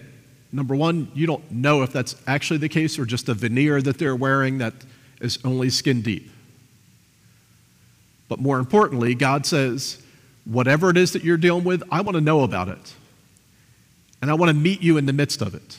number 0.50 0.74
one, 0.74 1.10
you 1.14 1.26
don't 1.26 1.48
know 1.52 1.82
if 1.82 1.92
that's 1.92 2.16
actually 2.26 2.58
the 2.58 2.68
case 2.68 2.98
or 2.98 3.04
just 3.04 3.28
a 3.28 3.34
veneer 3.34 3.82
that 3.82 3.98
they're 3.98 4.16
wearing 4.16 4.58
that 4.58 4.72
is 5.20 5.38
only 5.44 5.68
skin 5.68 6.00
deep. 6.00 6.30
But 8.28 8.40
more 8.40 8.58
importantly, 8.58 9.14
God 9.14 9.44
says, 9.46 10.02
whatever 10.48 10.90
it 10.90 10.96
is 10.96 11.12
that 11.12 11.22
you're 11.22 11.36
dealing 11.36 11.64
with, 11.64 11.82
I 11.90 12.00
want 12.00 12.16
to 12.16 12.20
know 12.20 12.42
about 12.42 12.68
it. 12.68 12.94
And 14.20 14.30
I 14.30 14.34
want 14.34 14.48
to 14.48 14.54
meet 14.54 14.82
you 14.82 14.96
in 14.96 15.06
the 15.06 15.12
midst 15.12 15.42
of 15.42 15.54
it. 15.54 15.78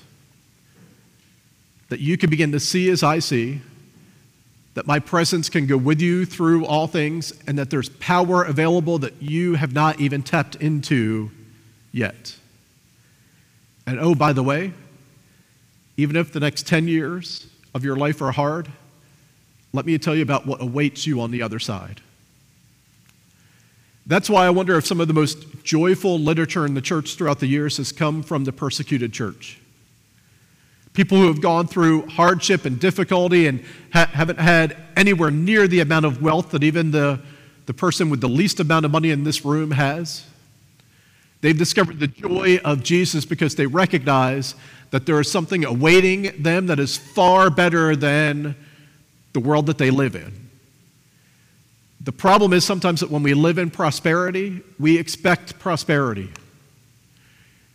That 1.89 1.99
you 1.99 2.17
can 2.17 2.29
begin 2.29 2.51
to 2.51 2.59
see 2.59 2.89
as 2.89 3.03
I 3.03 3.19
see, 3.19 3.61
that 4.75 4.85
my 4.85 4.99
presence 4.99 5.49
can 5.49 5.65
go 5.65 5.75
with 5.75 5.99
you 5.99 6.23
through 6.23 6.65
all 6.65 6.87
things, 6.87 7.33
and 7.47 7.57
that 7.57 7.69
there's 7.69 7.89
power 7.89 8.43
available 8.43 8.99
that 8.99 9.21
you 9.21 9.55
have 9.55 9.73
not 9.73 9.99
even 9.99 10.21
tapped 10.21 10.55
into 10.55 11.31
yet. 11.91 12.37
And 13.87 13.99
oh, 13.99 14.13
by 14.13 14.33
the 14.33 14.43
way, 14.43 14.71
even 15.97 16.15
if 16.15 16.31
the 16.31 16.39
next 16.39 16.67
10 16.67 16.87
years 16.87 17.47
of 17.73 17.83
your 17.83 17.95
life 17.95 18.21
are 18.21 18.31
hard, 18.31 18.69
let 19.73 19.85
me 19.85 19.97
tell 19.97 20.15
you 20.15 20.21
about 20.21 20.45
what 20.45 20.61
awaits 20.61 21.07
you 21.07 21.19
on 21.21 21.31
the 21.31 21.41
other 21.41 21.59
side. 21.59 22.01
That's 24.09 24.27
why 24.27 24.47
I 24.47 24.49
wonder 24.49 24.75
if 24.75 24.87
some 24.87 24.99
of 24.99 25.07
the 25.07 25.13
most 25.13 25.63
joyful 25.63 26.17
literature 26.17 26.65
in 26.65 26.73
the 26.73 26.81
church 26.81 27.15
throughout 27.15 27.39
the 27.39 27.45
years 27.45 27.77
has 27.77 27.91
come 27.91 28.23
from 28.23 28.43
the 28.43 28.51
persecuted 28.51 29.13
church. 29.13 29.59
People 30.93 31.19
who 31.19 31.27
have 31.27 31.41
gone 31.41 31.67
through 31.67 32.07
hardship 32.07 32.65
and 32.65 32.79
difficulty 32.79 33.45
and 33.45 33.63
ha- 33.93 34.09
haven't 34.11 34.39
had 34.39 34.75
anywhere 34.97 35.29
near 35.29 35.67
the 35.67 35.79
amount 35.81 36.07
of 36.07 36.23
wealth 36.23 36.49
that 36.49 36.63
even 36.63 36.89
the, 36.89 37.19
the 37.67 37.73
person 37.75 38.09
with 38.09 38.19
the 38.19 38.27
least 38.27 38.59
amount 38.59 38.83
of 38.83 38.89
money 38.89 39.11
in 39.11 39.25
this 39.25 39.45
room 39.45 39.69
has. 39.69 40.25
They've 41.41 41.55
discovered 41.55 41.99
the 41.99 42.07
joy 42.07 42.57
of 42.65 42.81
Jesus 42.81 43.25
because 43.25 43.53
they 43.53 43.67
recognize 43.67 44.55
that 44.89 45.05
there 45.05 45.19
is 45.19 45.31
something 45.31 45.63
awaiting 45.65 46.41
them 46.41 46.65
that 46.65 46.79
is 46.79 46.97
far 46.97 47.51
better 47.51 47.95
than 47.95 48.55
the 49.33 49.39
world 49.39 49.67
that 49.67 49.77
they 49.77 49.91
live 49.91 50.15
in. 50.15 50.48
The 52.09 52.13
problem 52.13 52.53
is 52.53 52.65
sometimes 52.65 53.01
that 53.01 53.11
when 53.11 53.21
we 53.21 53.35
live 53.35 53.59
in 53.59 53.69
prosperity, 53.69 54.63
we 54.79 54.97
expect 54.97 55.59
prosperity. 55.59 56.31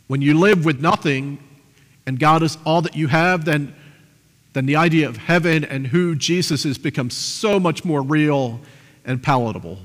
When 0.09 0.23
you 0.23 0.37
live 0.37 0.65
with 0.65 0.81
nothing 0.81 1.39
and 2.05 2.19
God 2.19 2.43
is 2.43 2.59
all 2.67 2.83
that 2.83 2.97
you 2.97 3.07
have, 3.07 3.45
then, 3.45 3.73
then 4.53 4.67
the 4.67 4.75
idea 4.75 5.09
of 5.09 5.19
heaven 5.19 5.65
and 5.65 5.87
who 5.87 6.17
Jesus 6.17 6.65
is 6.65 6.79
becomes 6.79 7.15
so 7.15 7.61
much 7.61 7.85
more 7.85 8.03
real 8.03 8.61
and 9.05 9.23
palatable. 9.23 9.79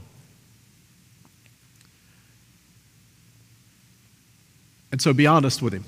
And 4.91 4.99
so 4.99 5.13
be 5.13 5.27
honest 5.27 5.61
with 5.61 5.73
Him 5.73 5.83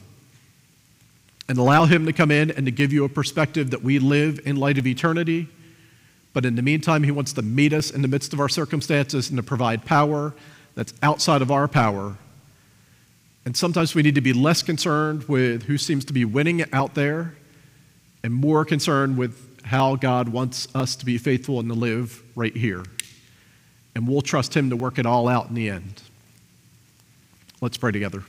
and 1.50 1.58
allow 1.58 1.86
Him 1.86 2.06
to 2.06 2.14
come 2.14 2.30
in 2.30 2.52
and 2.52 2.68
to 2.68 2.72
give 2.72 2.94
you 2.94 3.06
a 3.06 3.10
perspective 3.10 3.72
that 3.72 3.82
we 3.82 3.98
live 3.98 4.40
in 4.46 4.56
light 4.56 4.78
of 4.78 4.86
eternity 4.86 5.50
but 6.34 6.46
in 6.46 6.56
the 6.56 6.62
meantime, 6.62 7.04
He 7.04 7.12
wants 7.12 7.34
to 7.34 7.42
meet 7.42 7.74
us 7.74 7.92
in 7.92 8.02
the 8.02 8.08
midst 8.08 8.34
of 8.34 8.40
our 8.40 8.50
circumstances 8.50 9.30
and 9.30 9.38
to 9.38 9.44
provide 9.44 9.86
power 9.86 10.34
that's 10.76 10.94
outside 11.04 11.42
of 11.42 11.52
our 11.52 11.68
power. 11.68 12.16
And 13.46 13.58
sometimes 13.58 13.96
we 13.96 14.04
need 14.04 14.16
to 14.16 14.22
be 14.22 14.34
less 14.34 14.62
concerned 14.62 15.24
with 15.24 15.64
who 15.64 15.78
seems 15.78 16.06
to 16.06 16.14
be 16.14 16.26
winning 16.26 16.64
out 16.74 16.96
there 16.96 17.36
and 18.24 18.34
more 18.34 18.64
concerned 18.64 19.18
with 19.18 19.64
how 19.64 19.96
God 19.96 20.30
wants 20.30 20.68
us 20.76 20.96
to 20.98 21.06
be 21.06 21.18
faithful 21.18 21.60
and 21.60 21.70
to 21.70 21.76
live 21.76 22.24
right 22.36 22.56
here. 22.56 22.84
And 23.96 24.08
we'll 24.08 24.22
trust 24.22 24.56
Him 24.56 24.70
to 24.70 24.76
work 24.76 25.00
it 25.00 25.06
all 25.06 25.28
out 25.28 25.50
in 25.50 25.56
the 25.56 25.70
end. 25.70 26.02
Let's 27.62 27.78
pray 27.78 27.92
together. 27.92 28.24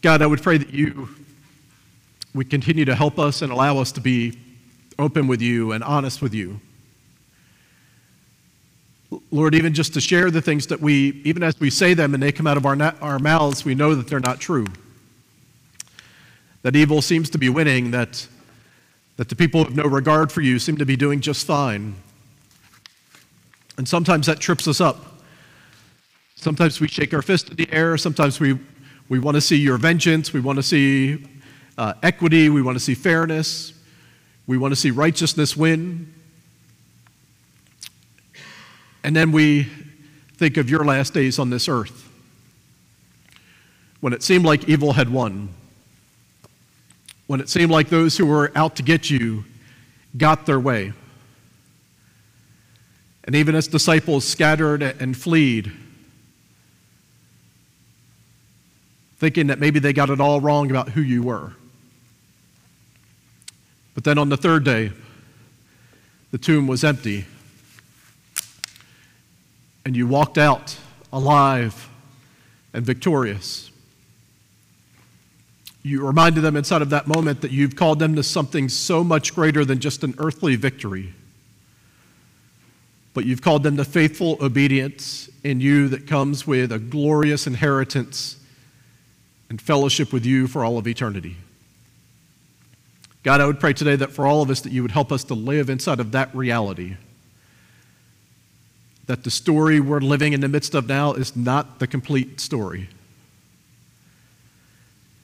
God, 0.00 0.20
I 0.20 0.26
would 0.26 0.42
pray 0.42 0.58
that 0.58 0.72
you 0.72 1.08
would 2.34 2.50
continue 2.50 2.84
to 2.84 2.94
help 2.94 3.18
us 3.18 3.42
and 3.42 3.52
allow 3.52 3.78
us 3.78 3.92
to 3.92 4.00
be 4.00 4.38
open 4.98 5.26
with 5.26 5.40
you 5.40 5.72
and 5.72 5.82
honest 5.84 6.20
with 6.20 6.34
you. 6.34 6.60
Lord, 9.30 9.54
even 9.54 9.72
just 9.72 9.94
to 9.94 10.00
share 10.00 10.30
the 10.30 10.42
things 10.42 10.66
that 10.66 10.80
we, 10.80 11.22
even 11.24 11.42
as 11.42 11.58
we 11.60 11.70
say 11.70 11.94
them 11.94 12.14
and 12.14 12.22
they 12.22 12.32
come 12.32 12.46
out 12.46 12.56
of 12.56 12.66
our, 12.66 12.76
our 13.00 13.18
mouths, 13.18 13.64
we 13.64 13.74
know 13.74 13.94
that 13.94 14.08
they're 14.08 14.20
not 14.20 14.40
true. 14.40 14.66
That 16.62 16.74
evil 16.74 17.02
seems 17.02 17.30
to 17.30 17.38
be 17.38 17.48
winning, 17.48 17.92
that, 17.92 18.26
that 19.16 19.28
the 19.28 19.36
people 19.36 19.60
of 19.60 19.76
no 19.76 19.84
regard 19.84 20.32
for 20.32 20.40
you 20.40 20.58
seem 20.58 20.76
to 20.78 20.86
be 20.86 20.96
doing 20.96 21.20
just 21.20 21.46
fine. 21.46 21.94
And 23.76 23.88
sometimes 23.88 24.26
that 24.26 24.40
trips 24.40 24.66
us 24.66 24.80
up. 24.80 25.22
Sometimes 26.34 26.80
we 26.80 26.88
shake 26.88 27.14
our 27.14 27.22
fist 27.22 27.50
in 27.50 27.56
the 27.56 27.70
air. 27.72 27.96
Sometimes 27.96 28.40
we, 28.40 28.58
we 29.08 29.18
want 29.18 29.36
to 29.36 29.40
see 29.40 29.56
your 29.56 29.78
vengeance. 29.78 30.32
We 30.32 30.40
want 30.40 30.56
to 30.56 30.62
see 30.62 31.24
uh, 31.76 31.94
equity, 32.02 32.48
we 32.48 32.62
want 32.62 32.76
to 32.76 32.82
see 32.82 32.94
fairness, 32.94 33.72
we 34.46 34.58
want 34.58 34.72
to 34.72 34.76
see 34.76 34.90
righteousness 34.90 35.56
win. 35.56 36.12
And 39.02 39.14
then 39.14 39.32
we 39.32 39.64
think 40.36 40.56
of 40.56 40.70
your 40.70 40.84
last 40.84 41.12
days 41.12 41.38
on 41.38 41.50
this 41.50 41.68
earth 41.68 42.10
when 44.00 44.12
it 44.12 44.22
seemed 44.22 44.44
like 44.44 44.68
evil 44.68 44.92
had 44.92 45.08
won, 45.08 45.48
when 47.26 47.40
it 47.40 47.48
seemed 47.48 47.70
like 47.70 47.88
those 47.88 48.16
who 48.16 48.26
were 48.26 48.52
out 48.54 48.76
to 48.76 48.82
get 48.82 49.08
you 49.08 49.44
got 50.16 50.46
their 50.46 50.60
way. 50.60 50.92
And 53.24 53.34
even 53.34 53.54
as 53.54 53.66
disciples 53.66 54.26
scattered 54.26 54.82
and 54.82 55.16
fled, 55.16 55.72
thinking 59.16 59.46
that 59.46 59.58
maybe 59.58 59.78
they 59.78 59.94
got 59.94 60.10
it 60.10 60.20
all 60.20 60.40
wrong 60.40 60.70
about 60.70 60.90
who 60.90 61.00
you 61.00 61.22
were. 61.22 61.54
But 63.94 64.04
then 64.04 64.18
on 64.18 64.28
the 64.28 64.36
third 64.36 64.64
day, 64.64 64.92
the 66.30 66.38
tomb 66.38 66.66
was 66.66 66.82
empty, 66.82 67.26
and 69.84 69.96
you 69.96 70.06
walked 70.06 70.36
out 70.36 70.76
alive 71.12 71.88
and 72.72 72.84
victorious. 72.84 73.70
You 75.82 76.04
reminded 76.04 76.40
them 76.40 76.56
inside 76.56 76.82
of 76.82 76.90
that 76.90 77.06
moment 77.06 77.42
that 77.42 77.50
you've 77.50 77.76
called 77.76 77.98
them 77.98 78.16
to 78.16 78.22
something 78.22 78.68
so 78.68 79.04
much 79.04 79.34
greater 79.34 79.64
than 79.64 79.78
just 79.78 80.02
an 80.02 80.14
earthly 80.18 80.56
victory 80.56 81.14
but 83.14 83.24
you've 83.24 83.40
called 83.40 83.62
them 83.62 83.76
to 83.76 83.84
faithful 83.84 84.36
obedience 84.40 85.30
in 85.44 85.60
you 85.60 85.88
that 85.88 86.06
comes 86.06 86.46
with 86.46 86.72
a 86.72 86.78
glorious 86.80 87.46
inheritance 87.46 88.36
and 89.48 89.62
fellowship 89.62 90.12
with 90.12 90.26
you 90.26 90.48
for 90.48 90.64
all 90.64 90.76
of 90.76 90.86
eternity. 90.86 91.36
God, 93.24 93.40
I 93.40 93.46
would 93.46 93.58
pray 93.58 93.72
today 93.72 93.96
that 93.96 94.12
for 94.12 94.26
all 94.26 94.42
of 94.42 94.50
us 94.50 94.60
that 94.60 94.72
you 94.72 94.82
would 94.82 94.90
help 94.90 95.10
us 95.10 95.24
to 95.24 95.34
live 95.34 95.70
inside 95.70 95.98
of 95.98 96.12
that 96.12 96.32
reality. 96.34 96.96
That 99.06 99.24
the 99.24 99.30
story 99.30 99.80
we're 99.80 100.00
living 100.00 100.34
in 100.34 100.42
the 100.42 100.48
midst 100.48 100.74
of 100.74 100.86
now 100.86 101.14
is 101.14 101.34
not 101.34 101.78
the 101.78 101.86
complete 101.86 102.38
story. 102.38 102.90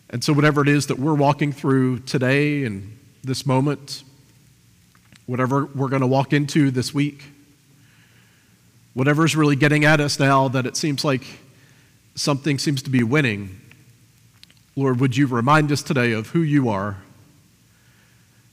And 0.09 0.25
so, 0.25 0.33
whatever 0.33 0.63
it 0.63 0.69
is 0.69 0.87
that 0.87 0.99
we're 0.99 1.15
walking 1.15 1.53
through 1.53 2.01
today 2.01 2.65
and 2.65 2.99
this 3.23 3.45
moment, 3.45 4.03
whatever 5.27 5.67
we're 5.67 5.89
going 5.89 6.01
to 6.01 6.07
walk 6.07 6.33
into 6.33 6.71
this 6.71 6.95
week, 6.95 7.25
whatever's 8.95 9.37
really 9.37 9.57
getting 9.57 9.85
at 9.85 10.01
us 10.01 10.19
now 10.19 10.49
that 10.49 10.65
it 10.65 10.75
seems 10.75 11.05
like 11.05 11.23
something 12.15 12.59
seems 12.59 12.83
to 12.83 12.91
be 12.91 13.03
winning, 13.03 13.61
Lord, 14.75 15.01
would 15.01 15.19
you 15.19 15.27
remind 15.27 15.71
us 15.71 15.83
today 15.83 16.13
of 16.13 16.29
who 16.29 16.41
you 16.41 16.71
are, 16.71 16.97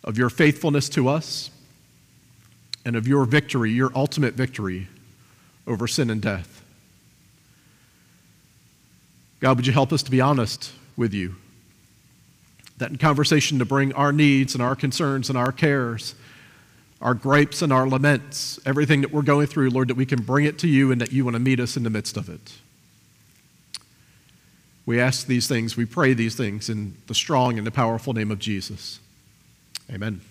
of 0.08 0.18
your 0.18 0.32
faithfulness 0.32 0.90
to 0.90 1.08
us, 1.08 1.52
and 2.84 2.96
of 2.96 3.08
your 3.08 3.26
victory, 3.26 3.72
your 3.72 3.92
ultimate 3.94 4.34
victory 4.34 4.88
over 5.68 5.88
sin 5.88 6.10
and 6.10 6.22
death. 6.22 6.64
God, 9.40 9.58
would 9.58 9.68
you 9.68 9.74
help 9.74 9.94
us 9.94 10.02
to 10.04 10.10
be 10.10 10.22
honest 10.22 10.72
with 10.96 11.14
you? 11.14 11.36
That 12.78 12.90
in 12.90 12.98
conversation 12.98 13.60
to 13.60 13.66
bring 13.66 13.94
our 13.94 14.12
needs 14.12 14.56
and 14.56 14.64
our 14.64 14.76
concerns 14.76 15.30
and 15.30 15.38
our 15.38 15.52
cares 15.52 16.16
our 17.02 17.14
gripes 17.14 17.62
and 17.62 17.72
our 17.72 17.88
laments, 17.88 18.60
everything 18.66 19.02
that 19.02 19.12
we're 19.12 19.22
going 19.22 19.48
through, 19.48 19.70
Lord, 19.70 19.90
that 19.90 19.96
we 19.96 20.06
can 20.06 20.22
bring 20.22 20.46
it 20.46 20.58
to 20.60 20.68
you 20.68 20.92
and 20.92 21.00
that 21.02 21.12
you 21.12 21.24
want 21.24 21.36
to 21.36 21.40
meet 21.40 21.60
us 21.60 21.78
in 21.78 21.84
the 21.84 21.90
midst 21.90 22.18
of 22.18 22.30
it. 22.30 22.54
We 24.86 25.00
ask 25.00 25.28
these 25.28 25.48
things, 25.48 25.76
we 25.76 25.86
pray 25.86 26.14
these 26.14 26.36
things 26.36 26.70
in 26.70 26.98
the 27.08 27.14
strong 27.14 27.58
and 27.58 27.68
the 27.68 27.72
powerful 27.72 28.14
name 28.14 28.32
of 28.32 28.40
Jesus. 28.40 29.00
Amen. 29.90 30.22